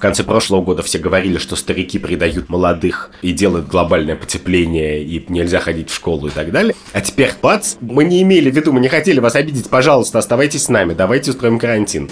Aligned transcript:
В 0.00 0.02
конце 0.02 0.24
прошлого 0.24 0.62
года 0.62 0.82
все 0.82 0.98
говорили, 0.98 1.36
что 1.36 1.56
старики 1.56 1.98
предают 1.98 2.48
молодых 2.48 3.10
и 3.20 3.32
делают 3.32 3.68
глобальное 3.68 4.16
потепление, 4.16 5.04
и 5.04 5.22
нельзя 5.28 5.60
ходить 5.60 5.90
в 5.90 5.94
школу 5.94 6.28
и 6.28 6.30
так 6.30 6.52
далее. 6.52 6.74
А 6.94 7.02
теперь, 7.02 7.32
бац, 7.42 7.74
мы 7.82 8.04
не 8.04 8.22
имели 8.22 8.50
в 8.50 8.56
виду, 8.56 8.72
мы 8.72 8.80
не 8.80 8.88
хотели 8.88 9.20
вас 9.20 9.36
обидеть, 9.36 9.68
пожалуйста, 9.68 10.18
оставайтесь 10.18 10.62
с 10.62 10.68
нами, 10.70 10.94
давайте 10.94 11.32
устроим 11.32 11.58
карантин. 11.58 12.08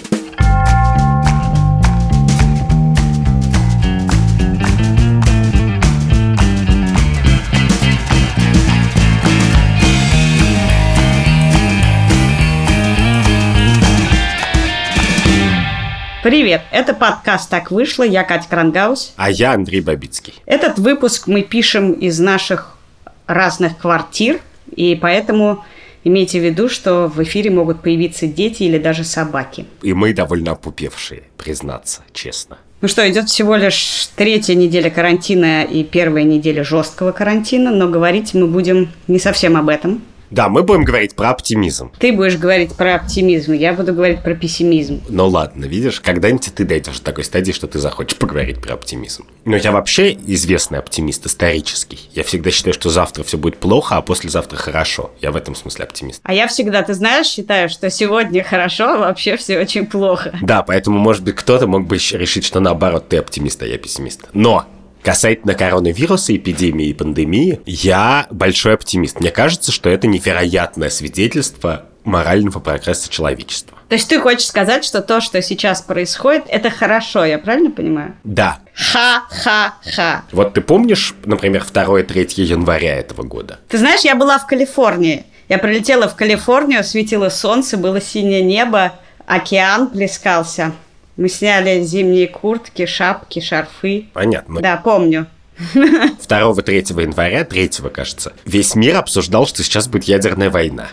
Привет, 16.29 16.61
это 16.69 16.93
подкаст 16.93 17.49
«Так 17.49 17.71
вышло», 17.71 18.03
я 18.03 18.23
Катя 18.23 18.47
Крангаус. 18.47 19.13
А 19.15 19.31
я 19.31 19.53
Андрей 19.53 19.81
Бабицкий. 19.81 20.35
Этот 20.45 20.77
выпуск 20.77 21.25
мы 21.25 21.41
пишем 21.41 21.91
из 21.91 22.19
наших 22.19 22.77
разных 23.25 23.79
квартир, 23.79 24.39
и 24.75 24.93
поэтому 24.93 25.65
имейте 26.03 26.39
в 26.39 26.43
виду, 26.43 26.69
что 26.69 27.07
в 27.07 27.23
эфире 27.23 27.49
могут 27.49 27.81
появиться 27.81 28.27
дети 28.27 28.61
или 28.61 28.77
даже 28.77 29.05
собаки. 29.05 29.65
И 29.81 29.91
мы 29.93 30.13
довольно 30.13 30.51
опупевшие, 30.51 31.23
признаться 31.35 32.03
честно. 32.13 32.59
Ну 32.81 32.87
что, 32.87 33.09
идет 33.09 33.27
всего 33.27 33.55
лишь 33.55 34.11
третья 34.15 34.53
неделя 34.53 34.91
карантина 34.91 35.63
и 35.63 35.83
первая 35.83 36.25
неделя 36.25 36.63
жесткого 36.63 37.11
карантина, 37.11 37.71
но 37.71 37.89
говорить 37.89 38.35
мы 38.35 38.45
будем 38.45 38.91
не 39.07 39.17
совсем 39.17 39.57
об 39.57 39.67
этом. 39.67 40.03
Да, 40.31 40.47
мы 40.47 40.63
будем 40.63 40.83
говорить 40.83 41.15
про 41.15 41.31
оптимизм. 41.31 41.91
Ты 41.97 42.13
будешь 42.13 42.37
говорить 42.37 42.75
про 42.75 42.95
оптимизм, 42.95 43.53
я 43.53 43.73
буду 43.73 43.93
говорить 43.93 44.21
про 44.21 44.35
пессимизм. 44.35 45.01
Ну 45.09 45.27
ладно, 45.27 45.65
видишь, 45.65 46.01
когда-нибудь 46.01 46.53
ты 46.53 46.65
дойдешь 46.65 46.99
до 46.99 47.05
такой 47.05 47.23
стадии, 47.23 47.51
что 47.51 47.67
ты 47.67 47.79
захочешь 47.79 48.17
поговорить 48.17 48.61
про 48.61 48.75
оптимизм. 48.75 49.25
Но 49.45 49.55
я 49.55 49.71
вообще 49.71 50.13
известный 50.13 50.79
оптимист, 50.79 51.25
исторический. 51.25 52.09
Я 52.13 52.23
всегда 52.23 52.51
считаю, 52.51 52.73
что 52.73 52.89
завтра 52.89 53.23
все 53.23 53.37
будет 53.37 53.57
плохо, 53.57 53.97
а 53.97 54.01
послезавтра 54.01 54.57
хорошо. 54.57 55.11
Я 55.21 55.31
в 55.31 55.35
этом 55.35 55.55
смысле 55.55 55.85
оптимист. 55.85 56.21
А 56.23 56.33
я 56.33 56.47
всегда, 56.47 56.83
ты 56.83 56.93
знаешь, 56.93 57.27
считаю, 57.27 57.69
что 57.69 57.89
сегодня 57.89 58.43
хорошо, 58.43 58.93
а 58.93 58.97
вообще 58.97 59.37
все 59.37 59.59
очень 59.59 59.85
плохо. 59.85 60.37
Да, 60.41 60.61
поэтому, 60.61 60.99
может 60.99 61.23
быть, 61.23 61.35
кто-то 61.35 61.65
мог 61.67 61.87
бы 61.87 61.95
решить, 61.95 62.45
что 62.45 62.59
наоборот, 62.59 63.09
ты 63.09 63.17
оптимист, 63.17 63.61
а 63.63 63.65
я 63.65 63.77
пессимист. 63.77 64.27
Но 64.33 64.65
Касательно 65.03 65.53
коронавируса, 65.53 66.35
эпидемии 66.35 66.87
и 66.87 66.93
пандемии, 66.93 67.61
я 67.65 68.27
большой 68.31 68.73
оптимист. 68.73 69.19
Мне 69.19 69.31
кажется, 69.31 69.71
что 69.71 69.89
это 69.89 70.07
невероятное 70.07 70.89
свидетельство 70.89 71.85
морального 72.03 72.59
прогресса 72.59 73.09
человечества. 73.09 73.77
То 73.87 73.95
есть 73.95 74.09
ты 74.09 74.19
хочешь 74.19 74.47
сказать, 74.47 74.85
что 74.85 75.01
то, 75.01 75.21
что 75.21 75.41
сейчас 75.41 75.81
происходит, 75.81 76.43
это 76.47 76.69
хорошо, 76.69 77.25
я 77.25 77.39
правильно 77.39 77.71
понимаю? 77.71 78.15
Да. 78.23 78.59
Ха-ха-ха. 78.73 80.23
Вот 80.31 80.53
ты 80.53 80.61
помнишь, 80.61 81.15
например, 81.25 81.63
2-3 81.63 82.41
января 82.43 82.97
этого 82.97 83.23
года? 83.23 83.59
Ты 83.67 83.77
знаешь, 83.77 84.01
я 84.01 84.15
была 84.15 84.37
в 84.37 84.47
Калифорнии. 84.47 85.25
Я 85.47 85.57
прилетела 85.57 86.07
в 86.07 86.15
Калифорнию, 86.15 86.83
светило 86.83 87.29
солнце, 87.29 87.77
было 87.77 87.99
синее 87.99 88.43
небо, 88.43 88.93
океан 89.25 89.89
плескался. 89.89 90.73
Мы 91.19 91.27
сняли 91.27 91.83
зимние 91.83 92.27
куртки, 92.27 92.85
шапки, 92.85 93.41
шарфы. 93.41 94.05
Понятно. 94.13 94.61
Да, 94.61 94.77
помню. 94.77 95.27
2-3 95.75 97.01
января, 97.01 97.43
3 97.43 97.69
кажется, 97.93 98.31
весь 98.45 98.73
мир 98.73 98.95
обсуждал, 98.95 99.45
что 99.45 99.61
сейчас 99.61 99.89
будет 99.89 100.05
ядерная 100.05 100.49
война 100.49 100.87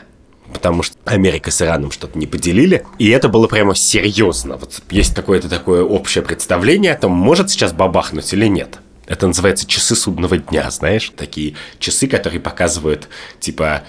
потому 0.52 0.82
что 0.82 0.96
Америка 1.04 1.50
с 1.50 1.60
Ираном 1.60 1.90
что-то 1.90 2.18
не 2.18 2.26
поделили, 2.26 2.86
и 2.98 3.10
это 3.10 3.28
было 3.28 3.46
прямо 3.46 3.74
серьезно. 3.74 4.56
Вот 4.56 4.80
есть 4.90 5.14
какое-то 5.14 5.50
такое 5.50 5.82
общее 5.82 6.24
представление 6.24 6.92
о 6.92 6.98
том, 6.98 7.12
может 7.12 7.50
сейчас 7.50 7.72
бабахнуть 7.72 8.32
или 8.32 8.46
нет. 8.46 8.78
Это 9.06 9.26
называется 9.26 9.66
часы 9.66 9.94
судного 9.94 10.38
дня, 10.38 10.70
знаешь? 10.70 11.12
Такие 11.14 11.56
часы, 11.78 12.08
которые 12.08 12.40
показывают, 12.40 13.08
типа, 13.38 13.82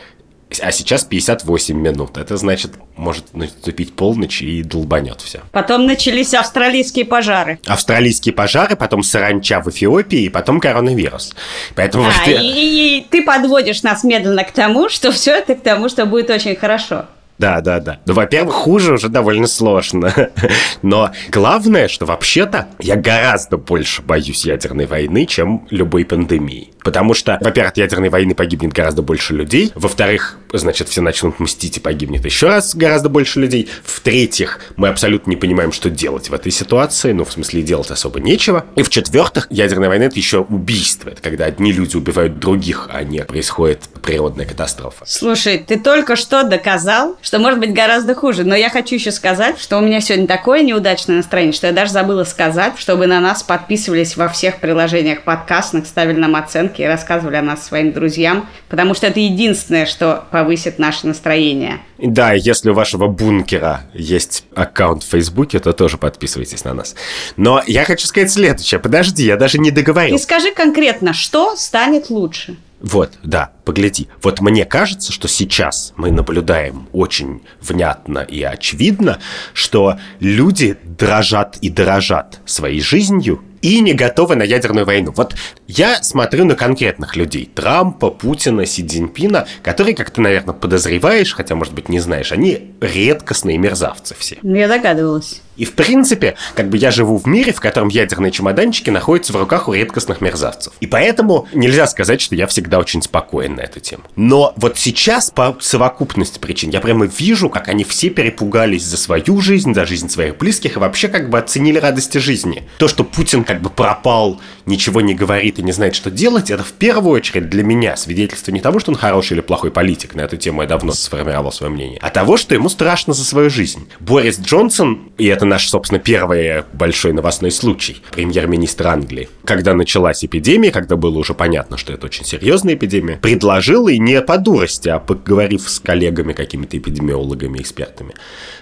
а 0.61 0.71
сейчас 0.71 1.03
58 1.03 1.77
минут. 1.77 2.17
Это 2.17 2.37
значит, 2.37 2.71
может 2.95 3.33
наступить 3.33 3.93
полночь 3.93 4.41
и 4.41 4.63
долбанет 4.63 5.21
все. 5.21 5.41
Потом 5.51 5.85
начались 5.85 6.33
австралийские 6.33 7.05
пожары. 7.05 7.59
Австралийские 7.65 8.33
пожары, 8.33 8.75
потом 8.75 9.03
саранча 9.03 9.61
в 9.61 9.67
Эфиопии, 9.67 10.23
и 10.23 10.29
потом 10.29 10.59
коронавирус. 10.59 11.35
Поэтому 11.75 12.05
а, 12.05 12.29
и, 12.29 12.33
и, 12.33 12.97
и 12.99 13.07
ты 13.09 13.23
подводишь 13.23 13.83
нас 13.83 14.03
медленно 14.03 14.43
к 14.43 14.51
тому, 14.51 14.89
что 14.89 15.11
все 15.11 15.31
это 15.31 15.55
к 15.55 15.61
тому, 15.61 15.89
что 15.89 16.05
будет 16.05 16.29
очень 16.29 16.55
хорошо. 16.55 17.05
Да, 17.37 17.61
да, 17.61 17.79
да. 17.79 17.99
Ну, 18.05 18.13
во-первых, 18.13 18.55
хуже 18.55 18.93
уже 18.93 19.09
довольно 19.09 19.47
сложно. 19.47 20.11
Но 20.81 21.11
главное, 21.29 21.87
что 21.87 22.05
вообще-то 22.05 22.67
я 22.79 22.95
гораздо 22.95 23.57
больше 23.57 24.01
боюсь 24.01 24.45
ядерной 24.45 24.87
войны, 24.87 25.25
чем 25.25 25.67
любой 25.69 26.05
пандемии. 26.05 26.71
Потому 26.87 27.13
что, 27.13 27.37
во-первых, 27.41 27.71
от 27.71 27.77
ядерной 27.77 28.07
войны 28.07 28.33
погибнет 28.33 28.71
гораздо 28.71 29.01
больше 29.01 29.33
людей. 29.33 29.73
Во-вторых, 29.75 30.37
значит, 30.53 30.87
все 30.87 31.01
начнут 31.01 31.37
мстить 31.37 31.75
и 31.75 31.79
погибнет 31.81 32.23
еще 32.23 32.47
раз 32.47 32.73
гораздо 32.77 33.09
больше 33.09 33.41
людей. 33.41 33.67
В-третьих, 33.83 34.61
мы 34.77 34.87
абсолютно 34.87 35.31
не 35.31 35.35
понимаем, 35.35 35.73
что 35.73 35.89
делать 35.89 36.29
в 36.29 36.33
этой 36.33 36.49
ситуации. 36.49 37.11
Ну, 37.11 37.25
в 37.25 37.31
смысле, 37.33 37.61
делать 37.61 37.91
особо 37.91 38.21
нечего. 38.21 38.65
И 38.77 38.83
в-четвертых, 38.83 39.47
ядерная 39.49 39.89
война— 39.89 40.05
это 40.07 40.15
еще 40.15 40.45
убийство. 40.47 41.09
Это 41.09 41.21
когда 41.21 41.43
одни 41.43 41.73
люди 41.73 41.97
убивают 41.97 42.39
других, 42.39 42.87
а 42.89 43.03
не 43.03 43.21
происходит 43.25 43.81
природная 44.01 44.45
катастрофа. 44.45 45.03
Слушай, 45.05 45.57
ты 45.57 45.77
только 45.77 46.15
что 46.15 46.43
доказал, 46.43 47.17
что 47.21 47.37
может 47.37 47.59
быть 47.59 47.73
гораздо 47.73 48.15
хуже. 48.15 48.45
Но 48.45 48.55
я 48.55 48.69
хочу 48.69 48.95
еще 48.95 49.11
сказать, 49.11 49.59
что 49.59 49.77
у 49.77 49.81
меня 49.81 49.99
сегодня 49.99 50.25
такое 50.25 50.63
неудачное 50.63 51.17
настроение, 51.17 51.51
что 51.51 51.67
я 51.67 51.73
даже 51.73 51.91
забыла 51.91 52.23
сказать, 52.23 52.75
чтобы 52.77 53.07
на 53.07 53.19
нас 53.19 53.43
подписывались 53.43 54.15
во 54.15 54.29
всех 54.29 54.61
приложениях 54.61 55.23
подкастных, 55.23 55.85
ставили 55.85 56.17
нам 56.17 56.37
оценки 56.37 56.76
и 56.83 56.85
рассказывали 56.85 57.35
о 57.35 57.41
нас 57.41 57.65
своим 57.65 57.91
друзьям, 57.91 58.47
потому 58.69 58.93
что 58.93 59.07
это 59.07 59.19
единственное, 59.19 59.85
что 59.85 60.25
повысит 60.31 60.79
наше 60.79 61.07
настроение. 61.07 61.79
Да, 61.97 62.33
если 62.33 62.69
у 62.69 62.73
вашего 62.73 63.07
бункера 63.07 63.81
есть 63.93 64.45
аккаунт 64.55 65.03
в 65.03 65.09
Фейсбуке, 65.09 65.59
то 65.59 65.73
тоже 65.73 65.97
подписывайтесь 65.97 66.63
на 66.63 66.73
нас. 66.73 66.95
Но 67.37 67.61
я 67.65 67.85
хочу 67.85 68.07
сказать 68.07 68.31
следующее. 68.31 68.79
Подожди, 68.79 69.25
я 69.25 69.37
даже 69.37 69.57
не 69.57 69.71
договорил. 69.71 70.15
И 70.15 70.19
скажи 70.19 70.51
конкретно, 70.53 71.13
что 71.13 71.55
станет 71.55 72.09
лучше? 72.09 72.57
Вот, 72.79 73.13
да, 73.23 73.51
погляди. 73.65 74.07
Вот 74.21 74.39
мне 74.39 74.63
кажется, 74.63 75.11
что 75.11 75.27
сейчас 75.27 75.93
мы 75.95 76.11
наблюдаем 76.11 76.87
очень 76.93 77.41
внятно 77.59 78.19
и 78.19 78.43
очевидно, 78.43 79.19
что 79.53 79.97
люди 80.19 80.77
дрожат 80.83 81.57
и 81.61 81.69
дорожат 81.69 82.39
своей 82.45 82.81
жизнью 82.81 83.41
и 83.61 83.79
не 83.81 83.93
готовы 83.93 84.35
на 84.35 84.43
ядерную 84.43 84.85
войну. 84.85 85.13
Вот 85.15 85.35
я 85.67 86.01
смотрю 86.03 86.45
на 86.45 86.55
конкретных 86.55 87.15
людей. 87.15 87.49
Трампа, 87.53 88.09
Путина, 88.09 88.65
Си 88.65 88.85
Цзиньпина, 88.85 89.47
которые, 89.63 89.95
как 89.95 90.11
ты, 90.11 90.21
наверное, 90.21 90.53
подозреваешь, 90.53 91.33
хотя, 91.33 91.55
может 91.55 91.73
быть, 91.73 91.89
не 91.89 91.99
знаешь, 91.99 92.31
они 92.31 92.71
редкостные 92.81 93.57
мерзавцы 93.57 94.15
все. 94.17 94.37
Ну, 94.41 94.55
я 94.55 94.67
догадывалась. 94.67 95.41
И 95.57 95.65
в 95.65 95.73
принципе, 95.73 96.35
как 96.55 96.69
бы 96.69 96.77
я 96.77 96.91
живу 96.91 97.17
в 97.17 97.25
мире, 97.25 97.51
в 97.51 97.59
котором 97.59 97.89
ядерные 97.89 98.31
чемоданчики 98.31 98.89
находятся 98.89 99.33
в 99.33 99.35
руках 99.35 99.67
у 99.67 99.73
редкостных 99.73 100.21
мерзавцев. 100.21 100.73
И 100.79 100.87
поэтому 100.87 101.47
нельзя 101.53 101.87
сказать, 101.87 102.21
что 102.21 102.35
я 102.35 102.47
всегда 102.47 102.77
очень 102.79 103.01
спокоен 103.01 103.55
на 103.55 103.61
эту 103.61 103.79
тему. 103.79 104.03
Но 104.15 104.53
вот 104.55 104.77
сейчас 104.77 105.31
по 105.31 105.57
совокупности 105.59 106.39
причин 106.39 106.69
я 106.69 106.79
прямо 106.79 107.05
вижу, 107.05 107.49
как 107.49 107.67
они 107.67 107.83
все 107.83 108.09
перепугались 108.09 108.83
за 108.83 108.97
свою 108.97 109.41
жизнь, 109.41 109.73
за 109.73 109.85
жизнь 109.85 110.09
своих 110.09 110.37
близких 110.37 110.75
и 110.77 110.79
вообще 110.79 111.07
как 111.07 111.29
бы 111.29 111.39
оценили 111.39 111.79
радости 111.79 112.19
жизни. 112.19 112.63
То, 112.77 112.87
что 112.87 113.03
Путин 113.03 113.43
как 113.47 113.61
бы 113.61 113.69
пропал, 113.69 114.41
ничего 114.65 114.99
не 114.99 115.15
говорит 115.15 115.57
и 115.57 115.63
не 115.63 115.71
знает, 115.71 115.95
что 115.95 116.11
делать, 116.11 116.51
это 116.51 116.63
в 116.63 116.73
первую 116.73 117.13
очередь 117.13 117.49
для 117.49 117.63
меня 117.63 117.95
свидетельство 117.95 118.51
не 118.51 118.59
того, 118.59 118.79
что 118.79 118.91
он 118.91 118.97
хороший 118.97 119.33
или 119.33 119.41
плохой 119.41 119.71
политик, 119.71 120.15
на 120.15 120.21
эту 120.21 120.35
тему 120.35 120.61
я 120.61 120.67
давно 120.67 120.91
сформировал 120.91 121.51
свое 121.53 121.71
мнение, 121.71 121.97
а 122.01 122.09
того, 122.09 122.35
что 122.35 122.53
ему 122.53 122.67
страшно 122.67 123.13
за 123.13 123.23
свою 123.23 123.49
жизнь. 123.49 123.87
Борис 124.01 124.39
Джонсон, 124.39 125.11
и 125.17 125.25
это 125.27 125.45
наш, 125.45 125.69
собственно, 125.69 125.99
первый 125.99 126.63
большой 126.73 127.13
новостной 127.13 127.51
случай, 127.51 128.01
премьер-министр 128.11 128.87
Англии, 128.87 129.29
когда 129.45 129.73
началась 129.73 130.25
эпидемия, 130.25 130.71
когда 130.71 130.97
было 130.97 131.17
уже 131.17 131.33
понятно, 131.33 131.77
что 131.77 131.93
это 131.93 132.05
очень 132.07 132.25
серьезная 132.25 132.75
эпидемия, 132.75 133.15
предложил, 133.15 133.87
и 133.87 133.97
не 133.97 134.21
по 134.21 134.37
дурости, 134.37 134.89
а 134.89 134.99
поговорив 134.99 135.69
с 135.69 135.79
коллегами, 135.79 136.33
какими-то 136.33 136.77
эпидемиологами, 136.77 137.59
экспертами, 137.59 138.13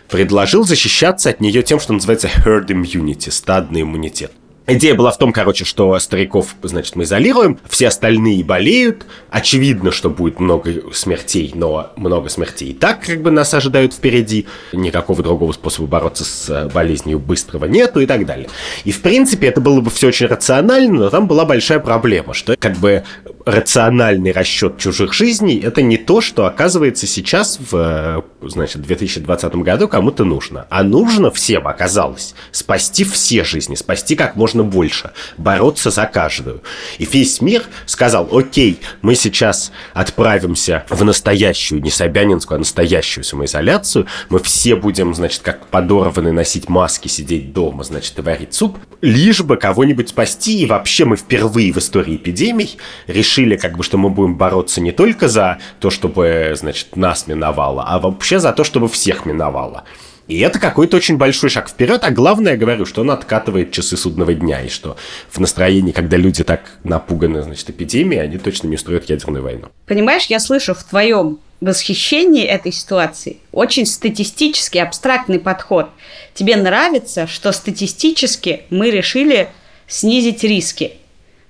предложил 0.09 0.63
защищаться 0.63 1.31
от 1.31 1.41
нее 1.41 1.63
тем, 1.63 1.79
что 1.79 1.93
называется 1.93 2.27
herd 2.27 2.67
immunity, 2.67 3.31
стадный 3.31 3.81
иммунитет. 3.81 4.31
Идея 4.67 4.95
была 4.95 5.11
в 5.11 5.17
том, 5.19 5.31
короче, 5.31 5.63
что 5.63 5.97
стариков, 5.99 6.55
значит, 6.63 6.95
мы 6.95 7.03
изолируем, 7.03 7.59
все 7.69 7.89
остальные 7.89 8.43
болеют. 8.43 9.05
Очевидно, 9.29 9.91
что 9.91 10.09
будет 10.09 10.39
много 10.39 10.91
смертей, 10.91 11.51
но 11.53 11.91
много 11.97 12.29
смертей 12.29 12.69
и 12.69 12.73
так 12.73 13.05
как 13.05 13.21
бы 13.21 13.29
нас 13.29 13.53
ожидают 13.53 13.93
впереди. 13.93 14.47
Никакого 14.73 15.21
другого 15.21 15.51
способа 15.51 15.87
бороться 15.87 16.25
с 16.25 16.49
э, 16.49 16.69
болезнью 16.73 17.19
быстрого 17.19 17.65
нету 17.65 17.99
и 17.99 18.07
так 18.07 18.25
далее. 18.25 18.49
И, 18.85 18.91
в 18.91 19.01
принципе, 19.01 19.47
это 19.47 19.61
было 19.61 19.81
бы 19.81 19.91
все 19.91 20.07
очень 20.07 20.25
рационально, 20.25 20.99
но 20.99 21.09
там 21.11 21.27
была 21.27 21.45
большая 21.45 21.79
проблема, 21.79 22.33
что 22.33 22.55
как 22.57 22.77
бы 22.77 23.03
рациональный 23.45 24.31
расчет 24.31 24.79
чужих 24.79 25.13
жизней– 25.13 25.59
это 25.63 25.83
не 25.83 25.97
то, 25.97 26.21
что 26.21 26.47
оказывается 26.47 27.05
сейчас 27.05 27.59
в, 27.69 28.23
значит, 28.41 28.81
2020 28.81 29.55
году 29.57 29.87
кому-то 29.87 30.23
нужно. 30.23 30.65
А 30.71 30.83
нужно 30.83 31.29
всем 31.29 31.67
оказалось 31.67 32.33
спасти 32.51 33.03
все 33.03 33.43
жизни, 33.43 33.75
спасти 33.75 34.15
как 34.15 34.35
можно 34.35 34.54
больше, 34.63 35.11
бороться 35.37 35.91
за 35.91 36.05
каждую. 36.05 36.61
И 36.97 37.05
весь 37.05 37.41
мир 37.41 37.63
сказал, 37.85 38.29
окей, 38.31 38.79
мы 39.01 39.15
сейчас 39.15 39.71
отправимся 39.93 40.85
в 40.89 41.03
настоящую, 41.03 41.81
не 41.81 41.89
Собянинскую, 41.89 42.57
а 42.57 42.59
настоящую 42.59 43.23
самоизоляцию, 43.23 44.07
мы 44.29 44.39
все 44.39 44.75
будем, 44.75 45.13
значит, 45.13 45.41
как 45.41 45.67
подорваны 45.67 46.31
носить 46.31 46.69
маски, 46.69 47.07
сидеть 47.07 47.53
дома, 47.53 47.83
значит, 47.83 48.17
и 48.19 48.21
варить 48.21 48.53
суп, 48.53 48.77
лишь 49.01 49.41
бы 49.41 49.57
кого-нибудь 49.57 50.09
спасти, 50.09 50.61
и 50.61 50.65
вообще 50.65 51.05
мы 51.05 51.15
впервые 51.17 51.71
в 51.71 51.77
истории 51.77 52.15
эпидемий 52.15 52.77
решили, 53.07 53.55
как 53.55 53.77
бы, 53.77 53.83
что 53.83 53.97
мы 53.97 54.09
будем 54.09 54.35
бороться 54.35 54.81
не 54.81 54.91
только 54.91 55.27
за 55.27 55.59
то, 55.79 55.89
чтобы, 55.89 56.53
значит, 56.55 56.95
нас 56.95 57.27
миновало, 57.27 57.85
а 57.87 57.99
вообще 57.99 58.39
за 58.39 58.51
то, 58.51 58.63
чтобы 58.63 58.87
всех 58.87 59.25
миновало. 59.25 59.83
И 60.27 60.39
это 60.39 60.59
какой-то 60.59 60.97
очень 60.97 61.17
большой 61.17 61.49
шаг 61.49 61.69
вперед, 61.69 62.03
а 62.03 62.09
главное, 62.09 62.53
я 62.53 62.57
говорю, 62.57 62.85
что 62.85 63.01
он 63.01 63.11
откатывает 63.11 63.71
часы 63.71 63.95
судного 63.95 64.33
дня, 64.33 64.61
и 64.61 64.69
что 64.69 64.97
в 65.29 65.39
настроении, 65.39 65.91
когда 65.91 66.17
люди 66.17 66.43
так 66.43 66.61
напуганы, 66.83 67.43
значит, 67.43 67.69
эпидемией, 67.69 68.23
они 68.23 68.37
точно 68.37 68.67
не 68.67 68.75
устроят 68.75 69.07
ядерную 69.09 69.43
войну. 69.43 69.67
Понимаешь, 69.85 70.25
я 70.25 70.39
слышу 70.39 70.73
в 70.73 70.83
твоем 70.83 71.39
восхищении 71.61 72.43
этой 72.43 72.71
ситуации 72.71 73.37
очень 73.51 73.85
статистический, 73.85 74.79
абстрактный 74.81 75.39
подход. 75.39 75.89
Тебе 76.33 76.55
нравится, 76.55 77.27
что 77.27 77.51
статистически 77.51 78.63
мы 78.69 78.89
решили 78.89 79.49
снизить 79.87 80.43
риски. 80.43 80.93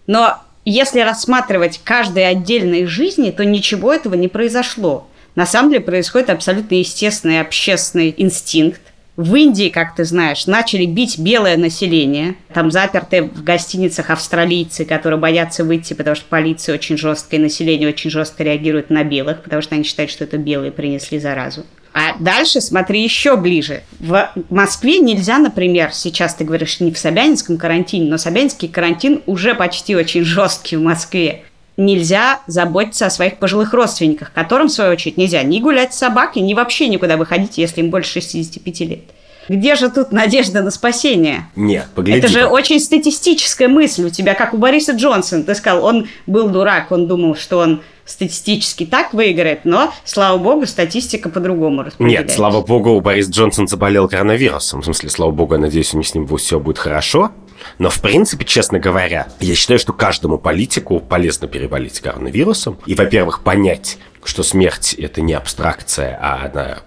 Но 0.06 0.38
если 0.66 1.00
рассматривать 1.00 1.80
каждой 1.84 2.28
отдельной 2.28 2.86
жизни, 2.86 3.32
то 3.32 3.46
ничего 3.46 3.94
этого 3.94 4.16
не 4.16 4.28
произошло. 4.28 5.08
На 5.36 5.46
самом 5.46 5.70
деле 5.70 5.82
происходит 5.82 6.30
абсолютно 6.30 6.76
естественный 6.76 7.42
общественный 7.42 8.14
инстинкт. 8.18 8.82
В 9.18 9.34
Индии, 9.36 9.70
как 9.70 9.96
ты 9.96 10.04
знаешь, 10.04 10.46
начали 10.46 10.86
бить 10.86 11.18
белое 11.18 11.56
население. 11.56 12.36
Там 12.54 12.70
заперты 12.70 13.24
в 13.24 13.44
гостиницах 13.44 14.10
австралийцы, 14.10 14.84
которые 14.84 15.18
боятся 15.18 15.64
выйти, 15.64 15.94
потому 15.94 16.16
что 16.18 16.26
полиция 16.28 16.76
очень 16.76 16.98
жесткая, 16.98 17.40
население 17.40 17.88
очень 17.88 18.10
жестко 18.10 18.44
реагирует 18.44 18.90
на 18.90 19.06
белых, 19.06 19.42
потому 19.42 19.62
что 19.62 19.76
они 19.76 19.86
считают, 19.86 20.12
что 20.12 20.26
это 20.26 20.38
белые 20.38 20.72
принесли 20.72 21.18
заразу. 21.20 21.66
А 21.94 22.18
дальше 22.20 22.60
смотри 22.60 23.02
еще 23.02 23.38
ближе. 23.38 23.84
В 24.02 24.30
Москве 24.50 25.00
нельзя, 25.00 25.38
например, 25.38 25.92
сейчас 25.94 26.36
ты 26.36 26.44
говоришь 26.44 26.82
не 26.82 26.92
в 26.92 26.98
Собянинском 26.98 27.58
карантине, 27.58 28.10
но 28.10 28.18
Собянинский 28.18 28.68
карантин 28.68 29.22
уже 29.28 29.56
почти 29.56 29.96
очень 29.96 30.26
жесткий 30.26 30.76
в 30.76 30.82
Москве. 30.82 31.44
Нельзя 31.78 32.40
заботиться 32.48 33.06
о 33.06 33.10
своих 33.10 33.38
пожилых 33.38 33.74
родственниках, 33.74 34.32
которым, 34.34 34.68
в 34.68 34.72
свою 34.72 34.92
очередь, 34.92 35.18
нельзя 35.18 35.44
ни 35.44 35.60
гулять 35.60 35.94
с 35.94 35.98
собакой, 35.98 36.42
ни 36.42 36.54
вообще 36.54 36.88
никуда 36.88 37.18
выходить, 37.18 37.58
если 37.58 37.82
им 37.82 37.90
больше 37.90 38.14
65 38.14 38.80
лет. 38.82 39.04
Где 39.48 39.76
же 39.76 39.90
тут 39.90 40.12
надежда 40.12 40.64
на 40.64 40.72
спасение? 40.72 41.48
Нет, 41.56 41.88
погляди. 41.94 42.20
Это 42.20 42.28
же 42.28 42.48
очень 42.48 42.80
статистическая 42.80 43.68
мысль 43.68 44.06
у 44.06 44.10
тебя, 44.10 44.34
как 44.34 44.54
у 44.54 44.58
Бориса 44.58 44.94
Джонсона. 44.94 45.44
Ты 45.44 45.54
сказал, 45.54 45.86
он 45.86 46.08
был 46.26 46.50
дурак, 46.50 46.92
он 46.92 47.08
думал, 47.08 47.36
что 47.36 47.60
он 47.60 47.82
статистически 48.06 48.86
так 48.86 49.14
выиграет, 49.14 49.66
но, 49.66 49.92
слава 50.04 50.38
богу, 50.38 50.66
статистика 50.66 51.30
по-другому 51.30 51.84
распределяется. 51.84 52.28
Нет, 52.28 52.36
слава 52.36 52.62
богу, 52.62 53.00
Борис 53.02 53.30
Джонсон 53.30 53.68
заболел 53.68 54.08
коронавирусом. 54.08 54.82
В 54.82 54.86
смысле, 54.86 55.10
слава 55.10 55.32
богу, 55.32 55.56
я 55.56 55.60
надеюсь, 55.60 55.94
у 55.94 55.98
них 55.98 56.08
с 56.08 56.16
ним 56.16 56.28
все 56.38 56.60
будет 56.60 56.78
хорошо. 56.78 57.32
Но, 57.78 57.90
в 57.90 58.02
принципе, 58.02 58.46
честно 58.46 58.80
говоря, 58.80 59.28
я 59.40 59.56
считаю, 59.56 59.80
что 59.80 59.94
каждому 59.94 60.38
политику 60.38 61.00
полезно 61.00 61.48
переболеть 61.48 62.00
коронавирусом. 62.00 62.78
И, 62.86 62.96
во-первых, 62.96 63.42
понять, 63.42 63.98
что 64.24 64.44
смерть– 64.44 64.94
это 64.98 65.22
не 65.22 65.34
абстракция, 65.34 66.18
а 66.22 66.46
она 66.46 66.80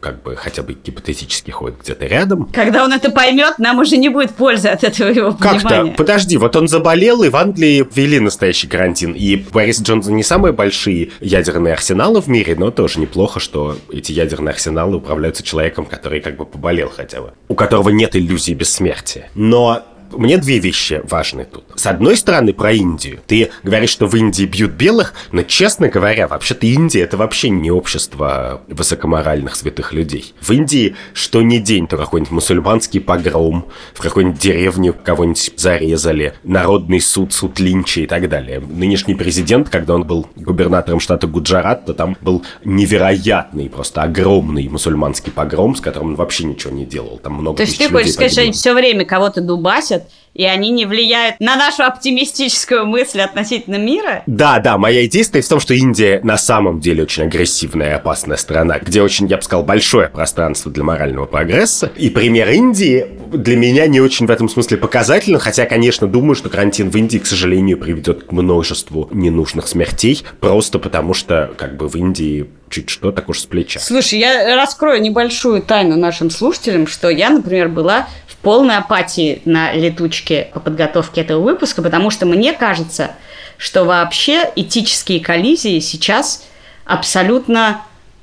как 0.00 0.22
бы 0.22 0.34
хотя 0.34 0.62
бы 0.62 0.72
гипотетически 0.72 1.50
ходит 1.50 1.80
где-то 1.82 2.06
рядом. 2.06 2.48
Когда 2.52 2.84
он 2.84 2.92
это 2.92 3.10
поймет, 3.10 3.58
нам 3.58 3.78
уже 3.78 3.96
не 3.96 4.08
будет 4.08 4.34
пользы 4.34 4.68
от 4.68 4.82
этого 4.82 5.10
его 5.10 5.32
понимания. 5.32 5.60
Как-то, 5.60 5.96
подожди, 5.96 6.36
вот 6.36 6.56
он 6.56 6.68
заболел, 6.68 7.22
и 7.22 7.28
в 7.28 7.36
Англии 7.36 7.86
ввели 7.94 8.18
настоящий 8.18 8.66
карантин. 8.66 9.12
И 9.12 9.36
Борис 9.36 9.80
Джонсон 9.80 10.16
не 10.16 10.22
самые 10.22 10.52
большие 10.52 11.10
ядерные 11.20 11.74
арсеналы 11.74 12.20
в 12.20 12.28
мире, 12.28 12.56
но 12.56 12.70
тоже 12.70 12.98
неплохо, 12.98 13.40
что 13.40 13.76
эти 13.92 14.12
ядерные 14.12 14.54
арсеналы 14.54 14.96
управляются 14.96 15.42
человеком, 15.42 15.84
который 15.84 16.20
как 16.20 16.36
бы 16.36 16.46
поболел 16.46 16.90
хотя 16.94 17.20
бы, 17.20 17.32
у 17.48 17.54
которого 17.54 17.90
нет 17.90 18.16
иллюзии 18.16 18.54
бессмертия. 18.54 19.28
Но 19.34 19.82
мне 20.12 20.38
две 20.38 20.58
вещи 20.58 21.00
важны 21.04 21.44
тут. 21.44 21.64
С 21.74 21.86
одной 21.86 22.16
стороны, 22.16 22.52
про 22.52 22.72
Индию. 22.72 23.20
Ты 23.26 23.50
говоришь, 23.62 23.90
что 23.90 24.06
в 24.06 24.14
Индии 24.16 24.44
бьют 24.44 24.72
белых, 24.72 25.14
но, 25.32 25.42
честно 25.42 25.88
говоря, 25.88 26.28
вообще-то 26.28 26.66
Индия– 26.66 27.00
это 27.02 27.16
вообще 27.16 27.50
не 27.50 27.70
общество 27.70 28.62
высокоморальных 28.68 29.56
святых 29.56 29.92
людей. 29.92 30.34
В 30.40 30.50
Индии 30.50 30.94
что 31.12 31.42
ни 31.42 31.58
день, 31.58 31.86
то 31.86 31.96
какой-нибудь 31.96 32.32
мусульманский 32.32 33.00
погром, 33.00 33.66
в 33.94 34.00
какой-нибудь 34.00 34.40
деревню 34.40 34.94
кого-нибудь 34.94 35.52
зарезали, 35.56 36.34
народный 36.44 37.00
суд, 37.00 37.32
суд 37.32 37.58
Линча 37.60 38.00
и 38.00 38.06
так 38.06 38.28
далее. 38.28 38.60
Нынешний 38.60 39.14
президент, 39.14 39.68
когда 39.68 39.94
он 39.94 40.04
был 40.04 40.26
губернатором 40.36 41.00
штата 41.00 41.26
Гуджарат, 41.26 41.86
то 41.86 41.94
там 41.94 42.16
был 42.20 42.44
невероятный, 42.64 43.68
просто 43.68 44.02
огромный 44.02 44.68
мусульманский 44.68 45.32
погром, 45.32 45.74
с 45.74 45.80
которым 45.80 46.10
он 46.10 46.14
вообще 46.14 46.44
ничего 46.44 46.72
не 46.72 46.84
делал. 46.84 47.20
Там 47.22 47.34
много 47.34 47.58
То 47.58 47.62
есть 47.62 47.78
ты 47.78 47.88
хочешь 47.88 48.12
сказать, 48.12 48.32
что 48.32 48.42
они 48.42 48.52
все 48.52 48.74
время 48.74 49.04
кого-то 49.04 49.40
дубасят, 49.40 49.99
происходят, 50.00 50.20
и 50.32 50.44
они 50.44 50.70
не 50.70 50.86
влияют 50.86 51.40
на 51.40 51.56
нашу 51.56 51.82
оптимистическую 51.82 52.86
мысль 52.86 53.20
относительно 53.20 53.76
мира? 53.76 54.22
Да, 54.26 54.58
да, 54.60 54.78
моя 54.78 55.04
идея 55.06 55.24
в 55.24 55.48
том, 55.48 55.60
что 55.60 55.74
Индия 55.74 56.20
на 56.22 56.38
самом 56.38 56.80
деле 56.80 57.02
очень 57.02 57.24
агрессивная 57.24 57.90
и 57.90 57.94
опасная 57.94 58.36
страна, 58.36 58.78
где 58.78 59.02
очень, 59.02 59.26
я 59.26 59.36
бы 59.36 59.42
сказал, 59.42 59.64
большое 59.64 60.08
пространство 60.08 60.70
для 60.70 60.84
морального 60.84 61.26
прогресса. 61.26 61.90
И 61.96 62.10
пример 62.10 62.48
Индии 62.50 63.06
для 63.32 63.56
меня 63.56 63.86
не 63.86 64.00
очень 64.00 64.26
в 64.26 64.30
этом 64.30 64.48
смысле 64.48 64.76
показательный, 64.76 65.40
хотя, 65.40 65.66
конечно, 65.66 66.06
думаю, 66.06 66.36
что 66.36 66.48
карантин 66.48 66.90
в 66.90 66.96
Индии, 66.96 67.18
к 67.18 67.26
сожалению, 67.26 67.78
приведет 67.78 68.24
к 68.24 68.32
множеству 68.32 69.08
ненужных 69.12 69.68
смертей, 69.68 70.22
просто 70.40 70.78
потому 70.78 71.12
что, 71.12 71.50
как 71.56 71.76
бы, 71.76 71.88
в 71.88 71.96
Индии 71.96 72.48
чуть 72.70 72.88
что, 72.88 73.12
так 73.12 73.28
уж 73.28 73.40
с 73.40 73.46
плеча. 73.46 73.80
Слушай, 73.80 74.20
я 74.20 74.56
раскрою 74.56 75.02
небольшую 75.02 75.60
тайну 75.60 75.96
нашим 75.96 76.30
слушателям, 76.30 76.86
что 76.86 77.10
я, 77.10 77.28
например, 77.30 77.68
была 77.68 78.06
полной 78.42 78.76
апатии 78.76 79.42
на 79.44 79.72
летучке 79.72 80.48
по 80.54 80.60
подготовке 80.60 81.20
этого 81.20 81.42
выпуска, 81.42 81.82
потому 81.82 82.10
что 82.10 82.26
мне 82.26 82.52
кажется, 82.52 83.12
что 83.56 83.84
вообще 83.84 84.50
этические 84.56 85.20
коллизии 85.20 85.78
сейчас 85.80 86.46
абсолютно 86.84 87.82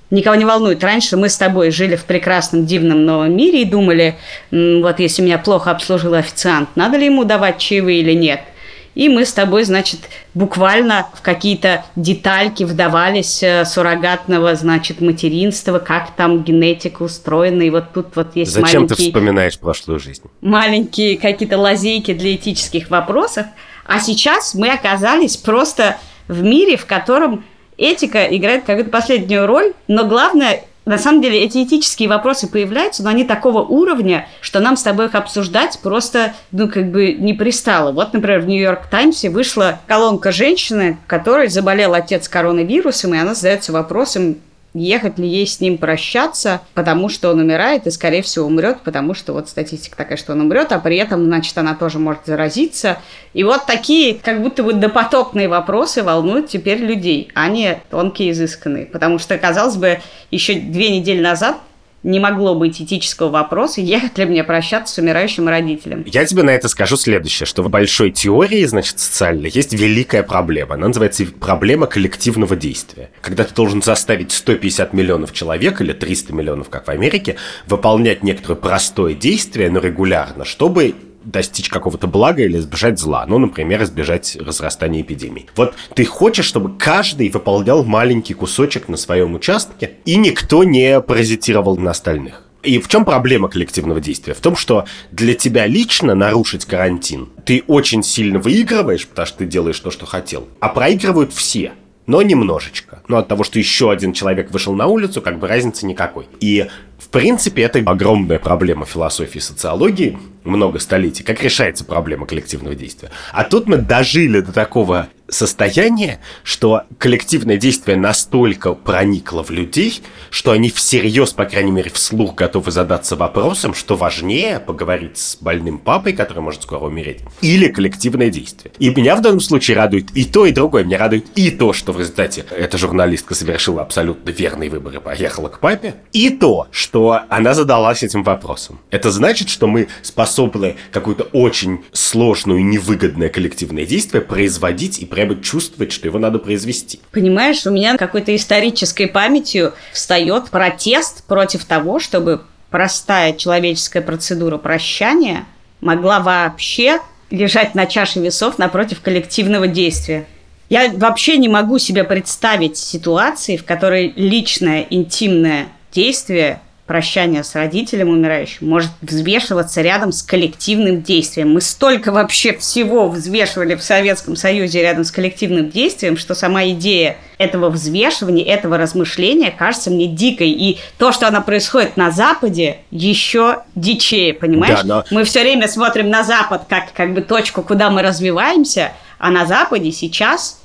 никого 0.10 0.36
не 0.36 0.46
волнует. 0.46 0.84
Раньше 0.84 1.18
мы 1.18 1.30
с 1.30 1.38
тобой 1.38 1.70
жили 1.70 1.96
в 1.96 2.06
прекрасном, 2.06 2.66
дивном 2.66 3.06
новом 3.06 3.36
мире 3.36 3.62
и 3.62 3.66
думали, 3.66 4.18
вот 4.52 5.00
если 5.00 5.22
меня 5.22 5.38
плохо 5.38 5.72
обслужил 5.72 6.14
официант, 6.14 6.70
надо 6.76 6.98
ли 6.98 7.06
ему 7.06 7.24
давать 7.24 7.60
чаевые 7.60 8.00
или 8.00 8.14
нет– 8.14 8.42
и 8.98 9.10
мы 9.10 9.26
с 9.26 9.34
тобой, 9.34 9.64
значит, 9.64 10.00
буквально 10.34 11.06
в 11.14 11.22
какие-то 11.22 11.86
детальки 11.96 12.64
вдавались 12.64 13.44
э, 13.44 13.64
суррогатного, 13.64 14.56
значит, 14.56 15.02
материнства, 15.02 15.78
как 15.78 16.16
там 16.16 16.44
генетика 16.44 17.04
устроена, 17.04 17.62
и 17.62 17.70
вот 17.70 17.94
тут 17.94 18.16
вот 18.16 18.36
есть 18.36 18.54
Зачем 18.54 18.82
маленькие... 18.82 18.98
ты 18.98 19.04
вспоминаешь 19.04 19.60
прошлую 19.60 20.00
жизнь? 20.00 20.24
Маленькие 20.42 21.20
какие-то 21.20 21.60
лазейки 21.60 22.16
для 22.16 22.34
этических 22.34 22.90
вопросов. 22.90 23.46
А 23.86 24.00
сейчас 24.00 24.56
мы 24.56 24.72
оказались 24.72 25.38
просто 25.38 25.98
в 26.28 26.42
мире, 26.42 26.76
в 26.76 26.88
котором 26.88 27.46
этика 27.78 28.26
играет 28.26 28.64
какую-то 28.64 28.90
последнюю 28.90 29.46
роль, 29.46 29.74
но 29.88 30.08
главное 30.08 30.64
на 30.88 30.98
самом 30.98 31.22
деле 31.22 31.44
эти 31.44 31.64
этические 31.64 32.08
вопросы 32.08 32.48
появляются, 32.48 33.04
но 33.04 33.10
они 33.10 33.26
такого 33.26 33.62
уровня, 33.62 34.28
что 34.40 34.62
нам 34.62 34.78
с 34.78 34.84
тобой 34.84 35.08
их 35.08 35.16
обсуждать 35.16 35.80
просто, 35.84 36.34
ну, 36.52 36.70
как 36.70 36.92
бы 36.92 37.12
не 37.12 37.34
пристало. 37.34 37.92
Вот, 37.92 38.14
например, 38.14 38.40
в 38.40 38.48
Нью-Йорк 38.48 38.88
Таймсе 38.90 39.30
вышла 39.30 39.80
колонка 39.86 40.32
женщины, 40.32 40.98
которой 41.06 41.50
заболел 41.50 41.94
отец 41.94 42.30
коронавирусом, 42.30 43.14
и 43.14 43.18
она 43.18 43.36
задается 43.36 43.74
вопросом, 43.74 44.38
ехать 44.78 45.20
ли 45.20 45.28
ей 45.28 45.48
с 45.48 45.60
ним 45.60 45.78
прощаться, 45.78 46.62
потому 46.74 47.10
что 47.10 47.30
он 47.32 47.40
умирает 47.40 47.88
и, 47.88 47.92
скорее 47.92 48.22
всего, 48.22 48.46
умрет, 48.46 48.80
потому 48.84 49.14
что 49.14 49.34
вот 49.34 49.50
статистика 49.50 49.98
такая, 49.98 50.18
что 50.18 50.34
он 50.34 50.42
умрет, 50.42 50.72
а 50.72 50.80
при 50.80 50.98
этом, 50.98 51.26
значит, 51.26 51.58
она 51.58 51.76
тоже 51.76 52.00
может 52.00 52.26
заразиться. 52.26 52.98
И 53.34 53.44
вот 53.44 53.66
такие, 53.66 54.16
как 54.16 54.42
будто 54.42 54.64
бы 54.64 54.74
допотопные 54.74 55.48
вопросы 55.48 56.04
волнуют 56.04 56.50
теперь 56.50 56.80
людей, 56.80 57.30
а 57.34 57.48
не 57.50 57.80
тонкие 57.90 58.32
изысканные. 58.32 58.86
Потому 58.86 59.20
что, 59.20 59.38
казалось 59.38 59.76
бы, 59.76 60.00
еще 60.32 60.56
две 60.56 60.98
недели 60.98 61.22
назад 61.22 61.58
не 62.04 62.20
могло 62.20 62.56
быть 62.56 62.82
этического 62.82 63.30
вопроса, 63.30 63.82
ехать 63.82 64.18
ли 64.18 64.26
мне 64.26 64.44
прощаться 64.44 64.94
с 64.94 64.98
умирающим 64.98 65.48
родителем. 65.48 66.04
Я 66.06 66.26
тебе 66.26 66.44
на 66.44 66.52
это 66.52 66.68
скажу 66.68 66.96
следующее, 66.96 67.46
что 67.46 67.64
в 67.64 67.70
большой 67.70 68.12
теории, 68.12 68.64
значит, 68.66 69.00
социальной, 69.00 69.50
есть 69.50 69.74
великая 69.74 70.24
проблема. 70.24 70.76
Она 70.76 70.88
называется 70.88 71.26
проблема 71.26 71.88
коллективного 71.88 72.56
действия. 72.56 73.10
Когда 73.22 73.44
ты 73.44 73.54
должен 73.54 73.82
заставить 73.82 74.32
150 74.32 74.94
миллионов 74.94 75.34
человек 75.34 75.82
или 75.82 75.94
300 75.94 76.34
миллионов, 76.34 76.70
как 76.70 76.88
в 76.88 76.90
Америке, 76.90 77.36
выполнять 77.66 78.24
некоторое 78.24 78.56
простое 78.56 79.14
действие, 79.14 79.70
но 79.70 79.80
регулярно, 79.80 80.46
чтобы 80.46 80.96
достичь 81.28 81.70
какого-то 81.70 82.08
блага 82.08 82.44
или 82.44 82.58
избежать 82.58 83.00
зла. 83.00 83.26
Ну, 83.28 83.38
например, 83.38 83.84
избежать 83.84 84.38
разрастания 84.40 85.02
эпидемий. 85.02 85.48
Вот 85.56 85.76
ты 85.94 86.06
хочешь, 86.06 86.46
чтобы 86.46 86.78
каждый 86.78 87.30
выполнял 87.30 87.84
маленький 87.84 88.34
кусочек 88.34 88.88
на 88.88 88.98
своем 88.98 89.36
участке, 89.36 89.92
и 90.06 90.16
никто 90.16 90.64
не 90.64 91.02
паразитировал 91.02 91.78
на 91.78 91.92
остальных. 91.92 92.44
И 92.64 92.80
в 92.80 92.88
чем 92.88 93.06
проблема 93.06 93.50
коллективного 93.50 94.02
действия? 94.02 94.34
В 94.34 94.40
том, 94.40 94.56
что 94.56 94.86
для 95.12 95.36
тебя 95.36 95.68
лично 95.68 96.16
нарушить 96.16 96.66
карантин 96.66 97.30
ты 97.46 97.64
очень 97.68 98.04
сильно 98.04 98.40
выигрываешь, 98.40 99.08
потому 99.08 99.26
что 99.26 99.38
ты 99.40 99.46
делаешь 99.46 99.80
то, 99.80 99.92
что 99.92 100.06
хотел, 100.06 100.48
а 100.60 100.70
проигрывают 100.70 101.34
все 101.34 101.74
но 102.08 102.22
немножечко. 102.22 103.04
Но 103.08 103.18
от 103.18 103.28
того, 103.28 103.44
что 103.44 103.60
еще 103.60 103.92
один 103.92 104.14
человек 104.14 104.50
вышел 104.52 104.74
на 104.74 104.88
улицу, 104.88 105.22
как 105.22 105.40
бы 105.40 105.48
разницы 105.48 105.86
никакой. 105.86 106.26
И, 106.40 106.68
в 107.08 107.10
принципе, 107.10 107.62
это 107.62 107.80
огромная 107.80 108.38
проблема 108.38 108.86
философии 108.86 109.38
и 109.38 109.42
социологии, 109.42 110.18
много 110.44 110.78
столетий, 110.80 111.24
как 111.24 111.42
решается 111.42 111.86
проблема 111.86 112.26
коллективного 112.26 112.76
действия. 112.76 113.12
А 113.32 113.46
тут 113.46 113.66
мы 113.66 113.78
дожили 113.78 114.42
до 114.42 114.52
такого 114.52 115.08
состояние, 115.30 116.20
что 116.44 116.84
коллективное 116.98 117.58
действие 117.58 117.98
настолько 117.98 118.74
проникло 118.74 119.44
в 119.44 119.50
людей, 119.50 120.02
что 120.30 120.52
они 120.52 120.70
всерьез, 120.70 121.32
по 121.34 121.46
крайней 121.46 121.72
мере, 121.72 121.90
вслух 121.90 122.36
готовы 122.36 122.72
задаться 122.72 123.16
вопросом, 123.16 123.74
что 123.74 123.96
важнее 123.96 124.60
поговорить 124.60 125.18
с 125.18 125.38
больным 125.38 125.78
папой, 125.78 126.14
который 126.14 126.40
может 126.40 126.64
скоро 126.64 126.86
умереть, 126.86 127.22
или 127.42 127.68
коллективное 127.68 128.30
действие. 128.30 128.74
И 128.80 128.90
меня 128.90 129.16
в 129.16 129.22
данном 129.22 129.40
случае 129.40 129.78
радует 129.78 130.16
и 130.16 130.26
то, 130.26 130.46
и 130.46 130.52
другое. 130.52 130.84
Меня 130.84 130.98
радует 130.98 131.26
и 131.36 131.52
то, 131.52 131.74
что 131.74 131.92
в 131.92 132.00
результате 132.00 132.46
эта 132.50 132.78
журналистка 132.78 133.36
совершила 133.36 133.82
абсолютно 133.82 134.30
верный 134.30 134.70
выбор 134.70 134.96
и 134.96 135.00
поехала 135.00 135.50
к 135.50 135.60
папе, 135.60 135.96
и 136.14 136.30
то, 136.30 136.68
что 136.72 137.22
она 137.30 137.54
задалась 137.54 138.04
этим 138.04 138.24
вопросом. 138.24 138.80
Это 138.92 139.12
значит, 139.12 139.50
что 139.50 139.68
мы 139.68 139.88
способны 140.02 140.76
какое-то 140.92 141.24
очень 141.34 141.84
сложное 141.92 142.58
и 142.58 142.64
невыгодное 142.64 143.30
коллективное 143.30 143.86
действие 143.86 144.22
производить 144.22 145.00
и 145.00 145.06
прямо 145.18 145.42
чувствовать, 145.42 145.92
что 145.92 146.08
его 146.08 146.20
надо 146.20 146.38
произвести. 146.38 147.00
Понимаешь, 147.12 147.66
у 147.66 147.72
меня 147.72 147.98
какой-то 147.98 148.36
исторической 148.36 149.08
памятью 149.08 149.74
встает 149.92 150.52
протест 150.52 151.24
против 151.24 151.66
того, 151.66 151.98
чтобы 152.00 152.42
простая 152.70 153.34
человеческая 153.34 154.02
процедура 154.02 154.60
прощания 154.60 155.46
могла 155.82 156.20
вообще 156.20 157.00
лежать 157.32 157.74
на 157.74 157.88
чаше 157.88 158.20
весов 158.20 158.60
напротив 158.60 159.02
коллективного 159.02 159.66
действия. 159.66 160.28
Я 160.70 160.92
вообще 160.94 161.38
не 161.38 161.50
могу 161.50 161.80
себе 161.80 162.04
представить 162.04 162.78
ситуации, 162.78 163.58
в 163.58 163.66
которой 163.66 164.14
личное, 164.16 164.86
интимное 164.88 165.70
действие 165.92 166.62
прощание 166.88 167.44
с 167.44 167.54
родителем 167.54 168.10
умирающим 168.10 168.68
может 168.68 168.92
взвешиваться 169.02 169.82
рядом 169.82 170.14
с 170.14 170.24
коллективным 170.24 171.04
действием. 171.04 171.52
Мы 171.52 171.62
столько 171.62 172.12
вообще 172.12 172.58
всего 172.58 173.10
взвешивали 173.10 173.76
в 173.76 173.84
Советском 173.84 174.36
Союзе 174.36 174.82
рядом 174.82 175.04
с 175.04 175.12
коллективным 175.12 175.70
действием, 175.70 176.18
что 176.18 176.34
сама 176.34 176.66
идея 176.70 177.18
этого 177.38 177.70
взвешивания, 177.70 178.46
этого 178.46 178.78
размышления 178.78 179.52
кажется 179.52 179.92
мне 179.92 180.08
дикой. 180.08 180.50
И 180.50 180.80
то, 180.98 181.12
что 181.12 181.28
она 181.28 181.42
происходит 181.42 181.98
на 181.98 182.10
Западе, 182.10 182.78
еще 182.90 183.64
дичее, 183.76 184.34
понимаешь? 184.34 184.82
Да, 184.84 184.88
но... 184.88 185.04
Мы 185.12 185.26
все 185.26 185.42
время 185.42 185.68
смотрим 185.68 186.10
на 186.10 186.24
Запад 186.24 186.64
как, 186.70 186.94
как 186.94 187.14
бы 187.14 187.22
точку, 187.22 187.62
куда 187.62 187.90
мы 187.90 188.02
развиваемся, 188.02 188.94
а 189.20 189.30
на 189.30 189.46
Западе 189.46 189.92
сейчас 189.92 190.62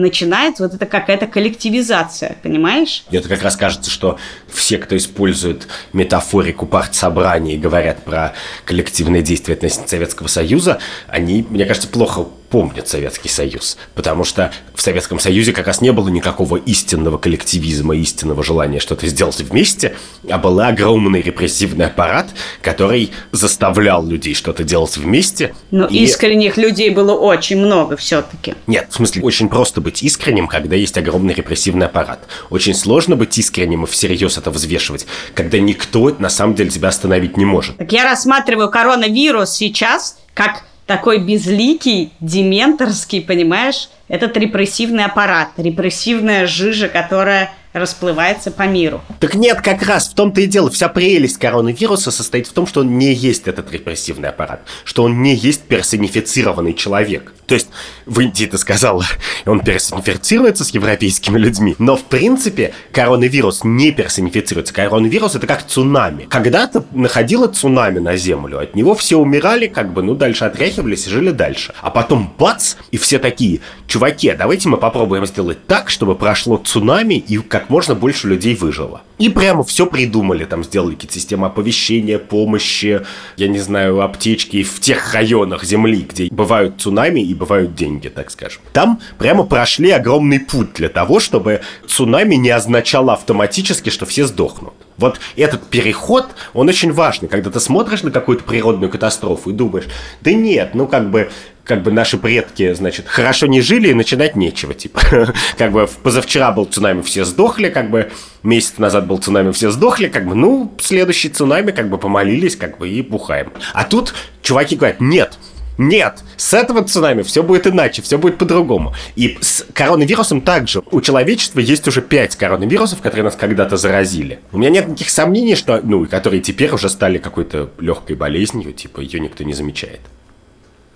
начинается 0.00 0.62
вот 0.62 0.74
это 0.74 0.86
какая-то 0.86 1.26
коллективизация, 1.26 2.36
понимаешь? 2.42 3.04
Мне 3.10 3.20
как 3.20 3.42
раз 3.42 3.56
кажется, 3.56 3.90
что 3.90 4.18
все, 4.48 4.78
кто 4.78 4.96
использует 4.96 5.68
метафорику 5.92 6.66
партсобрания 6.66 7.54
и 7.54 7.58
говорят 7.58 8.04
про 8.04 8.32
коллективные 8.64 9.22
действия 9.22 9.54
относительно 9.54 9.88
Советского 9.88 10.26
Союза, 10.26 10.80
они, 11.08 11.46
мне 11.48 11.64
кажется, 11.64 11.88
плохо 11.88 12.26
помнят 12.50 12.88
Советский 12.88 13.28
Союз. 13.28 13.78
Потому 13.94 14.24
что 14.24 14.52
в 14.74 14.82
Советском 14.82 15.18
Союзе 15.18 15.52
как 15.52 15.68
раз 15.68 15.80
не 15.80 15.92
было 15.92 16.08
никакого 16.08 16.56
истинного 16.56 17.16
коллективизма, 17.16 17.96
истинного 17.96 18.42
желания 18.42 18.80
что-то 18.80 19.06
сделать 19.06 19.40
вместе, 19.40 19.96
а 20.28 20.38
был 20.38 20.60
огромный 20.60 21.22
репрессивный 21.22 21.86
аппарат, 21.86 22.28
который 22.60 23.12
заставлял 23.32 24.04
людей 24.04 24.34
что-то 24.34 24.64
делать 24.64 24.96
вместе. 24.96 25.54
Но 25.70 25.86
и... 25.86 26.04
искренних 26.04 26.56
людей 26.56 26.90
было 26.90 27.12
очень 27.12 27.58
много 27.58 27.96
все-таки. 27.96 28.54
Нет, 28.66 28.88
в 28.90 28.94
смысле, 28.94 29.22
очень 29.22 29.48
просто 29.48 29.80
быть 29.80 30.02
искренним, 30.02 30.48
когда 30.48 30.76
есть 30.76 30.98
огромный 30.98 31.34
репрессивный 31.34 31.86
аппарат. 31.86 32.20
Очень 32.50 32.74
сложно 32.74 33.16
быть 33.16 33.38
искренним 33.38 33.84
и 33.84 33.86
всерьез 33.86 34.36
это 34.36 34.50
взвешивать, 34.50 35.06
когда 35.34 35.58
никто 35.58 36.14
на 36.18 36.28
самом 36.28 36.54
деле 36.54 36.70
тебя 36.70 36.88
остановить 36.88 37.36
не 37.36 37.44
может. 37.44 37.76
Так 37.76 37.92
я 37.92 38.04
рассматриваю 38.04 38.70
коронавирус 38.70 39.50
сейчас 39.50 40.16
как 40.34 40.64
такой 40.90 41.18
безликий, 41.18 42.10
дементорский, 42.18 43.22
понимаешь, 43.22 43.90
этот 44.08 44.36
репрессивный 44.36 45.04
аппарат, 45.04 45.50
репрессивная 45.56 46.48
жижа, 46.48 46.88
которая 46.88 47.52
расплывается 47.72 48.50
по 48.50 48.62
миру. 48.62 49.00
Так 49.20 49.34
нет, 49.34 49.60
как 49.60 49.82
раз 49.82 50.08
в 50.08 50.14
том-то 50.14 50.40
и 50.40 50.46
дело. 50.46 50.70
Вся 50.70 50.88
прелесть 50.88 51.38
коронавируса 51.38 52.10
состоит 52.10 52.46
в 52.46 52.52
том, 52.52 52.66
что 52.66 52.80
он 52.80 52.98
не 52.98 53.12
есть 53.12 53.46
этот 53.46 53.72
репрессивный 53.72 54.30
аппарат, 54.30 54.62
что 54.84 55.04
он 55.04 55.22
не 55.22 55.34
есть 55.34 55.62
персонифицированный 55.62 56.74
человек. 56.74 57.32
То 57.46 57.54
есть 57.54 57.68
в 58.06 58.20
Индии 58.20 58.46
ты 58.46 58.58
сказала, 58.58 59.04
он 59.44 59.60
персонифицируется 59.60 60.64
с 60.64 60.70
европейскими 60.70 61.36
людьми, 61.36 61.74
но 61.78 61.96
в 61.96 62.04
принципе 62.04 62.74
коронавирус 62.92 63.64
не 63.64 63.90
персонифицируется. 63.90 64.72
Коронавирус 64.72 65.34
это 65.34 65.48
как 65.48 65.66
цунами. 65.66 66.26
Когда-то 66.30 66.84
находило 66.92 67.48
цунами 67.48 67.98
на 67.98 68.16
Землю, 68.16 68.60
от 68.60 68.76
него 68.76 68.94
все 68.94 69.18
умирали, 69.18 69.66
как 69.66 69.92
бы, 69.92 70.02
ну, 70.02 70.14
дальше 70.14 70.44
отряхивались 70.44 71.06
и 71.08 71.10
жили 71.10 71.30
дальше. 71.30 71.74
А 71.80 71.90
потом 71.90 72.32
бац, 72.38 72.76
и 72.92 72.98
все 72.98 73.18
такие, 73.18 73.60
чуваки, 73.88 74.28
а 74.28 74.36
давайте 74.36 74.68
мы 74.68 74.76
попробуем 74.76 75.26
сделать 75.26 75.66
так, 75.66 75.90
чтобы 75.90 76.14
прошло 76.14 76.56
цунами 76.56 77.14
и 77.14 77.38
как 77.38 77.59
как 77.60 77.68
можно 77.68 77.94
больше 77.94 78.26
людей 78.26 78.54
выжило. 78.54 79.02
И 79.18 79.28
прямо 79.28 79.62
все 79.64 79.84
придумали, 79.84 80.44
там 80.46 80.64
сделали 80.64 80.94
какие-то 80.94 81.14
системы 81.14 81.46
оповещения, 81.46 82.18
помощи, 82.18 83.02
я 83.36 83.48
не 83.48 83.58
знаю, 83.58 84.00
аптечки 84.00 84.62
в 84.62 84.80
тех 84.80 85.12
районах 85.12 85.62
Земли, 85.62 86.06
где 86.08 86.28
бывают 86.30 86.76
цунами 86.78 87.20
и 87.20 87.34
бывают 87.34 87.74
деньги, 87.74 88.08
так 88.08 88.30
скажем. 88.30 88.62
Там 88.72 89.00
прямо 89.18 89.44
прошли 89.44 89.90
огромный 89.90 90.40
путь 90.40 90.72
для 90.72 90.88
того, 90.88 91.20
чтобы 91.20 91.60
цунами 91.86 92.36
не 92.36 92.48
означало 92.48 93.12
автоматически, 93.12 93.90
что 93.90 94.06
все 94.06 94.26
сдохнут. 94.26 94.72
Вот 94.96 95.20
этот 95.36 95.66
переход, 95.66 96.28
он 96.54 96.68
очень 96.68 96.92
важный, 96.92 97.28
когда 97.28 97.50
ты 97.50 97.60
смотришь 97.60 98.02
на 98.02 98.10
какую-то 98.10 98.44
природную 98.44 98.90
катастрофу 98.90 99.50
и 99.50 99.52
думаешь, 99.52 99.86
да 100.22 100.32
нет, 100.32 100.74
ну 100.74 100.86
как 100.86 101.10
бы 101.10 101.30
как 101.70 101.84
бы 101.84 101.92
наши 101.92 102.18
предки, 102.18 102.72
значит, 102.72 103.06
хорошо 103.06 103.46
не 103.46 103.60
жили 103.60 103.90
и 103.90 103.94
начинать 103.94 104.34
нечего, 104.34 104.74
типа. 104.74 105.00
как 105.56 105.70
бы 105.70 105.88
позавчера 106.02 106.50
был 106.50 106.64
цунами, 106.64 107.00
все 107.02 107.24
сдохли, 107.24 107.68
как 107.68 107.90
бы 107.90 108.10
месяц 108.42 108.78
назад 108.78 109.06
был 109.06 109.18
цунами, 109.18 109.52
все 109.52 109.70
сдохли, 109.70 110.08
как 110.08 110.26
бы, 110.26 110.34
ну, 110.34 110.74
следующий 110.80 111.28
цунами, 111.28 111.70
как 111.70 111.88
бы 111.88 111.96
помолились, 111.96 112.56
как 112.56 112.78
бы 112.78 112.88
и 112.88 113.02
бухаем. 113.02 113.52
А 113.72 113.84
тут 113.84 114.14
чуваки 114.42 114.74
говорят, 114.74 115.00
нет, 115.00 115.38
нет, 115.78 116.24
с 116.36 116.52
этого 116.54 116.82
цунами 116.82 117.22
все 117.22 117.44
будет 117.44 117.68
иначе, 117.68 118.02
все 118.02 118.18
будет 118.18 118.36
по-другому. 118.36 118.92
И 119.14 119.38
с 119.40 119.64
коронавирусом 119.72 120.40
также. 120.40 120.82
У 120.90 121.00
человечества 121.00 121.60
есть 121.60 121.86
уже 121.86 122.02
пять 122.02 122.34
коронавирусов, 122.34 123.00
которые 123.00 123.22
нас 123.22 123.36
когда-то 123.36 123.76
заразили. 123.76 124.40
У 124.50 124.58
меня 124.58 124.70
нет 124.70 124.88
никаких 124.88 125.10
сомнений, 125.10 125.54
что, 125.54 125.80
ну, 125.84 126.04
которые 126.06 126.42
теперь 126.42 126.72
уже 126.72 126.88
стали 126.88 127.18
какой-то 127.18 127.70
легкой 127.78 128.16
болезнью, 128.16 128.72
типа 128.72 129.00
ее 129.02 129.20
никто 129.20 129.44
не 129.44 129.54
замечает 129.54 130.00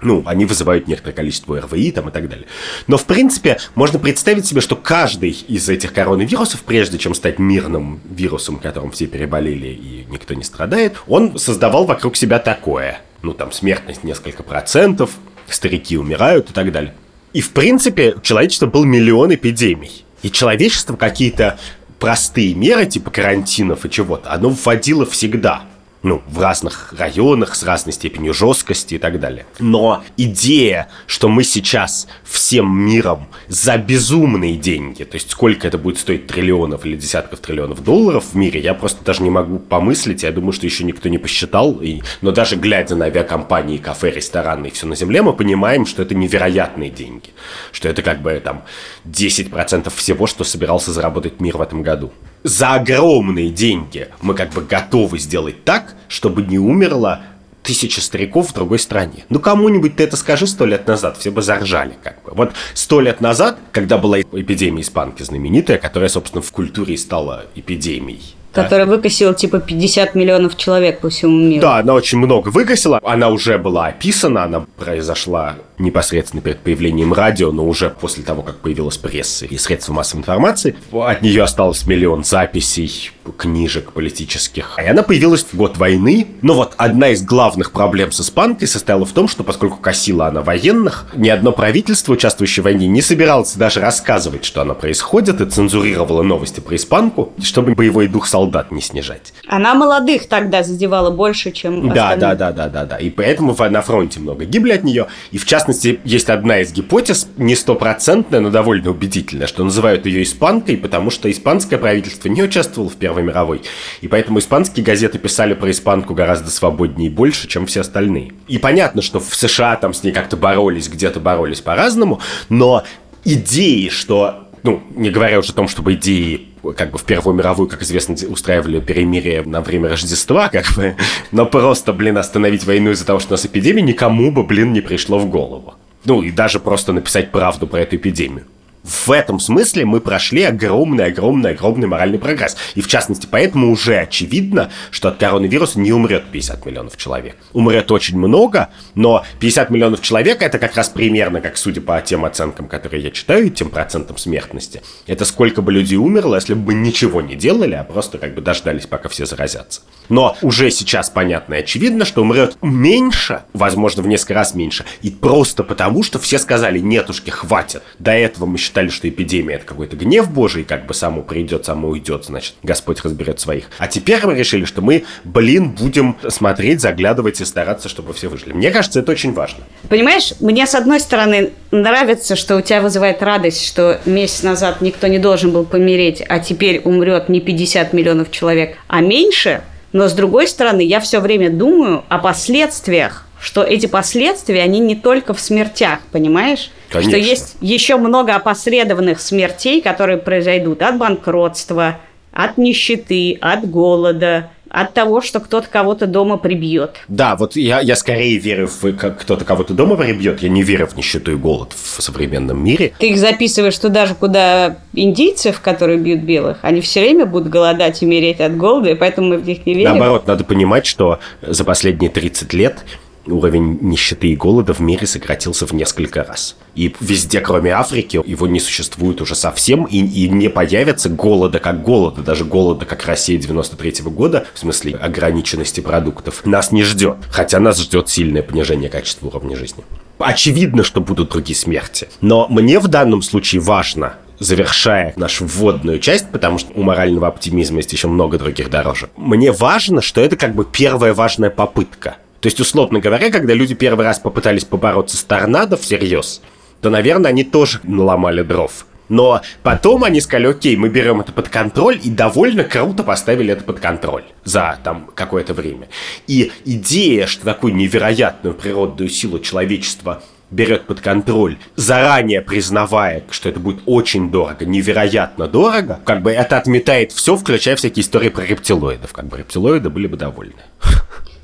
ну, 0.04 0.22
они 0.26 0.44
вызывают 0.44 0.86
некоторое 0.86 1.14
количество 1.14 1.60
РВИ 1.60 1.92
там 1.92 2.08
и 2.08 2.12
так 2.12 2.28
далее. 2.28 2.46
Но, 2.86 2.96
в 2.96 3.06
принципе, 3.06 3.58
можно 3.74 3.98
представить 3.98 4.46
себе, 4.46 4.60
что 4.60 4.76
каждый 4.76 5.30
из 5.30 5.68
этих 5.68 5.92
коронавирусов, 5.92 6.62
прежде 6.62 6.98
чем 6.98 7.14
стать 7.14 7.38
мирным 7.38 8.00
вирусом, 8.08 8.58
которым 8.58 8.90
все 8.90 9.06
переболели 9.06 9.68
и 9.68 10.06
никто 10.10 10.34
не 10.34 10.44
страдает, 10.44 10.96
он 11.08 11.38
создавал 11.38 11.86
вокруг 11.86 12.16
себя 12.16 12.38
такое. 12.38 13.00
Ну, 13.22 13.32
там, 13.32 13.50
смертность 13.50 14.04
несколько 14.04 14.42
процентов, 14.42 15.10
старики 15.48 15.96
умирают 15.96 16.50
и 16.50 16.52
так 16.52 16.70
далее. 16.70 16.94
И, 17.32 17.40
в 17.40 17.50
принципе, 17.50 18.16
человечество 18.22 18.66
был 18.66 18.84
миллион 18.84 19.34
эпидемий. 19.34 20.04
И 20.22 20.30
человечество 20.30 20.96
какие-то 20.96 21.58
простые 21.98 22.54
меры, 22.54 22.86
типа 22.86 23.10
карантинов 23.10 23.84
и 23.84 23.90
чего-то, 23.90 24.30
оно 24.30 24.50
вводило 24.50 25.06
всегда 25.06 25.64
ну, 26.04 26.22
в 26.28 26.38
разных 26.38 26.94
районах, 26.96 27.56
с 27.56 27.62
разной 27.62 27.94
степенью 27.94 28.34
жесткости 28.34 28.94
и 28.94 28.98
так 28.98 29.18
далее. 29.18 29.46
Но 29.58 30.04
идея, 30.18 30.88
что 31.06 31.28
мы 31.30 31.44
сейчас 31.44 32.06
всем 32.24 32.78
миром 32.78 33.26
за 33.48 33.78
безумные 33.78 34.56
деньги, 34.56 35.02
то 35.04 35.14
есть 35.14 35.30
сколько 35.30 35.66
это 35.66 35.78
будет 35.78 35.98
стоить 35.98 36.26
триллионов 36.26 36.84
или 36.84 36.94
десятков 36.94 37.40
триллионов 37.40 37.82
долларов 37.82 38.24
в 38.32 38.36
мире, 38.36 38.60
я 38.60 38.74
просто 38.74 39.02
даже 39.02 39.22
не 39.22 39.30
могу 39.30 39.58
помыслить, 39.58 40.22
я 40.22 40.30
думаю, 40.30 40.52
что 40.52 40.66
еще 40.66 40.84
никто 40.84 41.08
не 41.08 41.16
посчитал, 41.16 41.80
и... 41.80 42.02
но 42.20 42.32
даже 42.32 42.56
глядя 42.56 42.96
на 42.96 43.06
авиакомпании, 43.06 43.78
кафе, 43.78 44.10
рестораны 44.10 44.66
и 44.66 44.70
все 44.70 44.86
на 44.86 44.96
земле, 44.96 45.22
мы 45.22 45.32
понимаем, 45.32 45.86
что 45.86 46.02
это 46.02 46.14
невероятные 46.14 46.90
деньги, 46.90 47.30
что 47.72 47.88
это 47.88 48.02
как 48.02 48.20
бы 48.20 48.38
там 48.44 48.64
10% 49.06 49.90
всего, 49.96 50.26
что 50.26 50.44
собирался 50.44 50.92
заработать 50.92 51.40
мир 51.40 51.56
в 51.56 51.62
этом 51.62 51.82
году 51.82 52.12
за 52.44 52.74
огромные 52.74 53.50
деньги 53.50 54.08
мы 54.20 54.34
как 54.34 54.50
бы 54.50 54.62
готовы 54.62 55.18
сделать 55.18 55.64
так, 55.64 55.94
чтобы 56.08 56.42
не 56.42 56.58
умерло 56.58 57.22
тысячи 57.62 57.98
стариков 57.98 58.50
в 58.50 58.54
другой 58.54 58.78
стране. 58.78 59.24
Ну, 59.30 59.40
кому-нибудь 59.40 59.96
ты 59.96 60.04
это 60.04 60.16
скажи 60.16 60.46
сто 60.46 60.66
лет 60.66 60.86
назад, 60.86 61.16
все 61.16 61.30
бы 61.30 61.40
заржали 61.40 61.94
как 62.02 62.22
бы. 62.22 62.32
Вот 62.34 62.52
сто 62.74 63.00
лет 63.00 63.22
назад, 63.22 63.58
когда 63.72 63.96
была 63.96 64.20
эпидемия 64.20 64.82
испанки 64.82 65.22
знаменитая, 65.22 65.78
которая, 65.78 66.10
собственно, 66.10 66.42
в 66.42 66.52
культуре 66.52 66.96
стала 66.98 67.46
эпидемией, 67.54 68.36
Которая 68.52 68.86
выкосила 68.86 69.34
типа 69.34 69.58
50 69.58 70.14
миллионов 70.14 70.56
человек 70.56 71.00
по 71.00 71.08
всему 71.08 71.36
миру. 71.36 71.62
Да, 71.62 71.78
она 71.78 71.94
очень 71.94 72.18
много 72.18 72.50
выкосила. 72.50 73.00
Она 73.02 73.30
уже 73.30 73.58
была 73.58 73.86
описана, 73.86 74.44
она 74.44 74.66
произошла 74.76 75.56
непосредственно 75.78 76.42
перед 76.42 76.60
появлением 76.60 77.12
радио, 77.12 77.52
но 77.52 77.66
уже 77.66 77.90
после 77.90 78.22
того, 78.22 78.42
как 78.42 78.58
появилась 78.58 78.96
пресса 78.96 79.46
и 79.46 79.56
средства 79.58 79.92
массовой 79.92 80.20
информации. 80.20 80.76
От 80.92 81.22
нее 81.22 81.42
осталось 81.42 81.86
миллион 81.86 82.24
записей, 82.24 83.10
книжек 83.36 83.92
политических. 83.92 84.78
И 84.78 84.86
она 84.86 85.02
появилась 85.02 85.44
в 85.44 85.54
год 85.54 85.76
войны. 85.76 86.28
Но 86.42 86.54
вот 86.54 86.74
одна 86.76 87.10
из 87.10 87.22
главных 87.22 87.72
проблем 87.72 88.12
с 88.12 88.20
испанкой 88.20 88.68
состояла 88.68 89.04
в 89.04 89.12
том, 89.12 89.28
что 89.28 89.42
поскольку 89.42 89.78
косила 89.78 90.26
она 90.26 90.42
военных, 90.42 91.06
ни 91.14 91.28
одно 91.28 91.52
правительство, 91.52 92.12
участвующее 92.12 92.62
в 92.62 92.64
войне, 92.64 92.86
не 92.86 93.02
собиралось 93.02 93.54
даже 93.54 93.80
рассказывать, 93.80 94.44
что 94.44 94.62
она 94.62 94.74
происходит, 94.74 95.40
и 95.40 95.46
цензурировало 95.46 96.22
новости 96.22 96.60
про 96.60 96.76
испанку, 96.76 97.32
чтобы 97.42 97.74
боевой 97.74 98.08
дух 98.08 98.26
солдат 98.26 98.70
не 98.70 98.80
снижать. 98.80 99.32
Она 99.48 99.74
молодых 99.74 100.28
тогда 100.28 100.62
задевала 100.62 101.10
больше, 101.10 101.50
чем 101.50 101.88
да. 101.88 102.16
Да, 102.16 102.34
да, 102.34 102.52
да, 102.52 102.68
да, 102.68 102.84
да. 102.84 102.96
И 102.96 103.10
поэтому 103.10 103.56
на 103.58 103.82
фронте 103.82 104.20
много 104.20 104.44
гибли 104.44 104.72
от 104.72 104.84
нее. 104.84 105.06
И 105.30 105.38
в 105.38 105.46
частности, 105.46 105.63
есть 106.04 106.30
одна 106.30 106.60
из 106.60 106.72
гипотез, 106.72 107.28
не 107.36 107.54
стопроцентная, 107.54 108.40
но 108.40 108.50
довольно 108.50 108.90
убедительная, 108.90 109.46
что 109.46 109.64
называют 109.64 110.06
ее 110.06 110.22
испанкой, 110.22 110.76
потому 110.76 111.10
что 111.10 111.30
испанское 111.30 111.78
правительство 111.78 112.28
не 112.28 112.42
участвовало 112.42 112.90
в 112.90 112.96
Первой 112.96 113.22
мировой. 113.22 113.62
И 114.00 114.08
поэтому 114.08 114.38
испанские 114.38 114.84
газеты 114.84 115.18
писали 115.18 115.54
про 115.54 115.70
испанку 115.70 116.14
гораздо 116.14 116.50
свободнее 116.50 117.10
и 117.10 117.12
больше, 117.12 117.48
чем 117.48 117.66
все 117.66 117.80
остальные. 117.80 118.32
И 118.48 118.58
понятно, 118.58 119.02
что 119.02 119.20
в 119.20 119.34
США 119.34 119.76
там 119.76 119.94
с 119.94 120.02
ней 120.02 120.12
как-то 120.12 120.36
боролись, 120.36 120.88
где-то 120.88 121.20
боролись 121.20 121.60
по-разному, 121.60 122.20
но 122.48 122.84
идеи, 123.24 123.88
что 123.88 124.48
ну, 124.62 124.82
не 124.94 125.10
говоря 125.10 125.38
уже 125.38 125.52
о 125.52 125.54
том, 125.54 125.68
чтобы 125.68 125.94
идеи 125.94 126.53
как 126.72 126.90
бы 126.90 126.98
в 126.98 127.04
Первую 127.04 127.36
мировую, 127.36 127.68
как 127.68 127.82
известно, 127.82 128.16
устраивали 128.28 128.80
перемирие 128.80 129.42
на 129.42 129.60
время 129.60 129.90
Рождества, 129.90 130.48
как 130.48 130.66
бы, 130.76 130.96
но 131.32 131.46
просто, 131.46 131.92
блин, 131.92 132.16
остановить 132.16 132.64
войну 132.64 132.90
из-за 132.92 133.04
того, 133.04 133.18
что 133.18 133.30
у 133.30 133.32
нас 133.32 133.44
эпидемия, 133.44 133.82
никому 133.82 134.32
бы, 134.32 134.42
блин, 134.44 134.72
не 134.72 134.80
пришло 134.80 135.18
в 135.18 135.28
голову. 135.28 135.74
Ну, 136.04 136.22
и 136.22 136.30
даже 136.30 136.60
просто 136.60 136.92
написать 136.92 137.30
правду 137.30 137.66
про 137.66 137.80
эту 137.80 137.96
эпидемию. 137.96 138.44
В 138.84 139.10
этом 139.10 139.40
смысле 139.40 139.86
мы 139.86 140.00
прошли 140.00 140.42
огромный, 140.42 141.06
огромный, 141.06 141.52
огромный 141.52 141.88
моральный 141.88 142.18
прогресс. 142.18 142.54
И 142.74 142.82
в 142.82 142.86
частности, 142.86 143.26
поэтому 143.30 143.72
уже 143.72 143.96
очевидно, 143.96 144.70
что 144.90 145.08
от 145.08 145.16
коронавируса 145.16 145.80
не 145.80 145.90
умрет 145.90 146.24
50 146.30 146.66
миллионов 146.66 146.98
человек. 146.98 147.36
Умрет 147.54 147.90
очень 147.90 148.18
много, 148.18 148.68
но 148.94 149.24
50 149.40 149.70
миллионов 149.70 150.02
человек 150.02 150.42
это 150.42 150.58
как 150.58 150.76
раз 150.76 150.90
примерно, 150.90 151.40
как 151.40 151.56
судя 151.56 151.80
по 151.80 151.98
тем 152.02 152.26
оценкам, 152.26 152.68
которые 152.68 153.02
я 153.02 153.10
читаю, 153.10 153.48
тем 153.48 153.70
процентам 153.70 154.18
смертности. 154.18 154.82
Это 155.06 155.24
сколько 155.24 155.62
бы 155.62 155.72
людей 155.72 155.96
умерло, 155.96 156.34
если 156.34 156.52
бы 156.52 156.66
мы 156.66 156.74
ничего 156.74 157.22
не 157.22 157.36
делали, 157.36 157.74
а 157.74 157.84
просто 157.84 158.18
как 158.18 158.34
бы 158.34 158.42
дождались, 158.42 158.86
пока 158.86 159.08
все 159.08 159.24
заразятся. 159.24 159.80
Но 160.10 160.36
уже 160.42 160.70
сейчас 160.70 161.08
понятно 161.08 161.54
и 161.54 161.58
очевидно, 161.60 162.04
что 162.04 162.20
умрет 162.20 162.58
меньше, 162.60 163.44
возможно, 163.54 164.02
в 164.02 164.06
несколько 164.06 164.34
раз 164.34 164.54
меньше, 164.54 164.84
и 165.00 165.08
просто 165.08 165.64
потому, 165.64 166.02
что 166.02 166.18
все 166.18 166.38
сказали, 166.38 166.80
нетушки, 166.80 167.30
хватит. 167.30 167.82
До 167.98 168.10
этого 168.10 168.44
мы 168.44 168.58
считали, 168.58 168.73
что 168.90 169.08
эпидемия 169.08 169.56
это 169.56 169.64
какой-то 169.64 169.96
гнев 169.96 170.30
Божий, 170.30 170.64
как 170.64 170.86
бы 170.86 170.94
само 170.94 171.22
придет, 171.22 171.64
само 171.64 171.88
уйдет, 171.88 172.24
значит, 172.24 172.54
Господь 172.62 173.02
разберет 173.04 173.40
своих. 173.40 173.64
А 173.78 173.86
теперь 173.86 174.24
мы 174.24 174.34
решили, 174.34 174.64
что 174.64 174.82
мы, 174.82 175.04
блин, 175.24 175.70
будем 175.70 176.16
смотреть, 176.28 176.80
заглядывать 176.80 177.40
и 177.40 177.44
стараться, 177.44 177.88
чтобы 177.88 178.12
все 178.12 178.28
выжили. 178.28 178.52
Мне 178.52 178.70
кажется, 178.70 179.00
это 179.00 179.12
очень 179.12 179.32
важно. 179.32 179.64
Понимаешь, 179.88 180.34
мне 180.40 180.66
с 180.66 180.74
одной 180.74 181.00
стороны 181.00 181.50
нравится, 181.70 182.36
что 182.36 182.56
у 182.56 182.60
тебя 182.60 182.80
вызывает 182.80 183.22
радость, 183.22 183.66
что 183.66 184.00
месяц 184.04 184.42
назад 184.42 184.80
никто 184.80 185.06
не 185.06 185.18
должен 185.18 185.52
был 185.52 185.64
помереть, 185.64 186.22
а 186.28 186.38
теперь 186.38 186.80
умрет 186.84 187.28
не 187.28 187.40
50 187.40 187.92
миллионов 187.92 188.30
человек, 188.30 188.76
а 188.88 189.00
меньше. 189.00 189.62
Но 189.92 190.08
с 190.08 190.12
другой 190.12 190.48
стороны, 190.48 190.80
я 190.80 190.98
все 190.98 191.20
время 191.20 191.50
думаю 191.50 192.04
о 192.08 192.18
последствиях 192.18 193.23
что 193.44 193.62
эти 193.62 193.86
последствия, 193.86 194.62
они 194.62 194.80
не 194.80 194.96
только 194.96 195.34
в 195.34 195.40
смертях, 195.40 196.00
понимаешь? 196.10 196.70
Конечно. 196.88 197.10
Что 197.10 197.20
есть 197.20 197.56
еще 197.60 197.96
много 197.96 198.34
опосредованных 198.34 199.20
смертей, 199.20 199.82
которые 199.82 200.16
произойдут 200.16 200.80
от 200.80 200.96
банкротства, 200.96 201.98
от 202.32 202.56
нищеты, 202.56 203.36
от 203.40 203.68
голода, 203.68 204.50
от 204.70 204.92
того, 204.92 205.20
что 205.20 205.38
кто-то 205.38 205.68
кого-то 205.68 206.06
дома 206.06 206.36
прибьет. 206.36 206.96
Да, 207.06 207.36
вот 207.36 207.54
я, 207.54 207.80
я 207.80 207.94
скорее 207.94 208.38
верю 208.38 208.66
в 208.66 208.96
как 208.96 209.20
кто-то 209.20 209.44
кого-то 209.44 209.72
дома 209.72 209.96
прибьет, 209.96 210.42
я 210.42 210.48
не 210.48 210.62
верю 210.62 210.86
в 210.86 210.96
нищету 210.96 211.32
и 211.32 211.36
голод 211.36 211.72
в 211.72 212.02
современном 212.02 212.64
мире. 212.64 212.92
Ты 212.98 213.10
их 213.10 213.18
записываешь 213.18 213.78
туда 213.78 214.06
же, 214.06 214.14
куда 214.16 214.78
индийцев, 214.92 215.60
которые 215.60 215.98
бьют 215.98 216.22
белых, 216.22 216.58
они 216.62 216.80
все 216.80 217.02
время 217.02 217.24
будут 217.24 217.50
голодать 217.50 218.02
и 218.02 218.06
мереть 218.06 218.40
от 218.40 218.56
голода, 218.56 218.90
и 218.90 218.94
поэтому 218.94 219.28
мы 219.28 219.36
в 219.38 219.46
них 219.46 219.64
не 219.64 219.74
верим. 219.74 219.90
Наоборот, 219.90 220.26
надо 220.26 220.42
понимать, 220.42 220.86
что 220.86 221.20
за 221.40 221.62
последние 221.64 222.10
30 222.10 222.52
лет 222.52 222.78
уровень 223.26 223.78
нищеты 223.80 224.28
и 224.28 224.36
голода 224.36 224.74
в 224.74 224.80
мире 224.80 225.06
сократился 225.06 225.66
в 225.66 225.72
несколько 225.72 226.24
раз. 226.24 226.56
И 226.74 226.94
везде, 227.00 227.40
кроме 227.40 227.70
Африки, 227.70 228.20
его 228.24 228.46
не 228.46 228.60
существует 228.60 229.20
уже 229.20 229.34
совсем, 229.34 229.84
и, 229.84 229.98
и 229.98 230.28
не 230.28 230.48
появится 230.48 231.08
голода 231.08 231.58
как 231.58 231.82
голода, 231.82 232.22
даже 232.22 232.44
голода 232.44 232.84
как 232.84 233.04
Россия 233.06 233.38
93 233.38 233.90
-го 233.90 234.10
года, 234.10 234.46
в 234.54 234.58
смысле 234.58 234.96
ограниченности 234.96 235.80
продуктов, 235.80 236.44
нас 236.44 236.72
не 236.72 236.82
ждет. 236.82 237.16
Хотя 237.30 237.60
нас 237.60 237.80
ждет 237.80 238.08
сильное 238.08 238.42
понижение 238.42 238.90
качества 238.90 239.28
уровня 239.28 239.56
жизни. 239.56 239.84
Очевидно, 240.18 240.84
что 240.84 241.00
будут 241.00 241.30
другие 241.30 241.56
смерти. 241.56 242.08
Но 242.20 242.46
мне 242.48 242.78
в 242.78 242.88
данном 242.88 243.22
случае 243.22 243.60
важно, 243.60 244.14
завершая 244.38 245.12
нашу 245.16 245.46
вводную 245.46 245.98
часть, 245.98 246.30
потому 246.30 246.58
что 246.58 246.72
у 246.74 246.82
морального 246.82 247.28
оптимизма 247.28 247.78
есть 247.78 247.92
еще 247.92 248.08
много 248.08 248.38
других 248.38 248.70
дорожек. 248.70 249.10
Мне 249.16 249.52
важно, 249.52 250.02
что 250.02 250.20
это 250.20 250.36
как 250.36 250.54
бы 250.54 250.64
первая 250.64 251.14
важная 251.14 251.50
попытка– 251.50 252.16
то 252.44 252.48
есть, 252.48 252.60
условно 252.60 253.00
говоря, 253.00 253.30
когда 253.30 253.54
люди 253.54 253.74
первый 253.74 254.04
раз 254.04 254.18
попытались 254.18 254.66
побороться 254.66 255.16
с 255.16 255.24
торнадо 255.24 255.78
всерьез, 255.78 256.42
то, 256.82 256.90
наверное, 256.90 257.30
они 257.30 257.42
тоже 257.42 257.80
наломали 257.84 258.42
дров. 258.42 258.84
Но 259.08 259.40
потом 259.62 260.04
они 260.04 260.20
сказали, 260.20 260.48
окей, 260.48 260.76
мы 260.76 260.90
берем 260.90 261.22
это 261.22 261.32
под 261.32 261.48
контроль 261.48 261.98
и 262.04 262.10
довольно 262.10 262.64
круто 262.64 263.02
поставили 263.02 263.50
это 263.50 263.64
под 263.64 263.80
контроль 263.80 264.24
за 264.44 264.78
там 264.84 265.08
какое-то 265.14 265.54
время. 265.54 265.88
И 266.26 266.52
идея, 266.66 267.26
что 267.26 267.46
такую 267.46 267.74
невероятную 267.76 268.54
природную 268.54 269.08
силу 269.08 269.38
человечества 269.38 270.22
берет 270.50 270.84
под 270.84 271.00
контроль, 271.00 271.56
заранее 271.76 272.42
признавая, 272.42 273.24
что 273.30 273.48
это 273.48 273.58
будет 273.58 273.80
очень 273.86 274.30
дорого, 274.30 274.66
невероятно 274.66 275.48
дорого, 275.48 275.98
как 276.04 276.20
бы 276.20 276.30
это 276.30 276.58
отметает 276.58 277.12
все, 277.12 277.36
включая 277.36 277.76
всякие 277.76 278.02
истории 278.02 278.28
про 278.28 278.44
рептилоидов. 278.44 279.14
Как 279.14 279.28
бы 279.28 279.38
рептилоиды 279.38 279.88
были 279.88 280.08
бы 280.08 280.18
довольны. 280.18 280.60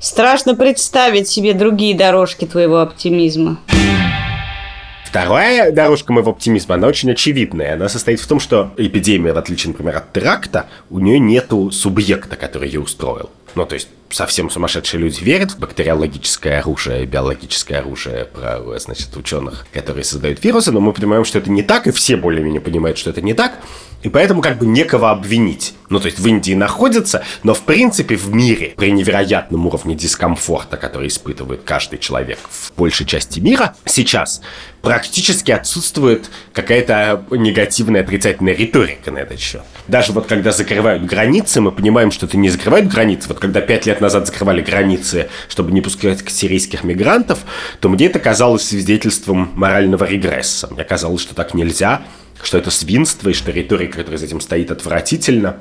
Страшно 0.01 0.55
представить 0.55 1.27
себе 1.27 1.53
другие 1.53 1.95
дорожки 1.95 2.47
твоего 2.47 2.79
оптимизма. 2.79 3.59
Вторая 5.05 5.71
дорожка 5.71 6.11
моего 6.11 6.31
оптимизма, 6.31 6.73
она 6.73 6.87
очень 6.87 7.11
очевидная. 7.11 7.75
Она 7.75 7.87
состоит 7.87 8.19
в 8.19 8.25
том, 8.25 8.39
что 8.39 8.71
эпидемия, 8.77 9.31
в 9.31 9.37
отличие, 9.37 9.73
например, 9.73 9.97
от 9.97 10.11
теракта, 10.11 10.65
у 10.89 10.99
нее 10.99 11.19
нету 11.19 11.69
субъекта, 11.69 12.35
который 12.35 12.67
ее 12.69 12.79
устроил. 12.79 13.29
Ну, 13.53 13.65
то 13.65 13.75
есть 13.75 13.89
совсем 14.09 14.49
сумасшедшие 14.49 14.99
люди 15.01 15.23
верят 15.23 15.51
в 15.51 15.59
бактериологическое 15.59 16.59
оружие, 16.61 17.05
биологическое 17.05 17.79
оружие, 17.79 18.25
про, 18.25 18.59
значит, 18.79 19.15
ученых, 19.15 19.67
которые 19.71 20.03
создают 20.03 20.43
вирусы, 20.43 20.71
но 20.71 20.79
мы 20.79 20.93
понимаем, 20.93 21.25
что 21.25 21.37
это 21.37 21.51
не 21.51 21.61
так, 21.61 21.85
и 21.85 21.91
все 21.91 22.15
более-менее 22.15 22.61
понимают, 22.61 22.97
что 22.97 23.11
это 23.11 23.21
не 23.21 23.35
так, 23.35 23.59
и 24.03 24.09
поэтому 24.09 24.41
как 24.41 24.57
бы 24.57 24.65
некого 24.65 25.11
обвинить. 25.11 25.75
Ну, 25.89 25.99
то 25.99 26.05
есть 26.05 26.19
в 26.19 26.27
Индии 26.27 26.53
находится, 26.53 27.23
но 27.43 27.53
в 27.53 27.61
принципе 27.63 28.15
в 28.15 28.33
мире 28.33 28.73
при 28.77 28.91
невероятном 28.91 29.67
уровне 29.67 29.93
дискомфорта, 29.93 30.77
который 30.77 31.09
испытывает 31.09 31.63
каждый 31.65 31.99
человек 31.99 32.39
в 32.49 32.71
большей 32.77 33.05
части 33.05 33.39
мира, 33.39 33.75
сейчас 33.85 34.41
практически 34.81 35.51
отсутствует 35.51 36.29
какая-то 36.53 37.25
негативная 37.31 38.01
отрицательная 38.01 38.53
риторика 38.53 39.11
на 39.11 39.19
этот 39.19 39.39
счет. 39.39 39.63
Даже 39.87 40.13
вот 40.13 40.27
когда 40.27 40.51
закрывают 40.51 41.03
границы, 41.03 41.59
мы 41.59 41.71
понимаем, 41.71 42.11
что 42.11 42.25
это 42.25 42.37
не 42.37 42.49
закрывают 42.49 42.87
границы. 42.87 43.27
Вот 43.27 43.39
когда 43.39 43.61
пять 43.61 43.85
лет 43.85 44.01
назад 44.01 44.27
закрывали 44.27 44.61
границы, 44.61 45.29
чтобы 45.49 45.71
не 45.71 45.81
пускать 45.81 46.23
сирийских 46.29 46.83
мигрантов, 46.83 47.39
то 47.79 47.89
мне 47.89 48.05
это 48.05 48.19
казалось 48.19 48.63
свидетельством 48.63 49.51
морального 49.55 50.05
регресса. 50.05 50.67
Мне 50.71 50.83
казалось, 50.83 51.21
что 51.21 51.35
так 51.35 51.53
нельзя, 51.53 52.01
что 52.43 52.57
это 52.57 52.71
свинство 52.71 53.29
и 53.29 53.33
что 53.33 53.51
риторика, 53.51 53.97
которая 53.97 54.17
за 54.17 54.25
этим 54.25 54.41
стоит, 54.41 54.71
отвратительно. 54.71 55.57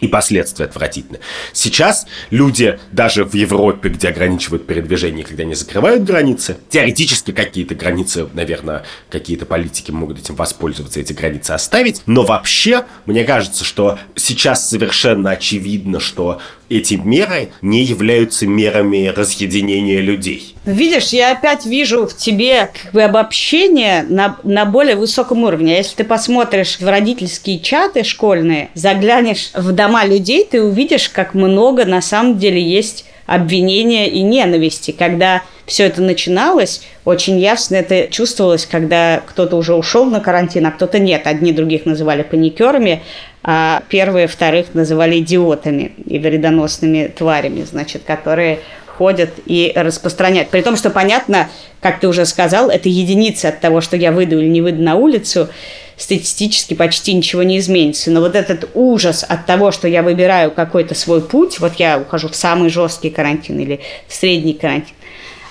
и 0.00 0.08
последствия 0.08 0.64
отвратительны. 0.64 1.20
Сейчас 1.52 2.06
люди 2.30 2.78
даже 2.90 3.24
в 3.24 3.34
Европе, 3.34 3.90
где 3.90 4.08
ограничивают 4.08 4.66
передвижение, 4.66 5.24
когда 5.24 5.44
не 5.44 5.54
закрывают 5.54 6.04
границы, 6.04 6.56
теоретически 6.70 7.32
какие-то 7.32 7.74
границы, 7.74 8.26
наверное, 8.32 8.84
какие-то 9.10 9.44
политики 9.46 9.90
могут 9.90 10.18
этим 10.18 10.36
воспользоваться, 10.36 11.00
эти 11.00 11.12
границы 11.12 11.50
оставить, 11.50 12.02
но 12.06 12.22
вообще, 12.22 12.84
мне 13.06 13.24
кажется, 13.24 13.64
что 13.64 13.98
сейчас 14.16 14.68
совершенно 14.68 15.32
очевидно, 15.32 16.00
что 16.00 16.40
эти 16.70 16.94
меры 16.94 17.50
не 17.62 17.84
являются 17.84 18.46
мерами 18.46 19.08
разъединения 19.08 20.00
людей. 20.00 20.54
Видишь, 20.66 21.08
я 21.08 21.32
опять 21.32 21.64
вижу 21.64 22.06
в 22.06 22.14
тебе 22.14 22.68
как 22.82 22.92
бы 22.92 23.02
обобщение 23.02 24.04
на, 24.06 24.36
на 24.42 24.66
более 24.66 24.94
высоком 24.94 25.44
уровне. 25.44 25.76
Если 25.76 25.96
ты 25.96 26.04
посмотришь 26.04 26.78
в 26.80 26.86
родительские 26.86 27.60
чаты 27.60 28.04
школьные, 28.04 28.68
заглянешь 28.74 29.52
в 29.54 29.72
дома 29.72 30.04
людей, 30.04 30.44
ты 30.44 30.62
увидишь, 30.62 31.08
как 31.08 31.32
много 31.32 31.86
на 31.86 32.02
самом 32.02 32.38
деле 32.38 32.60
есть 32.62 33.06
обвинения 33.24 34.10
и 34.10 34.20
ненависти. 34.20 34.90
Когда 34.90 35.42
все 35.64 35.84
это 35.84 36.02
начиналось, 36.02 36.82
очень 37.06 37.38
ясно 37.38 37.76
это 37.76 38.08
чувствовалось, 38.08 38.66
когда 38.66 39.22
кто-то 39.24 39.56
уже 39.56 39.74
ушел 39.74 40.04
на 40.04 40.20
карантин, 40.20 40.66
а 40.66 40.72
кто-то 40.72 40.98
нет. 40.98 41.26
Одни 41.26 41.52
других 41.52 41.86
называли 41.86 42.22
паникерами, 42.22 43.02
а 43.42 43.82
первые 43.88 44.26
вторых 44.26 44.74
называли 44.74 45.20
идиотами 45.20 45.92
и 46.04 46.18
вредоносными 46.18 47.10
тварями, 47.16 47.62
значит, 47.62 48.02
которые 48.04 48.58
ходят 49.00 49.30
и 49.46 49.72
распространяют. 49.74 50.50
При 50.50 50.60
том, 50.60 50.76
что 50.76 50.90
понятно, 50.90 51.48
как 51.80 52.00
ты 52.00 52.06
уже 52.06 52.26
сказал, 52.26 52.68
это 52.68 52.90
единица 52.90 53.48
от 53.48 53.58
того, 53.58 53.80
что 53.80 53.96
я 53.96 54.12
выйду 54.12 54.38
или 54.38 54.46
не 54.46 54.60
выйду 54.60 54.82
на 54.82 54.96
улицу, 54.96 55.48
статистически 55.96 56.74
почти 56.74 57.14
ничего 57.14 57.42
не 57.42 57.56
изменится. 57.60 58.10
Но 58.10 58.20
вот 58.20 58.36
этот 58.36 58.68
ужас 58.74 59.24
от 59.26 59.46
того, 59.46 59.70
что 59.70 59.88
я 59.88 60.02
выбираю 60.02 60.50
какой-то 60.50 60.94
свой 60.94 61.22
путь, 61.22 61.60
вот 61.60 61.76
я 61.76 61.98
ухожу 61.98 62.28
в 62.28 62.36
самый 62.36 62.68
жесткий 62.68 63.08
карантин 63.08 63.58
или 63.58 63.80
в 64.06 64.12
средний 64.12 64.52
карантин, 64.52 64.94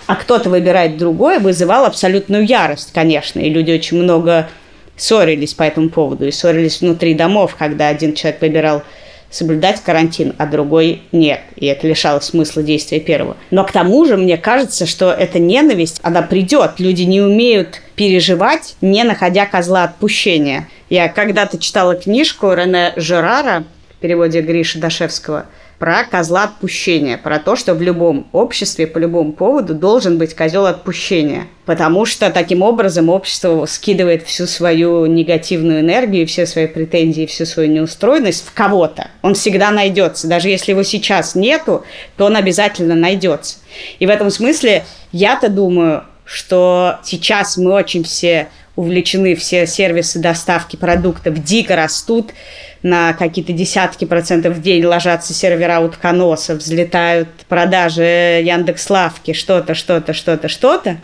а 0.05 0.15
кто-то 0.15 0.51
выбирает 0.51 0.97
другое, 0.97 1.39
вызывал 1.39 1.85
абсолютную 1.85 2.45
ярость, 2.45 2.91
конечно. 2.93 3.39
И 3.39 3.49
люди 3.49 3.71
очень 3.71 3.97
много 3.97 4.47
ссорились 4.95 5.55
по 5.55 5.63
этому 5.63 5.89
поводу. 5.89 6.27
И 6.27 6.31
ссорились 6.31 6.81
внутри 6.81 7.15
домов, 7.15 7.55
когда 7.57 7.87
один 7.87 8.13
человек 8.13 8.41
выбирал 8.41 8.83
соблюдать 9.29 9.81
карантин, 9.81 10.33
а 10.37 10.45
другой 10.45 11.03
нет. 11.11 11.41
И 11.55 11.65
это 11.65 11.87
лишало 11.87 12.19
смысла 12.19 12.63
действия 12.63 12.99
первого. 12.99 13.37
Но 13.51 13.63
к 13.63 13.71
тому 13.71 14.05
же, 14.05 14.17
мне 14.17 14.37
кажется, 14.37 14.85
что 14.85 15.11
эта 15.11 15.39
ненависть, 15.39 15.99
она 16.03 16.21
придет. 16.21 16.79
Люди 16.79 17.03
не 17.03 17.21
умеют 17.21 17.81
переживать, 17.95 18.75
не 18.81 19.03
находя 19.03 19.45
козла 19.45 19.83
отпущения. 19.83 20.67
Я 20.89 21.09
когда-то 21.09 21.59
читала 21.59 21.95
книжку 21.95 22.51
Рене 22.53 22.93
Жерара 22.95 23.63
в 23.97 24.01
переводе 24.01 24.41
Гриши 24.41 24.79
Дашевского– 24.79 25.45
про 25.79 26.03
козла 26.03 26.43
отпущения, 26.43 27.17
про 27.17 27.39
то, 27.39 27.55
что 27.55 27.73
в 27.73 27.81
любом 27.81 28.27
обществе 28.33 28.85
по 28.85 28.97
любому 28.97 29.31
поводу 29.31 29.73
должен 29.73 30.17
быть 30.17 30.35
козел 30.35 30.65
отпущения. 30.65 31.47
Потому 31.65 32.05
что 32.05 32.29
таким 32.31 32.61
образом 32.61 33.07
общество 33.07 33.65
скидывает 33.65 34.23
всю 34.23 34.45
свою 34.45 35.05
негативную 35.05 35.79
энергию, 35.79 36.27
все 36.27 36.45
свои 36.45 36.67
претензии, 36.67 37.25
всю 37.25 37.45
свою 37.45 37.71
неустроенность 37.71 38.45
в 38.45 38.53
кого-то. 38.53 39.07
Он 39.21 39.35
всегда 39.35 39.71
найдется. 39.71 40.27
Даже 40.27 40.49
если 40.49 40.71
его 40.71 40.83
сейчас 40.83 41.33
нету, 41.33 41.85
то 42.17 42.25
он 42.25 42.35
обязательно 42.35 42.95
найдется. 42.95 43.59
И 43.99 44.05
в 44.05 44.09
этом 44.09 44.29
смысле 44.31 44.83
я-то 45.13 45.47
думаю, 45.47 46.03
что 46.25 46.97
сейчас 47.03 47.55
мы 47.57 47.71
очень 47.71 48.03
все 48.03 48.49
увлечены, 48.79 49.35
все 49.35 49.67
сервисы 49.67 50.19
доставки 50.19 50.77
продуктов 50.77 51.43
дико 51.43 51.75
растут, 51.75 52.31
на 52.81 53.11
какие-то 53.11 53.51
десятки 53.51 54.05
процентов 54.05 54.55
в 54.55 54.61
день 54.61 54.85
ложатся 54.85 55.33
сервера 55.33 55.81
утконоса, 55.81 56.55
взлетают 56.55 57.27
продажи 57.49 58.41
Яндекс 58.41 58.89
Лавки, 58.89 59.33
что-то, 59.33 59.73
что-то, 59.73 60.13
что-то, 60.13 60.47
что-то. 60.47 60.97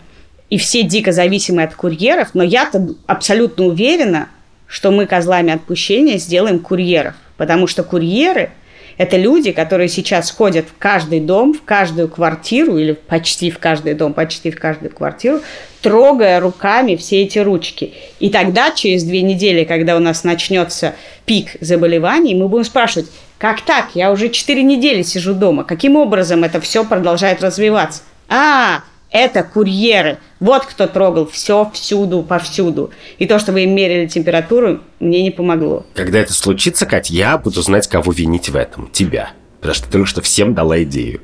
И 0.48 0.56
все 0.56 0.84
дико 0.84 1.12
зависимы 1.12 1.64
от 1.64 1.74
курьеров, 1.74 2.30
но 2.32 2.42
я-то 2.42 2.94
абсолютно 3.06 3.66
уверена, 3.66 4.30
что 4.66 4.90
мы 4.90 5.04
козлами 5.04 5.52
отпущения 5.52 6.16
сделаем 6.16 6.60
курьеров. 6.60 7.14
Потому 7.36 7.66
что 7.66 7.82
курьеры– 7.82 8.52
это 8.98 9.16
люди, 9.16 9.52
которые 9.52 9.88
сейчас 9.88 10.30
ходят 10.30 10.66
в 10.66 10.78
каждый 10.78 11.20
дом, 11.20 11.52
в 11.52 11.62
каждую 11.62 12.08
квартиру, 12.08 12.78
или 12.78 12.92
почти 12.92 13.50
в 13.50 13.58
каждый 13.58 13.94
дом, 13.94 14.14
почти 14.14 14.50
в 14.50 14.58
каждую 14.58 14.90
квартиру, 14.90 15.40
трогая 15.82 16.40
руками 16.40 16.96
все 16.96 17.22
эти 17.22 17.38
ручки. 17.38 17.92
И 18.20 18.30
тогда, 18.30 18.70
через 18.70 19.04
две 19.04 19.22
недели, 19.22 19.64
когда 19.64 19.96
у 19.96 20.00
нас 20.00 20.24
начнется 20.24 20.94
пик 21.26 21.56
заболеваний, 21.60 22.34
мы 22.34 22.48
будем 22.48 22.64
спрашивать, 22.64 23.10
как 23.38 23.60
так? 23.60 23.90
Я 23.94 24.12
уже 24.12 24.30
четыре 24.30 24.62
недели 24.62 25.02
сижу 25.02 25.34
дома. 25.34 25.64
Каким 25.64 25.96
образом 25.96 26.42
это 26.42 26.60
все 26.60 26.84
продолжает 26.84 27.42
развиваться? 27.42 28.02
А, 28.28 28.82
это 29.10 29.42
курьеры. 29.42 30.18
Вот 30.40 30.66
кто 30.66 30.86
трогал 30.86 31.26
все 31.26 31.70
всюду, 31.72 32.22
повсюду. 32.22 32.90
И 33.18 33.26
то, 33.26 33.38
что 33.38 33.52
вы 33.52 33.64
им 33.64 33.74
мерили 33.74 34.06
температуру, 34.06 34.80
мне 35.00 35.22
не 35.22 35.30
помогло. 35.30 35.86
Когда 35.94 36.18
это 36.18 36.32
случится, 36.32 36.86
Кать, 36.86 37.10
я 37.10 37.38
буду 37.38 37.62
знать, 37.62 37.88
кого 37.88 38.12
винить 38.12 38.48
в 38.48 38.56
этом. 38.56 38.90
Тебя. 38.92 39.30
Потому 39.60 39.74
что 39.74 39.86
ты 39.86 39.92
только 39.92 40.06
что 40.06 40.20
всем 40.22 40.54
дала 40.54 40.82
идею. 40.82 41.20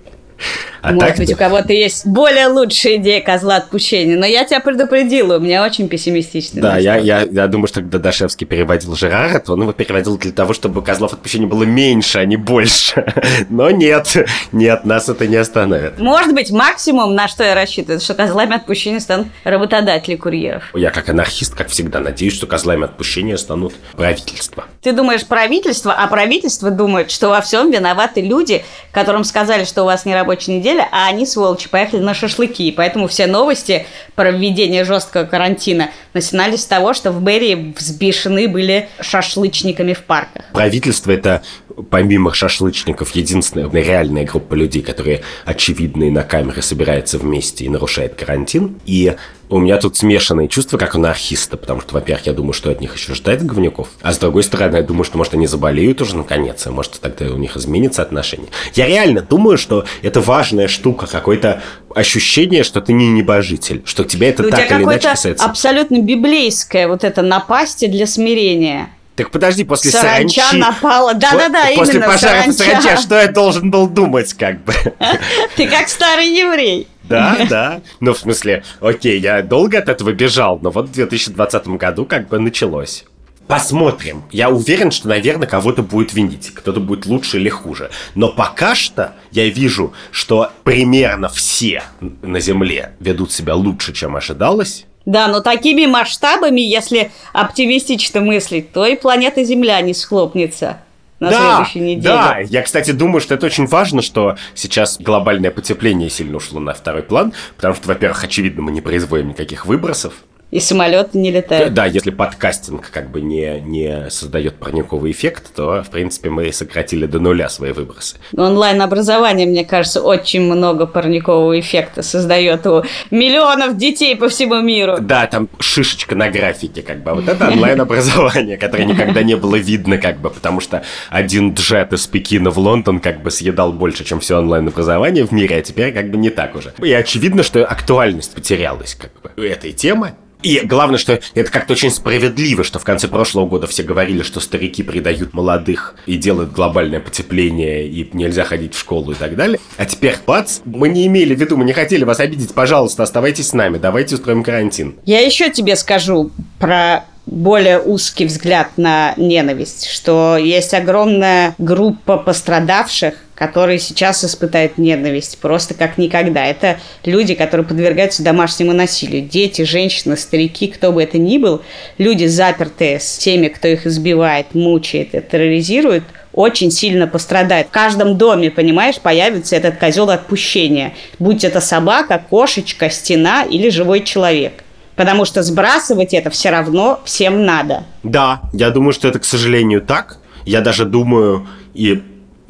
А 0.83 0.92
Может 0.92 1.11
так... 1.11 1.18
быть, 1.18 1.33
у 1.33 1.37
кого-то 1.37 1.72
есть 1.72 2.07
более 2.07 2.48
лучшая 2.48 2.96
идея 2.96 3.20
козла 3.20 3.57
отпущения, 3.57 4.16
но 4.16 4.26
я 4.26 4.44
тебя 4.44 4.59
предупредила, 4.59 5.37
у 5.37 5.40
меня 5.40 5.64
очень 5.64 5.88
пессимистичный 5.88 6.61
Да, 6.61 6.76
я, 6.76 6.96
я, 6.96 7.22
я 7.22 7.46
думаю, 7.46 7.68
что 7.68 7.81
когда 7.81 7.98
Дашевский 7.98 8.46
переводил 8.46 8.96
Жерара, 8.96 9.38
то 9.38 9.52
он 9.52 9.62
его 9.62 9.72
переводил 9.72 10.18
для 10.18 10.33
того, 10.33 10.52
чтобы 10.52 10.83
козлов 10.83 11.12
отпущения 11.12 11.46
было 11.46 11.62
меньше, 11.62 12.18
а 12.18 12.24
не 12.24 12.37
больше. 12.37 13.07
Но 13.48 13.70
нет, 13.70 14.16
нет, 14.50 14.85
нас 14.85 15.09
это 15.09 15.28
не 15.28 15.37
остановит. 15.37 16.00
Может 16.00 16.35
быть, 16.35 16.50
максимум, 16.50 17.14
на 17.14 17.28
что 17.28 17.44
я 17.44 17.55
рассчитываю, 17.55 18.00
что 18.00 18.14
козлами 18.14 18.57
отпущения 18.57 18.98
станут 18.98 19.28
работодатели 19.44 20.16
курьеров. 20.16 20.64
Я 20.74 20.90
как 20.90 21.09
анархист, 21.09 21.55
как 21.55 21.68
всегда, 21.68 22.00
надеюсь, 22.00 22.35
что 22.35 22.48
козлами 22.48 22.85
отпущения 22.85 23.37
станут 23.37 23.74
правительство. 23.96 24.64
Ты 24.83 24.92
думаешь 24.92 25.24
правительство, 25.24 25.92
а 25.92 26.09
правительство 26.09 26.70
думает, 26.70 27.12
что 27.12 27.28
во 27.28 27.40
всем 27.40 27.70
виноваты 27.70 28.20
люди, 28.20 28.64
которым 28.90 29.22
сказали, 29.22 29.64
что 29.64 29.83
у 29.83 29.87
вас 29.87 30.05
не 30.05 30.14
рабочая 30.14 30.31
неделя, 30.48 30.62
неделя, 30.62 30.88
а 30.90 31.08
они, 31.08 31.26
сволочи, 31.26 31.68
поехали 31.68 32.00
на 32.00 32.14
шашлыки. 32.14 32.68
И 32.68 32.72
поэтому 32.72 33.08
все 33.08 33.26
новости 33.26 33.86
про 34.14 34.30
введение 34.30 34.84
жесткого 34.84 35.24
карантина 35.24 35.90
начинались 36.14 36.62
с 36.62 36.66
того, 36.66 36.94
что 36.94 37.10
в 37.10 37.22
Берри 37.22 37.74
взбешены 37.76 38.48
были 38.48 38.88
шашлычниками 39.00 39.92
в 39.92 40.02
парках. 40.04 40.44
Правительство– 40.52 41.10
это 41.12 41.42
помимо 41.90 42.32
шашлычников, 42.32 43.11
единственная 43.14 43.68
реальная 43.70 44.24
группа 44.24 44.54
людей, 44.54 44.82
которые 44.82 45.22
очевидно 45.44 46.04
и 46.04 46.11
на 46.11 46.22
камеры 46.22 46.62
собираются 46.62 47.18
вместе 47.18 47.64
и 47.64 47.68
нарушает 47.68 48.14
карантин. 48.14 48.80
И 48.87 49.14
у 49.48 49.58
меня 49.58 49.76
тут 49.76 49.96
смешанные 49.96 50.48
чувства, 50.48 50.78
как 50.78 50.94
у 50.94 50.98
анархиста, 50.98 51.56
потому 51.56 51.80
что, 51.80 51.94
во-первых, 51.94 52.26
я 52.26 52.32
думаю, 52.32 52.54
что 52.54 52.70
от 52.70 52.80
них 52.80 52.96
еще 52.96 53.14
ждать 53.14 53.44
говнюков, 53.44 53.88
а 54.00 54.12
с 54.12 54.18
другой 54.18 54.42
стороны, 54.44 54.76
я 54.76 54.82
думаю, 54.82 55.04
что, 55.04 55.18
может, 55.18 55.35
они 55.35 55.46
заболеют 55.46 56.00
уже 56.00 56.16
наконец, 56.16 56.66
и, 56.66 56.70
может, 56.70 56.98
тогда 57.00 57.26
у 57.26 57.37
них 57.37 57.56
изменится 57.56 58.02
отношение. 58.02 58.48
Я 58.74 58.87
реально 58.87 59.20
думаю, 59.20 59.58
что 59.58 59.85
это 60.00 60.20
важная 60.20 60.68
штука, 60.68 61.06
какое-то 61.06 61.62
ощущение, 61.94 62.62
что 62.64 62.80
ты 62.80 62.94
не 62.94 63.08
небожитель, 63.08 63.82
что 63.85 64.04
тебя 64.04 64.30
это 64.30 64.42
у 64.42 64.50
так 64.50 64.66
тебя 64.66 64.76
или 64.76 64.85
иначе 64.85 65.08
касается. 65.11 65.44
абсолютно 65.44 66.00
библейское 66.00 66.88
вот 66.88 67.04
это 67.04 67.20
напасти 67.20 67.87
для 67.87 68.06
смирения. 68.06 68.88
Так 69.16 69.31
подожди, 69.31 69.64
после 69.64 69.90
саранча 69.90 70.40
саранчи... 70.40 70.57
напала. 70.57 71.14
Да-да-да, 71.14 71.68
именно 71.68 71.85
После 71.85 72.01
пожара 72.01 72.42
в 72.48 72.53
саранче, 72.53 72.96
что 72.96 73.20
я 73.20 73.29
должен 73.29 73.70
был 73.70 73.87
думать, 73.87 74.33
как 74.33 74.64
бы? 74.64 74.72
Ты 75.57 75.68
как 75.68 75.88
старый 75.88 76.29
еврей. 76.29 76.88
Да, 77.05 77.37
да. 77.48 77.81
Ну, 78.01 78.14
в 78.14 78.18
смысле, 78.18 78.64
окей, 78.81 79.20
я 79.20 79.42
долго 79.42 79.79
от 79.79 79.88
этого 79.90 80.12
бежал, 80.12 80.59
но 80.62 80.70
вот 80.70 80.88
в 80.88 80.92
2020 80.92 81.66
году 81.68 82.07
как 82.07 82.29
бы 82.29 82.38
началось. 82.38 83.05
Посмотрим. 83.46 84.22
Я 84.31 84.48
уверен, 84.48 84.90
что, 84.90 85.09
наверное, 85.09 85.46
кого-то 85.46 85.83
будет 85.83 86.14
винить. 86.14 86.53
Кто-то 86.55 86.81
будет 86.81 87.05
лучше 87.05 87.38
или 87.38 87.51
хуже. 87.51 87.90
Но 88.14 88.31
пока 88.31 88.75
что 88.75 89.14
я 89.31 89.48
вижу, 89.48 89.92
что 90.11 90.53
примерно 90.64 91.29
все 91.29 91.83
на 92.01 92.40
Земле 92.40 92.94
ведут 93.01 93.31
себя 93.31 93.55
лучше, 93.55 93.92
чем 93.92 94.16
ожидалось. 94.16 94.87
Да, 95.04 95.28
но 95.28 95.40
такими 95.40 95.86
масштабами, 95.86 96.60
если 96.60 97.10
оптимистично 97.32 98.20
мыслить, 98.20 98.72
то 98.72 98.86
и 98.86 98.96
планета 98.96 99.42
Земля 99.44 99.80
не 99.80 99.94
схлопнется 99.94 100.78
на 101.22 101.30
да, 101.30 101.56
следующей 101.56 101.80
неделе. 101.80 102.14
Да, 102.14 102.38
я, 102.38 102.62
кстати, 102.62 102.90
думаю, 102.90 103.20
что 103.20 103.34
это 103.34 103.46
очень 103.46 103.66
важно, 103.66 104.02
что 104.02 104.36
сейчас 104.54 104.98
глобальное 105.00 105.50
потепление 105.50 106.10
сильно 106.10 106.36
ушло 106.36 106.58
на 106.58 106.74
второй 106.74 107.02
план, 107.02 107.32
потому 107.56 107.74
что, 107.74 107.88
во-первых, 107.88 108.24
очевидно, 108.24 108.62
мы 108.62 108.72
не 108.72 108.80
производим 108.80 109.28
никаких 109.28 109.66
выбросов, 109.66 110.14
И 110.52 110.60
самолеты 110.60 111.16
не 111.16 111.30
летают. 111.30 111.72
Да, 111.72 111.86
если 111.86 112.10
подкастинг 112.10 112.90
как 112.90 113.10
бы 113.10 113.22
не, 113.22 113.58
не 113.60 114.10
создает 114.10 114.56
парниковый 114.56 115.10
эффект, 115.10 115.44
то, 115.56 115.82
в 115.82 115.88
принципе, 115.88 116.28
мы 116.28 116.52
сократили 116.52 117.06
до 117.06 117.20
нуля 117.20 117.48
свои 117.48 117.72
выбросы. 117.72 118.18
Онлайн-образование, 118.36 119.46
мне 119.46 119.64
кажется, 119.64 120.02
очень 120.02 120.42
много 120.42 120.86
парникового 120.86 121.58
эффекта 121.58 122.02
создает 122.02 122.66
у 122.66 122.84
миллионов 123.10 123.78
детей 123.78 124.14
по 124.14 124.28
всему 124.28 124.60
миру. 124.60 124.98
Да, 125.00 125.26
там 125.26 125.48
шишечка 125.58 126.14
на 126.16 126.28
графике, 126.28 126.82
как 126.82 127.02
бы. 127.02 127.12
А 127.12 127.14
вот 127.14 127.28
это 127.28 127.48
онлайн-образование, 127.48 128.58
которое 128.58 128.84
никогда 128.84 129.22
не 129.22 129.36
было 129.36 129.56
видно, 129.56 129.96
как 129.96 130.20
бы, 130.20 130.28
потому 130.28 130.60
что 130.60 130.82
один 131.08 131.54
джет 131.54 131.94
из 131.94 132.06
Пекина 132.06 132.50
в 132.50 132.58
Лондон 132.58 133.00
как 133.00 133.22
бы 133.22 133.30
съедал 133.30 133.72
больше, 133.72 134.04
чем 134.04 134.20
все 134.20 134.36
онлайн-образование 134.36 135.24
в 135.24 135.32
мире, 135.32 135.56
а 135.56 135.62
теперь 135.62 135.94
как 135.94 136.10
бы 136.10 136.18
не 136.18 136.28
так 136.28 136.54
уже. 136.54 136.74
И 136.82 136.92
очевидно, 136.92 137.42
что 137.42 137.64
актуальность 137.64 138.34
потерялась 138.34 138.94
как 138.94 139.12
бы 139.22 139.48
этой 139.48 139.72
темы. 139.72 140.12
И 140.42 140.61
главное, 140.64 140.98
что 140.98 141.20
это 141.35 141.50
как-то 141.50 141.72
очень 141.72 141.90
справедливо, 141.90 142.64
что 142.64 142.78
в 142.78 142.85
конце 142.85 143.09
прошлого 143.09 143.46
года 143.46 143.66
все 143.66 143.83
говорили, 143.83 144.22
что 144.22 144.40
старики 144.40 144.83
предают 144.83 145.35
молодых 145.35 145.94
и 146.07 146.16
делают 146.16 146.52
глобальное 146.52 147.00
потепление, 147.00 147.87
и 147.87 148.09
нельзя 148.12 148.44
ходить 148.44 148.74
в 148.74 148.78
школу 148.78 149.12
и 149.12 149.14
так 149.14 149.37
далее. 149.37 149.59
А 149.76 149.87
теперь, 149.87 150.16
бац, 150.26 150.61
мы 150.64 150.88
не 150.88 151.07
имели 151.07 151.35
в 151.35 151.40
виду, 151.40 151.57
мы 151.57 151.64
не 151.64 151.72
хотели 151.72 152.05
вас 152.05 152.20
обидеть, 152.20 152.55
пожалуйста, 152.55 153.02
оставайтесь 153.02 153.48
с 153.48 153.52
нами, 153.52 153.78
давайте 153.78 154.16
устроим 154.16 154.42
карантин. 154.42 154.96
Я 155.05 155.20
еще 155.20 155.50
тебе 155.50 155.76
скажу 155.76 156.31
про 156.59 157.05
более 157.26 157.81
узкий 157.81 158.26
взгляд 158.26 158.70
на 158.76 159.14
ненависть, 159.16 159.87
что 159.87 160.37
есть 160.37 160.74
огромная 160.74 161.55
группа 161.59 162.16
пострадавших, 162.16 163.14
которые 163.42 163.81
сейчас 163.81 164.24
испытают 164.24 164.78
ненависть 164.78 165.38
просто 165.38 165.74
как 165.74 165.98
никогда. 165.98 166.44
Это 166.46 166.78
люди, 167.05 167.35
которые 167.35 167.66
подвергаются 167.66 168.22
домашнему 168.22 168.72
насилию. 168.72 169.28
Дети, 169.28 169.62
женщины, 169.62 170.16
старики, 170.16 170.68
кто 170.68 170.92
бы 170.92 171.02
это 171.02 171.18
ни 171.18 171.38
был, 171.38 171.61
люди, 171.98 172.26
запертые 172.26 173.00
с 173.00 173.18
теми, 173.18 173.48
кто 173.48 173.66
их 173.66 173.85
избивает, 173.85 174.55
мучает 174.55 175.16
и 175.16 175.20
терроризирует, 175.20 176.05
очень 176.33 176.70
сильно 176.70 177.09
пострадает. 177.09 177.66
В 177.66 177.70
каждом 177.70 178.16
доме, 178.16 178.48
понимаешь, 178.48 179.00
появится 179.00 179.57
этот 179.57 179.76
козел 179.76 180.09
отпущения. 180.11 180.92
Будь 181.18 181.42
это 181.42 181.61
собака, 181.61 182.24
кошечка, 182.31 182.90
стена 182.90 183.42
или 183.42 183.70
живой 183.70 184.05
человек. 184.05 184.62
Потому 184.94 185.24
что 185.24 185.42
сбрасывать 185.42 186.14
это 186.14 186.31
все 186.31 186.50
равно 186.50 187.00
всем 187.05 187.44
надо. 187.44 187.83
Да, 188.05 188.42
я 188.52 188.70
думаю, 188.70 188.92
что 188.92 189.09
это, 189.09 189.18
к 189.18 189.24
сожалению, 189.24 189.81
так. 189.81 190.18
Я 190.46 190.61
даже 190.61 190.85
думаю, 190.85 191.48
и 191.74 192.02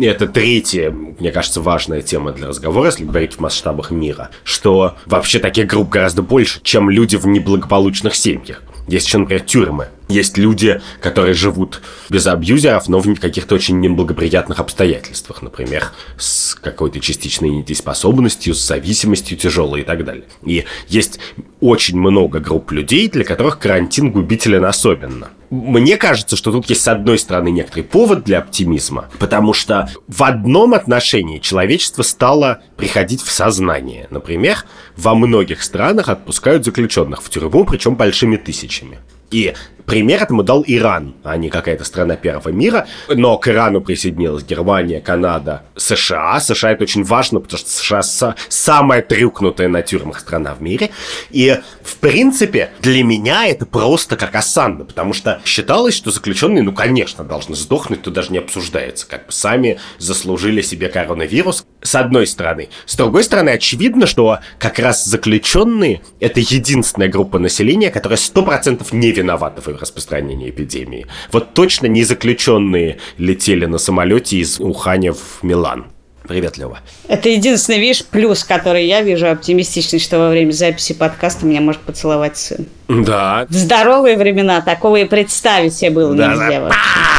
это 0.07 0.27
третья, 0.27 0.91
мне 0.91 1.31
кажется, 1.33 1.61
важная 1.61 2.03
тема 2.03 2.33
для 2.33 2.49
разговора, 2.49 2.87
если 2.87 3.05
говорить 3.05 3.35
в 3.35 3.41
масштабах 3.41 3.91
мира, 3.91 4.31
что 4.45 4.97
вообще 5.07 5.39
таких 5.39 5.67
групп 5.67 5.89
гораздо 5.89 6.23
больше, 6.23 6.61
чем 6.63 6.91
люди 6.91 7.17
в 7.17 7.27
неблагополучных 7.27 8.15
семьях. 8.15 8.63
Есть 8.89 9.07
еще, 9.07 9.19
например, 9.19 9.43
тюрьмы. 9.43 9.89
Есть 10.13 10.37
люди, 10.37 10.83
которые 11.01 11.33
живут 11.33 11.81
без 12.11 12.27
абьюзеров, 12.27 12.87
но 12.87 12.99
в 12.99 13.15
каких-то 13.15 13.55
очень 13.55 13.81
неблагоприятных 13.81 14.61
обстоятельствах. 14.61 15.41
Например, 15.41 15.91
с 16.19 16.55
какой-то 16.55 17.01
частичной 17.01 17.49
недееспособностью, 17.49 18.55
с 18.55 18.61
зависимостью 18.61 19.39
тяжелой 19.39 19.81
и 19.81 19.85
так 19.85 20.05
далее. 20.05 20.25
И 20.45 20.67
есть 20.89 21.19
очень 21.61 21.99
много 21.99 22.41
групп 22.41 22.73
людей, 22.73 23.09
для 23.09 23.25
которых 23.25 23.59
карантин 23.59 24.13
губителен 24.13 24.67
особенно. 24.67 25.31
Мне 25.49 25.97
кажется, 25.97 26.37
что 26.37 26.53
тут 26.53 26.69
есть, 26.69 26.83
с 26.83 26.89
одной 26.89 27.19
стороны, 27.19 27.51
некоторый 27.51 27.83
повод 27.83 28.25
для 28.25 28.39
оптимизма, 28.39 29.09
потому 29.19 29.55
что 29.55 29.91
в 30.09 30.23
одном 30.23 30.75
отношении 30.75 31.39
человечество 31.39 32.03
стало 32.03 32.63
приходить 32.77 33.23
в 33.23 33.31
сознание. 33.31 34.09
Например, 34.11 34.65
во 34.97 35.15
многих 35.15 35.63
странах 35.63 36.09
отпускают 36.09 36.65
заключенных 36.65 37.23
в 37.23 37.31
тюрьму, 37.31 37.65
причем 37.65 37.97
большими 37.97 38.37
тысячами. 38.37 38.99
И 39.31 39.55
Пример 39.87 40.23
этому 40.23 40.43
дал 40.43 40.65
Иран, 40.67 41.15
а 41.25 41.37
не 41.37 41.51
какая-то 41.51 41.85
страна 41.85 42.17
первого 42.17 42.51
мира. 42.51 42.87
Но 43.09 43.39
к 43.39 43.49
Ирану 43.49 43.81
присоединилась 43.81 44.45
Германия, 44.45 45.01
Канада, 45.01 45.63
США. 45.77 46.41
США 46.41 46.73
это 46.73 46.85
очень 46.85 47.05
важно, 47.05 47.41
потому 47.41 47.59
что 47.59 47.69
США 47.71 48.03
самая 48.49 49.03
трюкнутая 49.03 49.69
на 49.69 49.83
тюрьмах 49.83 50.21
страна 50.21 50.55
в 50.55 50.63
мире. 50.63 50.91
И, 51.31 51.59
в 51.83 51.97
принципе, 51.97 52.71
для 52.81 53.03
меня 53.03 53.47
это 53.47 53.67
просто 53.67 54.17
как 54.17 54.35
осанна, 54.35 54.85
потому 54.85 55.13
что 55.13 55.41
считалось, 55.45 55.95
что 55.95 56.11
заключенные, 56.11 56.63
ну, 56.63 56.73
конечно, 56.73 57.25
должны 57.25 57.57
сдохнуть, 57.57 58.03
тут 58.03 58.15
даже 58.15 58.33
не 58.33 58.39
обсуждается. 58.39 59.07
Как 59.07 59.27
бы 59.27 59.33
сами 59.33 59.79
заслужили 59.99 60.63
себе 60.63 60.89
коронавирус, 60.89 61.65
с 61.83 61.95
одной 61.95 62.27
стороны. 62.27 62.69
С 62.87 62.97
другой 62.97 63.25
стороны, 63.25 63.51
очевидно, 63.51 64.07
что 64.07 64.39
как 64.59 64.79
раз 64.79 65.05
заключенные— 65.05 66.03
это 66.21 66.41
единственная 66.41 67.09
группа 67.09 67.39
населения, 67.39 67.91
которая 67.91 68.19
100% 68.19 68.87
не 68.93 69.13
виновата 69.13 69.61
в 69.61 69.69
распространения 69.81 70.51
эпидемии. 70.51 71.07
Вот 71.31 71.55
точно 71.55 71.87
не 71.87 72.05
заключенные 72.05 72.99
летели 73.19 73.67
на 73.67 73.79
самолете 73.79 74.37
из 74.39 74.61
Уханя 74.61 75.13
в 75.13 75.43
Милан. 75.43 75.87
Привет, 76.27 76.57
Лева. 76.57 76.79
Это 77.09 77.29
единственный, 77.29 77.81
видишь, 77.81 78.05
плюс, 78.05 78.45
который 78.45 78.87
я 78.87 79.03
вижу 79.03 79.29
оптимистичный, 79.29 79.99
что 79.99 80.19
во 80.19 80.31
время 80.31 80.53
записи 80.53 80.95
подкаста 80.95 81.45
меня 81.47 81.61
может 81.61 81.81
поцеловать 81.81 82.37
сын. 82.39 82.67
Да. 82.89 83.47
В 83.49 83.55
здоровые 83.55 84.17
времена 84.17 84.61
такого 84.61 84.97
и 84.97 85.05
представить 85.05 85.75
себе 85.75 85.91
было 85.91 86.15
да, 86.15 86.29
нельзя. 86.29 86.61
Да, 86.61 86.73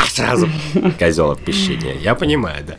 сразу 0.08 0.48
козел 1.00 1.32
отпущения. 1.32 1.96
Я 2.02 2.16
понимаю, 2.16 2.64
да. 2.66 2.76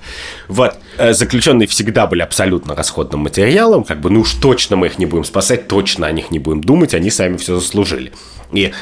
Вот. 0.48 0.76
Э, 0.96 1.12
заключенные 1.12 1.68
всегда 1.68 2.06
были 2.06 2.22
абсолютно 2.22 2.74
расходным 2.74 3.20
материалом. 3.20 3.84
Как 3.84 4.00
бы, 4.00 4.08
ну 4.08 4.20
уж 4.20 4.32
точно 4.34 4.76
мы 4.76 4.87
их 4.87 4.98
не 4.98 5.06
будем 5.06 5.24
спасать, 5.24 5.68
точно 5.68 6.06
о 6.06 6.12
них 6.12 6.30
не 6.30 6.38
будем 6.38 6.62
думать, 6.62 6.94
они 6.94 7.10
сами 7.10 7.37
все 7.37 7.56
заслужили. 7.56 8.12
И 8.52 8.72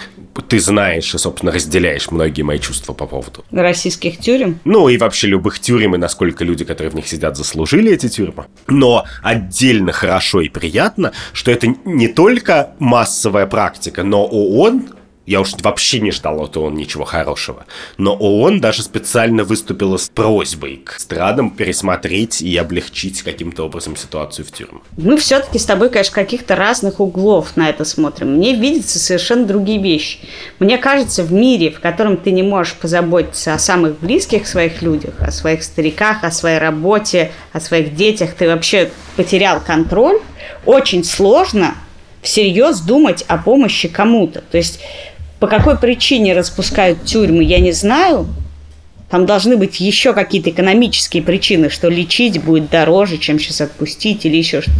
ты 0.40 0.60
знаешь 0.60 1.14
и, 1.14 1.18
собственно, 1.18 1.52
разделяешь 1.52 2.10
многие 2.10 2.42
мои 2.42 2.58
чувства 2.58 2.92
по 2.92 3.06
поводу. 3.06 3.44
Российских 3.50 4.18
тюрем? 4.18 4.60
Ну, 4.64 4.88
и 4.88 4.96
вообще 4.96 5.26
любых 5.26 5.58
тюрем, 5.60 5.94
и 5.94 5.98
насколько 5.98 6.44
люди, 6.44 6.64
которые 6.64 6.90
в 6.90 6.94
них 6.94 7.06
сидят, 7.06 7.36
заслужили 7.36 7.92
эти 7.92 8.08
тюрьмы. 8.08 8.46
Но 8.68 9.04
отдельно 9.22 9.92
хорошо 9.92 10.40
и 10.40 10.48
приятно, 10.48 11.12
что 11.32 11.50
это 11.50 11.66
не 11.84 12.08
только 12.08 12.70
массовая 12.78 13.46
практика, 13.46 14.02
но 14.02 14.24
ООН 14.24 14.88
я 15.26 15.40
уж 15.40 15.54
вообще 15.62 16.00
не 16.00 16.10
ждал 16.10 16.42
от 16.42 16.56
ООН 16.56 16.74
ничего 16.74 17.04
хорошего. 17.04 17.66
Но 17.96 18.14
ООН 18.14 18.60
даже 18.60 18.82
специально 18.82 19.44
выступила 19.44 19.96
с 19.96 20.08
просьбой 20.08 20.82
к 20.84 20.98
странам 20.98 21.50
пересмотреть 21.50 22.42
и 22.42 22.56
облегчить 22.56 23.22
каким-то 23.22 23.64
образом 23.64 23.96
ситуацию 23.96 24.44
в 24.44 24.50
тюрьмах. 24.50 24.82
Мы 24.96 25.16
все-таки 25.16 25.58
с 25.58 25.64
тобой, 25.64 25.90
конечно, 25.90 26.14
каких-то 26.14 26.56
разных 26.56 26.98
углов 26.98 27.56
на 27.56 27.68
это 27.68 27.84
смотрим. 27.84 28.36
Мне 28.36 28.54
видятся 28.54 28.98
совершенно 28.98 29.46
другие 29.46 29.80
вещи. 29.80 30.18
Мне 30.58 30.76
кажется, 30.78 31.22
в 31.22 31.32
мире, 31.32 31.70
в 31.70 31.80
котором 31.80 32.16
ты 32.16 32.32
не 32.32 32.42
можешь 32.42 32.74
позаботиться 32.74 33.54
о 33.54 33.58
самых 33.58 34.00
близких 34.00 34.46
своих 34.46 34.82
людях, 34.82 35.14
о 35.20 35.30
своих 35.30 35.62
стариках, 35.62 36.24
о 36.24 36.32
своей 36.32 36.58
работе, 36.58 37.30
о 37.52 37.60
своих 37.60 37.94
детях, 37.94 38.34
ты 38.34 38.48
вообще 38.48 38.90
потерял 39.16 39.60
контроль, 39.60 40.18
очень 40.66 41.04
сложно 41.04 41.74
всерьез 42.22 42.80
думать 42.80 43.24
о 43.26 43.36
помощи 43.36 43.88
кому-то. 43.88 44.42
То 44.50 44.56
есть 44.56 44.80
по 45.42 45.48
какой 45.48 45.76
причине 45.76 46.34
распускают 46.34 47.04
тюрьмы, 47.04 47.42
я 47.42 47.58
не 47.58 47.72
знаю. 47.72 48.28
Там 49.10 49.26
должны 49.26 49.56
быть 49.56 49.80
еще 49.80 50.12
какие-то 50.12 50.50
экономические 50.50 51.20
причины, 51.20 51.68
что 51.68 51.88
лечить 51.88 52.40
будет 52.40 52.70
дороже, 52.70 53.18
чем 53.18 53.40
сейчас 53.40 53.60
отпустить 53.60 54.24
или 54.24 54.36
еще 54.36 54.60
что-то. 54.60 54.76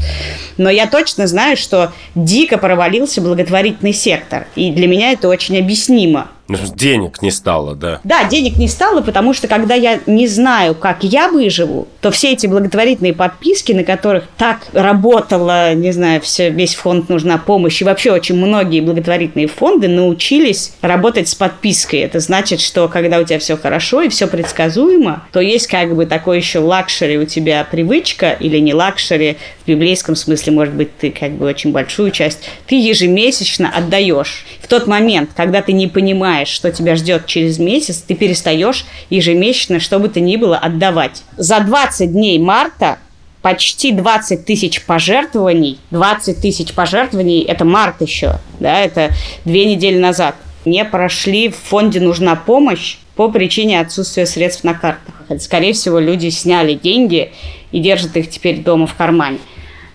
Но 0.58 0.70
я 0.70 0.86
точно 0.86 1.26
знаю, 1.26 1.56
что 1.56 1.92
дико 2.14 2.58
провалился 2.58 3.20
благотворительный 3.20 3.92
сектор. 3.92 4.46
И 4.54 4.70
для 4.70 4.86
меня 4.86 5.10
это 5.10 5.28
очень 5.28 5.58
объяснимо. 5.58 6.30
Ну, 6.48 6.58
денег 6.74 7.22
не 7.22 7.30
стало, 7.30 7.74
да. 7.74 8.00
Да, 8.04 8.24
денег 8.24 8.56
не 8.56 8.68
стало, 8.68 9.00
потому 9.00 9.32
что 9.32 9.48
когда 9.48 9.74
я 9.74 10.00
не 10.06 10.26
знаю, 10.26 10.74
как 10.74 11.04
я 11.04 11.28
выживу, 11.28 11.88
то 12.00 12.10
все 12.10 12.32
эти 12.32 12.46
благотворительные 12.46 13.14
подписки, 13.14 13.72
на 13.72 13.84
которых 13.84 14.24
так 14.36 14.66
работала, 14.72 15.72
не 15.74 15.92
знаю, 15.92 16.20
все, 16.20 16.50
весь 16.50 16.74
фонд 16.74 17.08
«Нужна 17.08 17.38
помощь», 17.38 17.80
и 17.80 17.84
вообще 17.84 18.12
очень 18.12 18.34
многие 18.34 18.80
благотворительные 18.80 19.46
фонды 19.46 19.88
научились 19.88 20.72
работать 20.82 21.28
с 21.28 21.34
подпиской. 21.34 22.00
Это 22.00 22.18
значит, 22.20 22.60
что 22.60 22.88
когда 22.88 23.18
у 23.18 23.24
тебя 23.24 23.38
все 23.38 23.56
хорошо 23.56 24.02
и 24.02 24.08
все 24.08 24.26
предсказуемо, 24.26 25.24
то 25.32 25.40
есть 25.40 25.68
как 25.68 25.94
бы 25.94 26.06
такой 26.06 26.38
еще 26.38 26.58
luxury 26.58 27.18
у 27.18 27.24
тебя 27.24 27.64
привычка, 27.70 28.32
или 28.32 28.58
не 28.58 28.74
luxury, 28.74 29.38
в 29.64 29.68
библейском 29.68 30.16
смысле, 30.16 30.52
может 30.52 30.74
быть, 30.74 30.96
ты 30.98 31.10
как 31.10 31.32
бы 31.32 31.46
очень 31.46 31.70
большую 31.70 32.10
часть, 32.10 32.40
ты 32.66 32.74
ежемесячно 32.74 33.70
отдаешь. 33.72 34.44
В 34.60 34.66
тот 34.66 34.88
момент, 34.88 35.30
когда 35.36 35.62
ты 35.62 35.72
не 35.72 35.86
понимаешь, 35.86 36.41
что 36.48 36.70
тебя 36.72 36.96
ждет 36.96 37.26
через 37.26 37.58
месяц, 37.58 37.98
ты 38.06 38.14
перестаешь 38.14 38.84
ежемесячно, 39.10 39.80
что 39.80 39.98
бы 39.98 40.08
то 40.08 40.20
ни 40.20 40.36
было, 40.36 40.56
отдавать. 40.56 41.22
За 41.36 41.60
20 41.60 42.12
дней 42.12 42.38
марта 42.38 42.98
почти 43.42 43.92
20 43.92 44.44
тысяч 44.44 44.82
пожертвований, 44.84 45.78
20 45.90 46.40
тысяч 46.40 46.72
пожертвований, 46.72 47.42
это 47.42 47.64
март 47.64 48.00
еще, 48.00 48.38
да, 48.60 48.80
это 48.80 49.10
две 49.44 49.64
недели 49.64 49.98
назад, 49.98 50.36
не 50.64 50.84
прошли 50.84 51.48
в 51.48 51.56
фонде 51.56 52.00
«Нужна 52.00 52.36
помощь» 52.36 52.98
по 53.16 53.28
причине 53.28 53.80
отсутствия 53.80 54.26
средств 54.26 54.64
на 54.64 54.74
картах. 54.74 55.14
Скорее 55.40 55.72
всего, 55.72 55.98
люди 55.98 56.28
сняли 56.28 56.74
деньги 56.74 57.32
и 57.72 57.80
держат 57.80 58.16
их 58.16 58.30
теперь 58.30 58.62
дома 58.62 58.86
в 58.86 58.94
кармане. 58.94 59.38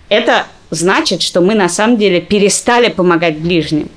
Это 0.08 0.46
значит, 0.70 1.22
что 1.22 1.40
мы 1.40 1.54
на 1.54 1.68
самом 1.68 1.96
деле 1.96 2.20
перестали 2.20 2.88
помогать 2.88 3.38
ближним. 3.38 3.88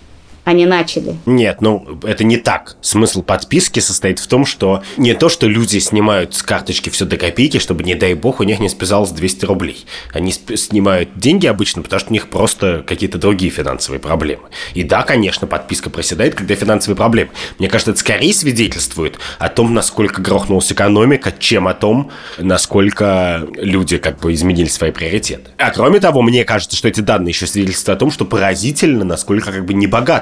Они 0.44 0.66
начали. 0.66 1.16
Нет, 1.26 1.62
ну 1.62 2.00
это 2.04 2.24
не 2.24 2.38
так. 2.38 2.78
Смысл 2.82 3.22
подписки 3.22 3.80
состоит 3.80 4.20
в 4.20 4.28
том, 4.28 4.46
что 4.46 4.84
не 4.98 5.14
то, 5.14 5.30
что 5.30 5.48
люди 5.48 5.78
снимают 5.80 6.34
с 6.34 6.44
карточки 6.44 6.90
все 6.90 7.06
до 7.06 7.18
копейки, 7.18 7.60
чтобы, 7.60 7.84
не 7.84 7.96
дай 7.96 8.14
бог, 8.14 8.40
у 8.40 8.44
них 8.44 8.60
не 8.60 8.70
списалось 8.70 9.12
200 9.12 9.46
рублей. 9.46 9.86
Они 10.14 10.32
снимают 10.32 11.10
деньги 11.16 11.48
обычно, 11.48 11.82
потому 11.82 12.00
что 12.00 12.10
у 12.10 12.14
них 12.14 12.30
просто 12.30 12.84
какие-то 12.86 13.18
другие 13.18 13.52
финансовые 13.52 14.00
проблемы. 14.00 14.44
И 14.74 14.84
да, 14.84 15.04
конечно, 15.04 15.48
подписка 15.48 15.90
проседает, 15.90 16.36
когда 16.36 16.56
финансовые 16.56 16.98
проблемы. 16.98 17.32
Мне 17.60 17.70
кажется, 17.70 17.92
это 17.92 18.00
скорее 18.00 18.34
свидетельствует 18.34 19.20
о 19.38 19.50
том, 19.50 19.74
насколько 19.74 20.22
грохнулась 20.22 20.72
экономика, 20.72 21.34
чем 21.38 21.68
о 21.68 21.74
том, 21.74 22.12
насколько 22.38 23.48
люди 23.56 23.98
как 23.98 24.20
бы 24.20 24.34
изменили 24.34 24.70
свои 24.70 24.92
приоритеты. 24.92 25.52
А 25.58 25.72
кроме 25.72 26.00
того, 26.00 26.22
мне 26.22 26.44
кажется, 26.44 26.76
что 26.76 26.88
эти 26.88 27.02
данные 27.02 27.30
еще 27.30 27.46
свидетельствуют 27.46 27.98
о 27.98 28.00
том, 28.00 28.12
что 28.12 28.26
поразительно, 28.26 29.06
насколько 29.06 29.52
как 29.52 29.66
бы 29.66 29.74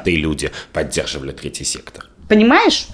небогатые 0.09 0.17
люди 0.17 0.51
поддерживали 0.73 1.31
третий 1.31 1.63
сектор. 1.63 2.05
Понимаешь? 2.27 2.87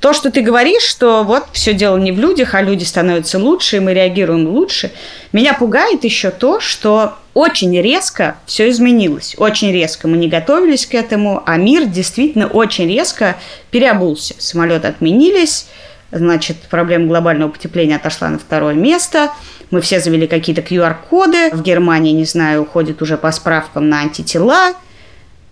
То, 0.00 0.12
что 0.12 0.30
ты 0.30 0.42
говоришь, 0.42 0.84
что 0.84 1.24
вот 1.24 1.46
все 1.52 1.74
дело 1.74 1.96
не 1.96 2.12
в 2.12 2.20
людях, 2.20 2.54
а 2.54 2.62
люди 2.62 2.84
становятся 2.84 3.38
лучше, 3.38 3.78
и 3.78 3.80
мы 3.80 3.94
реагируем 3.94 4.46
лучше. 4.46 4.92
Меня 5.32 5.54
пугает 5.54 6.04
еще 6.04 6.30
то, 6.30 6.60
что 6.60 7.14
очень 7.34 7.76
резко 7.82 8.36
все 8.46 8.70
изменилось. 8.70 9.34
Очень 9.38 9.72
резко 9.72 10.06
мы 10.06 10.16
не 10.16 10.28
готовились 10.28 10.86
к 10.86 10.94
этому, 10.94 11.42
а 11.44 11.56
мир 11.56 11.86
действительно 11.86 12.46
очень 12.46 12.88
резко 12.88 13.36
переобулся. 13.72 14.34
Самолеты 14.38 14.86
отменились, 14.86 15.66
значит, 16.12 16.58
проблема 16.70 17.08
глобального 17.08 17.50
потепления 17.50 17.96
отошла 17.96 18.28
на 18.28 18.38
второе 18.38 18.74
место. 18.74 19.32
Мы 19.72 19.80
все 19.80 19.98
завели 19.98 20.28
какие-то 20.28 20.62
QR-коды. 20.62 21.50
В 21.50 21.62
Германии, 21.62 22.12
не 22.12 22.24
знаю, 22.24 22.62
уходит 22.62 23.02
уже 23.02 23.16
по 23.16 23.32
справкам 23.32 23.88
на 23.88 24.02
антитела. 24.02 24.74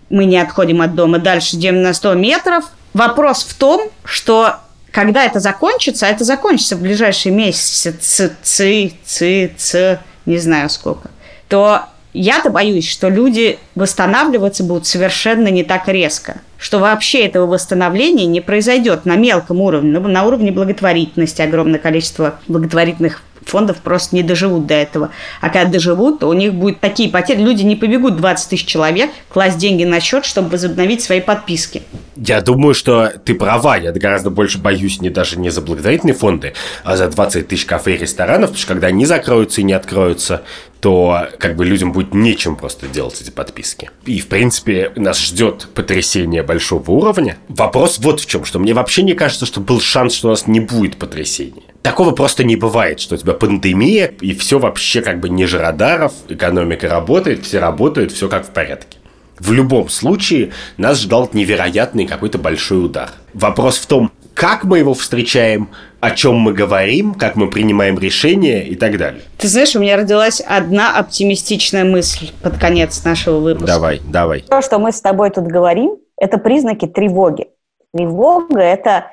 Мы 0.09 0.25
не 0.25 0.37
отходим 0.37 0.81
от 0.81 0.95
дома 0.95 1.19
дальше, 1.19 1.59
чем 1.59 1.81
на 1.81 1.93
100 1.93 2.13
метров– 2.15 2.65
Вопрос 2.97 3.43
в 3.43 3.53
том, 3.53 3.89
что 4.03 4.55
когда 4.89 5.23
это 5.23 5.39
закончится, 5.39 6.07
а 6.07 6.09
это 6.09 6.23
закончится 6.23 6.75
в 6.75 6.81
ближайшие 6.81 7.31
месяцы, 7.31 7.91
ц, 7.91 8.31
ц, 8.41 8.91
ц, 9.05 9.51
ц, 9.55 9.99
не 10.25 10.39
знаю 10.39 10.67
сколько, 10.71 11.11
то 11.47 11.81
я-то 12.13 12.49
боюсь, 12.49 12.89
что 12.89 13.09
люди 13.09 13.59
восстанавливаться 13.75 14.63
будут 14.63 14.87
совершенно 14.87 15.49
не 15.49 15.63
так 15.63 15.87
резко, 15.87 16.41
что 16.57 16.79
вообще 16.79 17.19
этого 17.25 17.45
восстановления 17.45 18.25
не 18.25 18.41
произойдет 18.41 19.05
на 19.05 19.15
мелком 19.15 19.61
уровне, 19.61 19.99
на 19.99 20.23
уровне 20.23 20.51
благотворительности, 20.51 21.43
огромное 21.43 21.79
количество 21.79 22.39
благотворительных 22.47 23.21
фондов 23.47 23.77
просто 23.77 24.15
не 24.15 24.23
доживут 24.23 24.65
до 24.65 24.73
этого. 24.73 25.11
А 25.41 25.49
когда 25.49 25.71
доживут, 25.71 26.19
то 26.19 26.27
у 26.27 26.33
них 26.33 26.53
будут 26.53 26.79
такие 26.79 27.09
потери. 27.09 27.41
Люди 27.41 27.63
не 27.63 27.75
побегут 27.75 28.17
20 28.17 28.49
тысяч 28.49 28.65
человек 28.65 29.09
класть 29.29 29.57
деньги 29.57 29.83
на 29.83 29.99
счет, 29.99 30.25
чтобы 30.25 30.49
возобновить 30.49 31.01
свои 31.01 31.21
подписки. 31.21 31.83
Я 32.15 32.41
думаю, 32.41 32.73
что 32.73 33.11
ты 33.23 33.35
права. 33.35 33.77
Я 33.77 33.91
гораздо 33.91 34.29
больше 34.29 34.57
боюсь 34.57 35.01
не 35.01 35.09
даже 35.09 35.39
не 35.39 35.49
за 35.49 35.61
благотворительные 35.61 36.15
фонды, 36.15 36.53
а 36.83 36.97
за 36.97 37.07
20 37.07 37.47
тысяч 37.47 37.65
кафе 37.65 37.95
и 37.95 37.97
ресторанов, 37.97 38.49
потому 38.49 38.57
что 38.57 38.67
когда 38.67 38.87
они 38.87 39.05
закроются 39.05 39.61
и 39.61 39.63
не 39.63 39.73
откроются, 39.73 40.43
то 40.79 41.27
как 41.39 41.55
бы 41.55 41.65
людям 41.65 41.91
будет 41.91 42.13
нечем 42.13 42.55
просто 42.55 42.87
делать 42.87 43.19
эти 43.21 43.31
подписки. 43.31 43.89
И, 44.05 44.19
в 44.19 44.27
принципе, 44.27 44.91
нас 44.95 45.19
ждет 45.19 45.67
потрясение 45.73 46.43
большого 46.43 46.91
уровня. 46.91 47.37
Вопрос 47.47 47.99
вот 47.99 48.19
в 48.19 48.25
чем, 48.25 48.45
что 48.45 48.59
мне 48.59 48.73
вообще 48.73 49.03
не 49.03 49.13
кажется, 49.13 49.45
что 49.45 49.59
был 49.59 49.79
шанс, 49.79 50.13
что 50.13 50.27
у 50.27 50.31
нас 50.31 50.47
не 50.47 50.59
будет 50.59 50.97
потрясения. 50.97 51.63
Такого 51.87 52.11
просто 52.11 52.43
не 52.43 52.57
бывает, 52.57 52.99
что 52.99 53.15
у 53.15 53.17
тебя 53.17 53.31
пандемия, 53.31 54.11
и 54.19 54.33
все 54.33 54.59
вообще 54.59 55.01
как 55.01 55.21
бы 55.21 55.29
ниже 55.29 55.57
радаров, 55.57 56.11
экономика 56.27 56.89
работает, 56.89 57.45
все 57.45 57.59
работают, 57.59 58.11
все 58.11 58.27
как 58.27 58.45
в 58.45 58.49
порядке. 58.49 58.97
В 59.39 59.53
любом 59.53 59.87
случае 59.87 60.51
нас 60.75 60.99
ждал 60.99 61.29
невероятный 61.31 62.05
какой-то 62.05 62.39
большой 62.39 62.83
удар. 62.83 63.11
Вопрос 63.33 63.77
в 63.77 63.85
том, 63.85 64.11
как 64.33 64.65
мы 64.65 64.79
его 64.79 64.93
встречаем, 64.93 65.69
о 66.01 66.11
чем 66.11 66.35
мы 66.35 66.51
говорим, 66.51 67.13
как 67.13 67.37
мы 67.37 67.49
принимаем 67.49 67.97
решения 67.97 68.67
и 68.67 68.75
так 68.75 68.97
далее. 68.97 69.21
Ты 69.37 69.47
знаешь, 69.47 69.73
у 69.73 69.79
меня 69.79 69.95
родилась 69.95 70.41
одна 70.41 70.97
оптимистичная 70.97 71.85
мысль 71.85 72.31
под 72.43 72.57
конец 72.57 73.01
нашего 73.05 73.39
выпуска. 73.39 73.67
Давай, 73.67 74.01
давай. 74.03 74.41
То, 74.41 74.61
что 74.61 74.77
мы 74.77 74.91
с 74.91 74.99
тобой 74.99 75.29
тут 75.29 75.45
говорим, 75.45 75.95
это 76.17 76.37
признаки 76.37 76.85
тревоги. 76.85 77.47
Тревога– 77.93 78.59
это 78.61 79.05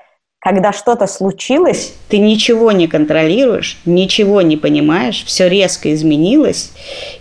когда 0.44 0.74
что-то 0.74 1.06
случилось, 1.06 1.94
ты 2.10 2.18
ничего 2.18 2.70
не 2.70 2.86
контролируешь, 2.86 3.78
ничего 3.86 4.42
не 4.42 4.58
понимаешь, 4.58 5.24
все 5.26 5.48
резко 5.48 5.92
изменилось, 5.94 6.72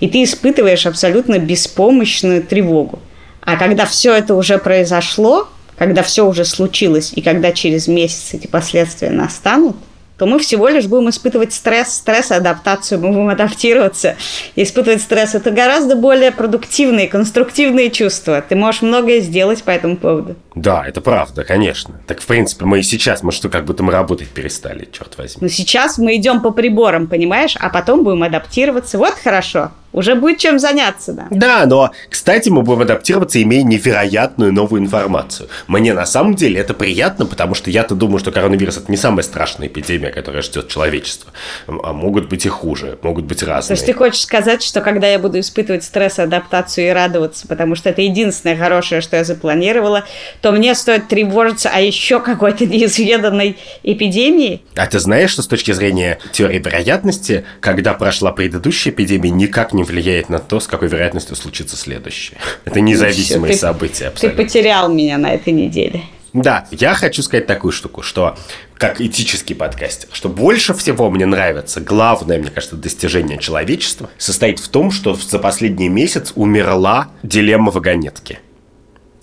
и 0.02 0.10
ты 0.10 0.24
испытываешь 0.24 0.86
абсолютно 0.86 1.40
беспомощную 1.40 2.44
тревогу. 2.44 3.00
А 3.40 3.56
когда 3.56 3.86
все 3.86 4.14
это 4.14 4.36
уже 4.36 4.58
произошло, 4.58 5.48
когда 5.78 6.04
все 6.04 6.28
уже 6.28 6.44
случилось, 6.44 7.14
и 7.16 7.22
когда 7.22 7.54
через 7.54 7.88
месяц 7.88 8.34
эти 8.34 8.48
последствия 8.48 9.10
настанут– 9.10 9.78
то 10.18 10.26
мы 10.26 10.40
всего 10.40 10.68
лишь 10.68 10.86
будем 10.86 11.10
испытывать 11.10 11.54
стресс, 11.54 11.96
стресс, 11.96 12.32
адаптацию, 12.32 13.00
мы 13.00 13.10
будем 13.10 13.30
адаптироваться. 13.30 14.16
И 14.56 14.64
испытывать 14.64 15.02
стресс– 15.02 15.34
это 15.36 15.52
гораздо 15.52 15.96
более 15.96 16.32
продуктивные, 16.32 17.08
конструктивные 17.08 17.90
чувства. 17.90 18.44
Ты 18.48 18.56
можешь 18.56 18.82
многое 18.82 19.22
сделать 19.22 19.64
по 19.64 19.72
этому 19.72 19.98
поводу. 19.98 20.36
Да, 20.56 20.86
это 20.88 21.02
правда, 21.02 21.44
конечно. 21.44 22.00
Так, 22.08 22.22
в 22.22 22.26
принципе, 22.26 22.66
мы 22.66 22.80
и 22.80 22.84
сейчас, 22.84 23.24
мы 23.24 23.32
что, 23.32 23.50
как 23.50 23.66
будто 23.66 23.84
мы 23.84 23.92
работать 23.92 24.30
перестали, 24.30 24.88
черт 24.92 25.18
возьми. 25.18 25.40
Но 25.42 25.48
сейчас 25.48 25.98
мы 25.98 26.16
идем 26.16 26.42
по 26.42 26.52
приборам, 26.52 27.08
понимаешь, 27.08 27.56
а 27.60 27.70
потом 27.70 28.04
будем 28.04 28.24
адаптироваться. 28.24 28.98
Вот 28.98 29.16
хорошо. 29.16 29.72
Уже 29.94 30.16
будет 30.16 30.40
чем 30.40 30.58
заняться, 30.58 31.14
да. 31.14 31.28
Да, 31.30 31.66
но, 31.68 31.92
кстати, 32.10 32.50
мы 32.50 32.64
будем 32.64 32.82
адаптироваться, 32.82 33.42
имея 33.42 33.64
невероятную 33.64 34.52
новую 34.52 34.82
информацию. 34.82 35.50
Мне 35.68 35.94
на 35.94 36.08
самом 36.08 36.34
деле 36.34 36.60
это 36.60 36.74
приятно, 36.74 37.28
потому 37.28 37.54
что 37.54 37.70
я-то 37.70 37.94
думаю, 37.94 38.18
что 38.18 38.32
коронавирус 38.32 38.78
это 38.78 38.92
не 38.92 38.98
самая 38.98 39.24
страшная 39.24 39.68
эпидемия, 39.68 40.10
которая 40.10 40.42
ждет 40.42 40.68
человечество. 40.68 41.32
А 41.68 41.94
могут 41.94 42.28
быть 42.28 42.46
и 42.48 42.50
хуже, 42.50 42.98
могут 43.04 43.26
быть 43.26 43.44
разные. 43.44 43.68
То 43.68 43.74
есть 43.74 43.86
ты 43.86 43.94
хочешь 43.94 44.22
сказать, 44.22 44.64
что 44.64 44.82
когда 44.82 45.08
я 45.08 45.20
буду 45.20 45.40
испытывать 45.40 45.84
стресс, 45.84 46.18
адаптацию 46.18 46.88
и 46.88 46.90
радоваться, 46.90 47.48
потому 47.48 47.76
что 47.76 47.90
это 47.90 48.02
единственное 48.02 48.58
хорошее, 48.58 49.02
что 49.02 49.16
я 49.16 49.24
запланировала, 49.24 50.06
то 50.42 50.52
мне 50.52 50.74
стоит 50.74 51.08
тревожиться 51.08 51.70
о 51.70 51.80
еще 51.80 52.20
какой-то 52.20 52.66
неизведанной 52.66 53.58
эпидемии? 53.84 54.64
А 54.76 54.88
ты 54.88 54.98
знаешь, 54.98 55.30
что 55.30 55.44
с 55.44 55.48
точки 55.48 55.72
зрения 55.72 56.18
теории 56.32 56.58
вероятности, 56.58 57.46
когда 57.60 57.94
прошла 57.94 58.32
предыдущая 58.32 58.92
эпидемия, 58.92 59.30
никак 59.30 59.72
не 59.74 59.83
влияет 59.84 60.30
на 60.30 60.40
то, 60.40 60.60
с 60.60 60.68
какой 60.68 60.88
вероятностью 60.88 61.36
случится 61.36 61.76
следующее. 61.76 62.40
Это 62.66 62.82
независимые 62.82 63.54
ну, 63.54 63.60
события 63.60 64.08
абсолютно. 64.08 64.38
Ты 64.38 64.44
потерял 64.44 64.92
меня 64.92 65.18
на 65.18 65.34
этой 65.34 65.54
неделе. 65.54 66.04
Да, 66.34 66.66
я 66.72 66.96
хочу 66.96 67.22
сказать 67.22 67.46
такую 67.46 67.72
штуку, 67.72 68.02
что 68.02 68.36
как 68.76 69.00
этический 69.00 69.54
подкастер, 69.54 70.10
что 70.12 70.30
больше 70.30 70.74
всего 70.74 71.12
мне 71.12 71.28
нравится, 71.28 71.80
главное, 71.80 72.40
мне 72.40 72.50
кажется, 72.50 72.76
достижение 72.76 73.38
человечества 73.38 74.10
состоит 74.18 74.60
в 74.60 74.68
том, 74.68 74.90
что 74.90 75.14
за 75.14 75.38
последний 75.38 75.90
месяц 75.90 76.34
умерла 76.36 77.10
дилемма 77.22 77.72
вагонетки. 77.72 78.40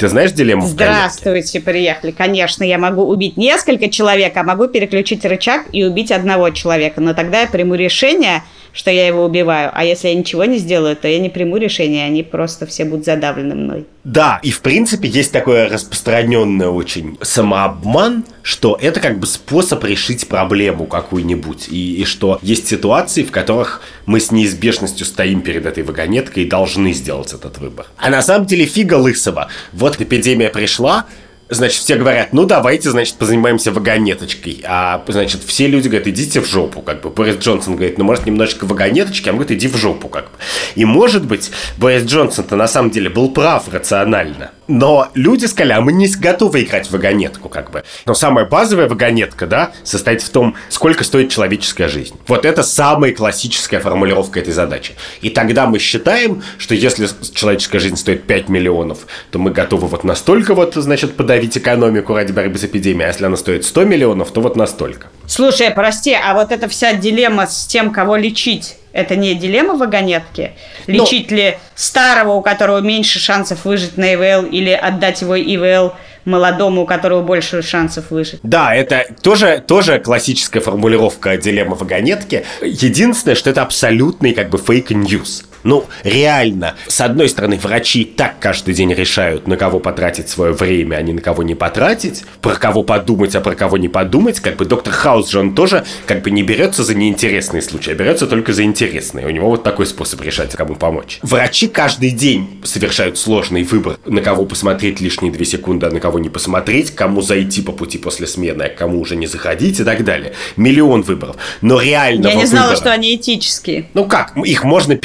Ты 0.01 0.09
знаешь 0.09 0.33
дилемму 0.33 0.67
Здравствуйте, 0.67 1.61
приехали. 1.61 2.11
Конечно, 2.11 2.65
я 2.65 2.79
могу 2.79 3.03
убить 3.03 3.37
несколько 3.37 3.91
человек, 3.91 4.35
а 4.37 4.45
могу 4.45 4.67
переключить 4.67 5.27
рычаг 5.27 5.67
и 5.73 5.85
убить 5.85 6.11
одного 6.11 6.49
человека. 6.49 7.03
Но 7.03 7.13
тогда 7.13 7.43
я 7.43 7.47
приму 7.47 7.75
решение, 7.75 8.43
что 8.73 8.91
я 8.91 9.07
его 9.07 9.25
убиваю. 9.25 9.71
А 9.73 9.85
если 9.85 10.09
я 10.09 10.15
ничего 10.15 10.45
не 10.45 10.59
сделаю, 10.59 10.97
то 10.97 11.09
я 11.09 11.19
не 11.19 11.29
приму 11.29 11.57
решение, 11.57 12.05
они 12.05 12.23
просто 12.23 12.67
все 12.67 12.85
будут 12.85 13.05
задавлены 13.05 13.55
мной. 13.55 13.87
Да, 14.05 14.41
и 14.43 14.51
в 14.51 14.61
принципе 14.61 15.09
есть 15.09 15.33
такое 15.33 15.69
распространенное 15.69 16.69
очень 16.69 17.19
самообман, 17.21 18.25
что 18.43 18.79
это 18.81 19.01
как 19.01 19.19
бы 19.19 19.27
способ 19.27 19.85
решить 19.85 20.29
проблему 20.29 20.87
какую-нибудь. 20.87 21.69
И, 21.69 22.01
и 22.01 22.05
что 22.05 22.39
есть 22.43 22.69
ситуации, 22.69 23.23
в 23.23 23.31
которых 23.31 23.83
мы 24.07 24.21
с 24.21 24.31
неизбежностью 24.31 25.07
стоим 25.07 25.43
перед 25.43 25.67
этой 25.67 25.83
вагонеткой 25.83 26.45
и 26.45 26.49
должны 26.49 26.93
сделать 26.93 27.33
этот 27.33 27.59
выбор. 27.59 27.87
А 27.97 28.09
на 28.09 28.23
самом 28.23 28.47
деле 28.47 28.65
фига 28.65 28.95
лысого. 28.95 29.49
Вот 29.73 30.01
эпидемия 30.01 30.49
пришла, 30.49 31.07
значит, 31.51 31.83
все 31.83 31.97
говорят, 31.97 32.33
ну 32.33 32.47
давайте, 32.47 32.91
значит, 32.91 33.17
позанимаемся 33.17 33.73
вагонеточкой. 33.73 34.63
А, 34.67 35.05
значит, 35.09 35.43
все 35.45 35.67
люди 35.67 35.89
говорят, 35.89 36.07
идите 36.07 36.41
в 36.41 36.47
жопу, 36.47 36.81
как 36.81 37.03
бы. 37.03 37.11
Борис 37.11 37.37
Джонсон 37.37 37.77
говорит, 37.77 37.99
ну, 37.99 38.05
может, 38.05 38.27
немножечко 38.27 38.65
вагонеточки, 38.65 39.29
а 39.29 39.33
он 39.33 39.39
говорит, 39.39 39.59
иди 39.59 39.69
в 39.69 39.77
жопу, 39.77 40.09
как 40.09 40.25
бы. 40.25 40.31
И, 40.77 40.85
может 40.85 41.27
быть, 41.27 41.51
Борис 41.77 42.05
Джонсон-то 42.05 42.57
на 42.57 42.69
самом 42.69 42.91
деле 42.91 43.11
был 43.11 43.31
прав 43.31 43.73
рационально. 43.73 44.53
Но 44.71 45.09
люди 45.15 45.47
сказали, 45.47 45.73
а 45.73 45.81
мы 45.81 45.93
не 45.93 46.07
готовы 46.07 46.63
играть 46.63 46.87
в 46.87 46.93
вагонетку, 46.93 47.49
как 47.49 47.73
бы. 47.73 47.83
Но 48.07 48.15
самая 48.15 48.45
базовая 48.45 48.89
вагонетка, 48.89 49.49
да, 49.49 49.73
состоит 49.83 50.23
в 50.23 50.31
том, 50.31 50.55
сколько 50.69 51.03
стоит 51.03 51.29
человеческая 51.29 51.89
жизнь. 51.89 52.15
Вот 52.29 52.45
это 52.45 52.63
самая 52.63 53.13
классическая 53.13 53.81
формулировка 53.81 54.39
этой 54.39 54.53
задачи. 54.53 54.95
И 55.23 55.31
тогда 55.31 55.67
мы 55.67 55.81
считаем, 55.81 56.45
что 56.57 56.77
если 56.77 57.09
человеческая 57.35 57.81
жизнь 57.81 57.97
стоит 57.97 58.23
5 58.29 58.49
миллионов, 58.49 59.09
то 59.33 59.41
мы 59.41 59.51
готовы 59.51 59.89
вот 59.89 60.05
настолько 60.05 60.55
вот, 60.55 60.75
значит, 60.77 61.17
подавить 61.17 61.59
экономику 61.59 62.15
ради 62.15 62.31
борьбы 62.31 62.57
с 62.57 62.63
эпидемией. 62.63 63.07
А 63.07 63.09
если 63.09 63.25
она 63.25 63.37
стоит 63.37 63.65
100 63.65 63.85
миллионов, 63.87 64.31
то 64.31 64.41
вот 64.41 64.55
настолько. 64.55 65.09
Слушай, 65.31 65.71
прости, 65.71 66.13
а 66.13 66.35
вот 66.35 66.51
эта 66.51 66.69
вся 66.69 66.93
дилемма 66.93 67.47
с 67.47 67.65
тем, 67.65 67.93
кого 67.93 68.17
лечить, 68.17 68.75
это 68.93 69.15
не 69.15 69.37
дилемма 69.37 69.75
вагонетки? 69.77 70.55
Ну- 70.89 70.95
Лечить 71.05 71.31
ли 71.31 71.57
старого, 71.77 72.33
у 72.33 72.43
которого 72.43 72.79
меньше 72.79 73.21
шансов 73.21 73.65
выжить 73.65 73.97
на 73.97 74.15
ИВЛ, 74.15 74.47
или 74.47 74.71
отдать 74.71 75.21
его 75.21 75.37
ИВЛ 75.37 75.93
молодому, 76.25 76.83
у 76.83 76.85
которого 76.87 77.23
больше 77.23 77.63
шансов 77.63 78.11
выжить? 78.11 78.41
Да, 78.43 78.75
это 78.75 79.07
тоже, 79.23 79.63
тоже 79.65 80.01
классическая 80.01 80.61
формулировка 80.61 81.37
дилеммы 81.37 81.77
вагонетки. 81.77 82.45
Единственное, 82.61 83.37
что 83.37 83.51
это 83.51 83.63
абсолютный 83.63 84.33
как 84.35 84.51
бы 84.51 84.59
fake 84.59 84.97
news. 84.97 85.45
Ну, 85.65 85.87
реально, 86.05 86.75
с 86.87 87.01
одной 87.01 87.29
стороны, 87.29 87.57
врачи 87.57 88.05
так 88.05 88.39
каждый 88.41 88.75
день 88.75 88.93
решают, 88.95 89.47
на 89.47 89.57
кого 89.57 89.79
потратить 89.81 90.29
свое 90.29 90.53
время, 90.53 90.97
а 90.97 91.03
не 91.03 91.13
на 91.13 91.21
кого 91.21 91.43
не 91.43 91.55
потратить, 91.55 92.25
про 92.41 92.55
кого 92.55 92.83
подумать, 92.83 93.35
а 93.35 93.41
про 93.41 93.55
кого 93.55 93.77
не 93.77 93.89
подумать. 93.89 94.41
Как 94.41 94.57
бы 94.57 94.65
доктор 94.65 94.93
Хаус 94.93 95.31
же 95.31 95.41
он 95.41 95.55
тоже 95.55 95.85
как 96.07 96.23
бы 96.23 96.31
не 96.31 96.43
берется 96.43 96.85
за 96.85 96.95
неинтересные 96.95 97.63
случаи, 97.63 97.93
а 97.93 97.95
берется 97.95 98.27
только 98.27 98.53
за 98.53 98.63
интересные. 98.63 99.27
У 99.27 99.31
него 99.31 99.51
вот 99.51 99.63
такой 99.63 99.87
способ 99.87 100.21
решать, 100.23 100.53
кому 100.53 100.75
помочь. 100.75 101.19
Врачи 101.23 101.69
каждый 101.69 102.11
день 102.11 102.61
совершают 102.65 103.19
сложный 103.19 103.63
выбор, 103.63 103.99
на 104.07 104.21
кого 104.23 104.45
посмотреть 104.45 105.01
лишние 105.01 105.33
две 105.33 105.45
секунды, 105.45 105.87
а 105.87 105.91
на 105.91 106.01
кого 106.01 106.19
не 106.19 106.29
посмотреть, 106.29 106.95
кому 106.95 107.23
зайти 107.23 107.63
по 107.63 107.73
пути 107.73 107.99
после 107.99 108.27
смены, 108.27 108.63
а 108.65 108.69
кому 108.69 109.01
уже 109.01 109.17
не 109.17 109.27
заходить 109.27 109.81
и 109.81 109.85
так 109.85 110.05
далее. 110.05 110.33
Миллион 110.57 111.03
выборов. 111.03 111.37
Но 111.61 111.81
реально 111.81 112.29
Я 112.29 112.35
не 112.35 112.47
знала, 112.47 112.77
что 112.77 112.91
они 112.91 113.15
этические. 113.15 113.87
ну 113.95 114.07
как, 114.07 114.37
их 114.37 114.65
можно 114.65 114.97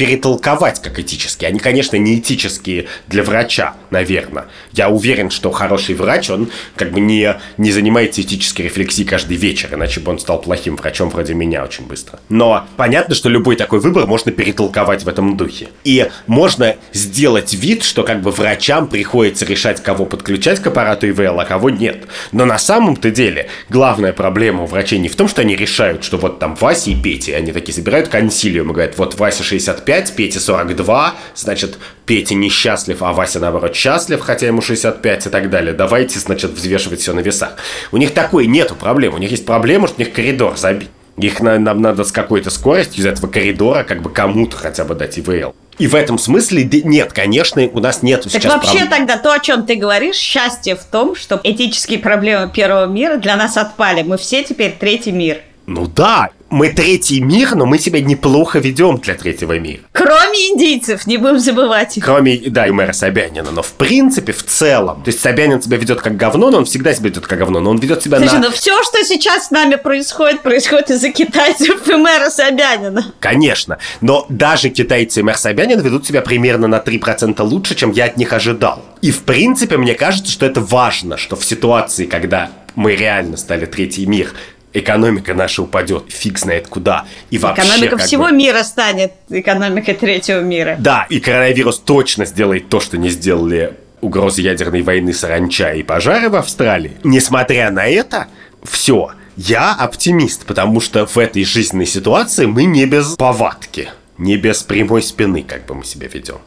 перетолковать 0.46 0.80
как 0.80 0.98
этические. 0.98 1.48
Они, 1.48 1.58
конечно, 1.58 1.96
не 1.96 2.18
этические 2.18 2.86
для 3.08 3.22
врача, 3.22 3.74
наверное. 3.90 4.46
Я 4.72 4.88
уверен, 4.88 5.30
что 5.30 5.50
хороший 5.50 5.94
врач, 5.94 6.30
он 6.30 6.50
как 6.76 6.92
бы 6.92 7.00
не, 7.00 7.36
не 7.56 7.72
занимается 7.72 8.20
этической 8.20 8.66
рефлексией 8.66 9.08
каждый 9.08 9.36
вечер, 9.36 9.70
иначе 9.72 10.00
бы 10.00 10.12
он 10.12 10.18
стал 10.18 10.40
плохим 10.40 10.76
врачом 10.76 11.10
вроде 11.10 11.34
меня 11.34 11.64
очень 11.64 11.86
быстро. 11.86 12.20
Но 12.28 12.64
понятно, 12.76 13.14
что 13.14 13.28
любой 13.28 13.56
такой 13.56 13.80
выбор 13.80 14.06
можно 14.06 14.30
перетолковать 14.30 15.02
в 15.02 15.08
этом 15.08 15.36
духе. 15.36 15.68
И 15.84 16.08
можно 16.26 16.76
сделать 16.92 17.52
вид, 17.54 17.82
что 17.82 18.04
как 18.04 18.22
бы 18.22 18.30
врачам 18.30 18.86
приходится 18.86 19.44
решать, 19.44 19.82
кого 19.82 20.06
подключать 20.06 20.60
к 20.60 20.66
аппарату 20.68 21.08
ИВЛ, 21.08 21.40
а 21.40 21.44
кого 21.44 21.70
нет. 21.70 22.04
Но 22.32 22.44
на 22.44 22.58
самом-то 22.58 23.10
деле 23.10 23.48
главная 23.68 24.12
проблема 24.12 24.62
у 24.62 24.66
врачей 24.66 24.98
не 24.98 25.08
в 25.08 25.16
том, 25.16 25.28
что 25.28 25.42
они 25.42 25.56
решают, 25.56 26.04
что 26.04 26.18
вот 26.18 26.38
там 26.38 26.54
Вася 26.54 26.90
и 26.90 26.94
Петя, 26.94 27.36
они 27.36 27.52
такие 27.52 27.74
собирают 27.74 28.08
консилиум 28.08 28.70
и 28.70 28.72
говорят, 28.72 28.96
вот 28.98 29.16
Вася 29.16 29.42
65, 29.42 30.14
Петя 30.14 30.35
42, 30.40 31.14
значит, 31.34 31.78
Петя 32.06 32.34
несчастлив, 32.34 33.02
а 33.02 33.12
Вася, 33.12 33.40
наоборот, 33.40 33.74
счастлив, 33.74 34.20
хотя 34.20 34.46
ему 34.46 34.62
65 34.62 35.26
и 35.26 35.30
так 35.30 35.50
далее. 35.50 35.72
Давайте, 35.74 36.18
значит, 36.18 36.50
взвешивать 36.52 37.00
все 37.00 37.12
на 37.12 37.20
весах. 37.20 37.54
У 37.92 37.96
них 37.96 38.12
такой 38.14 38.46
нету 38.46 38.74
проблем. 38.74 39.14
У 39.14 39.18
них 39.18 39.30
есть 39.30 39.46
проблема, 39.46 39.86
что 39.88 39.96
у 39.96 40.04
них 40.04 40.12
коридор 40.12 40.56
забит. 40.56 40.88
Их 41.18 41.40
на- 41.40 41.58
нам 41.58 41.80
надо 41.80 42.04
с 42.04 42.12
какой-то 42.12 42.50
скоростью 42.50 43.00
из 43.02 43.06
этого 43.06 43.26
коридора 43.30 43.84
как 43.84 44.02
бы 44.02 44.10
кому-то 44.10 44.56
хотя 44.56 44.84
бы 44.84 44.94
дать 44.94 45.18
ИВЛ. 45.18 45.54
И 45.78 45.86
в 45.86 45.94
этом 45.94 46.18
смысле 46.18 46.64
нет, 46.84 47.12
конечно, 47.12 47.62
у 47.62 47.80
нас 47.80 48.02
нет 48.02 48.22
Так 48.22 48.32
сейчас 48.32 48.52
вообще 48.52 48.84
проб- 48.84 48.88
тогда 48.90 49.16
то, 49.18 49.32
о 49.32 49.38
чем 49.40 49.64
ты 49.66 49.76
говоришь, 49.76 50.16
счастье 50.16 50.74
в 50.76 50.84
том, 50.84 51.14
что 51.14 51.40
этические 51.42 51.98
проблемы 51.98 52.50
первого 52.50 52.86
мира 52.86 53.16
для 53.16 53.36
нас 53.36 53.56
отпали. 53.56 54.02
Мы 54.02 54.16
все 54.18 54.42
теперь 54.44 54.74
третий 54.78 55.12
мир. 55.12 55.38
Ну 55.66 55.86
да, 55.86 56.30
мы 56.50 56.68
третий 56.68 57.20
мир, 57.20 57.54
но 57.54 57.66
мы 57.66 57.78
себя 57.78 58.00
неплохо 58.00 58.58
ведем 58.58 58.98
для 58.98 59.14
третьего 59.14 59.58
мира. 59.58 59.80
Кроме 59.92 60.50
индийцев, 60.50 61.06
не 61.06 61.16
будем 61.16 61.38
забывать 61.38 61.96
их. 61.96 62.04
Кроме, 62.04 62.36
да, 62.38 62.66
и 62.66 62.70
мэра 62.70 62.92
Собянина. 62.92 63.50
Но 63.50 63.62
в 63.62 63.72
принципе, 63.72 64.32
в 64.32 64.44
целом. 64.44 65.02
То 65.02 65.08
есть 65.08 65.20
Собянин 65.20 65.60
себя 65.60 65.76
ведет 65.76 66.00
как 66.00 66.16
говно, 66.16 66.50
но 66.50 66.58
он 66.58 66.64
всегда 66.64 66.94
себя 66.94 67.08
ведет 67.08 67.26
как 67.26 67.38
говно. 67.38 67.60
Но 67.60 67.70
он 67.70 67.78
ведет 67.78 68.02
себя 68.02 68.18
Слушай, 68.18 68.34
на... 68.34 68.48
ну 68.48 68.50
все, 68.50 68.80
что 68.84 69.02
сейчас 69.04 69.48
с 69.48 69.50
нами 69.50 69.74
происходит, 69.76 70.42
происходит 70.42 70.90
из-за 70.90 71.10
китайцев 71.10 71.88
и 71.88 71.94
мэра 71.94 72.30
Собянина. 72.30 73.12
Конечно. 73.18 73.78
Но 74.00 74.26
даже 74.28 74.68
китайцы 74.68 75.20
и 75.20 75.22
мэр 75.22 75.36
Собянин 75.36 75.80
ведут 75.80 76.06
себя 76.06 76.22
примерно 76.22 76.68
на 76.68 76.78
3% 76.78 77.42
лучше, 77.42 77.74
чем 77.74 77.90
я 77.90 78.04
от 78.04 78.16
них 78.16 78.32
ожидал. 78.32 78.82
И 79.02 79.10
в 79.10 79.22
принципе, 79.22 79.76
мне 79.76 79.94
кажется, 79.94 80.30
что 80.30 80.46
это 80.46 80.60
важно, 80.60 81.16
что 81.16 81.36
в 81.36 81.44
ситуации, 81.44 82.06
когда 82.06 82.50
мы 82.76 82.94
реально 82.94 83.36
стали 83.36 83.66
третий 83.66 84.06
мир, 84.06 84.32
экономика 84.78 85.34
наша 85.34 85.62
упадет, 85.62 86.04
фиг 86.08 86.38
знает 86.38 86.68
куда. 86.68 87.04
И 87.30 87.38
вообще, 87.38 87.62
Экономика 87.62 87.98
всего 87.98 88.24
бы- 88.24 88.32
мира 88.32 88.62
станет 88.62 89.12
экономикой 89.28 89.94
третьего 89.94 90.40
мира. 90.40 90.76
Да, 90.78 91.06
и 91.08 91.20
коронавирус 91.20 91.78
точно 91.78 92.24
сделает 92.26 92.68
то, 92.68 92.80
что 92.80 92.98
не 92.98 93.08
сделали 93.08 93.74
угрозы 94.00 94.42
ядерной 94.42 94.82
войны, 94.82 95.12
саранча 95.12 95.72
и 95.72 95.82
пожары 95.82 96.28
в 96.28 96.36
Австралии. 96.36 96.92
Несмотря 97.04 97.70
на 97.70 97.86
это, 97.86 98.28
все. 98.62 99.12
Я 99.36 99.72
оптимист, 99.74 100.46
потому 100.46 100.80
что 100.80 101.06
в 101.06 101.18
этой 101.18 101.44
жизненной 101.44 101.86
ситуации 101.86 102.46
мы 102.46 102.64
не 102.64 102.86
без 102.86 103.16
повадки, 103.16 103.90
не 104.18 104.36
без 104.36 104.62
прямой 104.62 105.02
спины, 105.02 105.42
как 105.42 105.66
бы 105.66 105.74
мы 105.74 105.84
себя 105.84 106.08
ведем. 106.12 106.38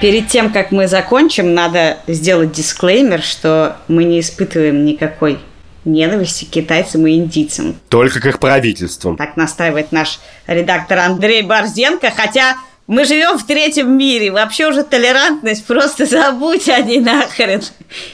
Перед 0.00 0.28
тем, 0.28 0.52
как 0.52 0.70
мы 0.72 0.88
закончим, 0.88 1.54
надо 1.54 1.98
сделать 2.08 2.52
дисклеймер, 2.52 3.22
что 3.22 3.76
мы 3.88 4.04
не 4.04 4.20
испытываем 4.20 4.84
никакой 4.84 5.38
ненависти 5.84 6.44
к 6.44 6.50
китайцам 6.50 7.06
и 7.06 7.14
индийцам. 7.14 7.76
Только 7.88 8.20
к 8.20 8.26
их 8.26 8.38
правительствам. 8.38 9.16
Так 9.16 9.36
настаивает 9.36 9.92
наш 9.92 10.20
редактор 10.46 10.98
Андрей 10.98 11.42
Борзенко, 11.42 12.10
хотя 12.10 12.56
мы 12.86 13.04
живем 13.04 13.38
в 13.38 13.46
третьем 13.46 13.96
мире. 13.96 14.30
Вообще 14.30 14.66
уже 14.68 14.82
толерантность, 14.82 15.64
просто 15.64 16.04
забудь 16.06 16.68
о 16.68 16.80
ней 16.80 17.00
нахрен. 17.00 17.62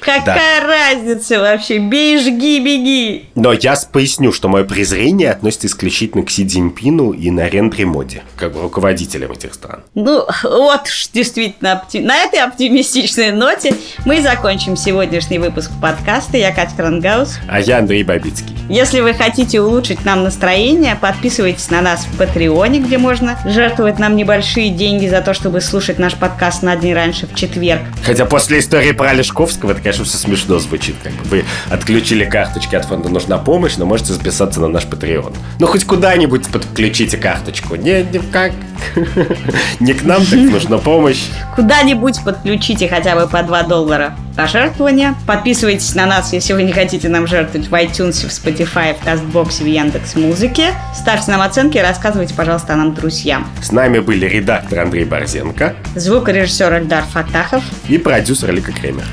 Какая 0.00 0.60
разница 0.60 1.40
вообще? 1.40 1.78
Бей, 1.78 2.18
жги, 2.18 2.60
беги. 2.60 3.28
Но 3.34 3.52
я 3.52 3.74
поясню, 3.92 4.32
что 4.32 4.48
мое 4.48 4.64
презрение 4.64 5.30
относится 5.30 5.66
исключительно 5.66 6.22
к 6.24 6.30
Си 6.30 6.46
Цзиньпину 6.46 7.12
и 7.12 7.30
Нарендре 7.30 7.86
Моди, 7.86 8.22
как 8.36 8.52
бы 8.52 8.60
руководителям 8.62 9.32
этих 9.32 9.54
стран. 9.54 9.80
Ну, 9.94 10.24
вот 10.44 10.82
уж 10.84 11.08
действительно, 11.12 11.82
опти- 11.82 12.02
на 12.02 12.16
этой 12.16 12.40
оптимистичной 12.40 13.32
ноте 13.32 13.74
мы 14.04 14.20
закончим 14.22 14.76
сегодняшний 14.76 15.38
выпуск 15.38 15.70
подкаста. 15.80 16.36
Я 16.36 16.52
Катя 16.54 16.76
Крангаус. 16.76 17.38
А 17.48 17.60
я 17.60 17.78
Андрей 17.78 18.02
Бабицкий. 18.04 18.54
Если 18.68 19.00
вы 19.00 19.14
хотите 19.14 19.60
улучшить 19.60 20.04
нам 20.04 20.22
настроение, 20.22 20.94
подписывайтесь 21.00 21.70
на 21.70 21.80
нас 21.80 22.04
в 22.04 22.18
Патреоне, 22.18 22.80
где 22.80 22.98
можно 22.98 23.38
жертвовать 23.44 23.98
нам 23.98 24.14
небольшие 24.14 24.59
деньги 24.68 25.08
за 25.08 25.22
то, 25.22 25.32
чтобы 25.32 25.60
слушать 25.60 25.98
наш 25.98 26.14
подкаст 26.14 26.62
на 26.62 26.76
день 26.76 26.92
раньше 26.92 27.26
в 27.26 27.34
четверг. 27.34 27.80
Хотя 28.04 28.26
после 28.26 28.58
истории 28.58 28.92
про 28.92 29.10
Олешковского 29.10 29.72
это, 29.72 29.80
конечно, 29.80 30.04
все 30.04 30.18
смешно 30.18 30.58
звучит. 30.58 30.96
Как 31.02 31.12
бы 31.14 31.24
вы 31.30 31.44
отключили 31.70 32.24
карточки 32.24 32.76
от 32.76 32.84
фонда 32.84 33.08
«Нужна 33.08 33.38
помощь», 33.38 33.76
но 33.78 33.86
можете 33.86 34.12
записаться 34.12 34.60
на 34.60 34.68
наш 34.68 34.84
Patreon. 34.84 35.34
Ну, 35.58 35.66
хоть 35.66 35.84
куда-нибудь 35.84 36.48
подключите 36.48 37.16
карточку. 37.16 37.76
Не, 37.76 38.02
не 38.02 38.18
как. 38.18 38.52
Не 39.80 39.92
к 39.92 40.02
нам, 40.04 40.24
так 40.24 40.38
нужна 40.38 40.78
помощь. 40.78 41.24
Куда-нибудь 41.54 42.22
подключите 42.24 42.88
хотя 42.88 43.14
бы 43.14 43.26
по 43.28 43.42
2 43.42 43.62
доллара 43.64 44.14
пожертвования. 44.42 45.14
Подписывайтесь 45.26 45.94
на 45.94 46.06
нас, 46.06 46.32
если 46.32 46.52
вы 46.54 46.62
не 46.62 46.72
хотите 46.72 47.08
нам 47.08 47.26
жертвовать 47.26 47.68
в 47.68 47.74
iTunes, 47.74 48.26
в 48.26 48.30
Spotify, 48.30 48.98
в 48.98 49.04
Кастбоксе, 49.04 49.64
в 49.64 49.66
Яндекс 49.66 50.14
Музыке. 50.16 50.74
Ставьте 50.94 51.30
нам 51.30 51.42
оценки 51.42 51.76
и 51.78 51.80
рассказывайте, 51.80 52.34
пожалуйста, 52.34 52.72
о 52.74 52.76
нам 52.76 52.94
друзьям. 52.94 53.46
С 53.62 53.72
нами 53.72 53.98
были 53.98 54.26
редактор 54.26 54.80
Андрей 54.80 55.04
Борзенко 55.04 55.74
Звукорежиссер 55.94 56.72
Эльдар 56.78 57.04
Фатахов. 57.04 57.62
и 57.88 57.98
продюсер 57.98 58.52
Лика 58.52 58.72
Кремер. 58.72 59.04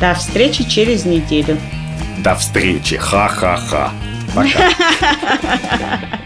До 0.00 0.14
встречи 0.14 0.64
через 0.68 1.04
неделю. 1.04 1.58
До 2.18 2.34
встречи. 2.34 2.96
Ха-ха-ха. 2.96 3.90
Пока. 4.34 4.48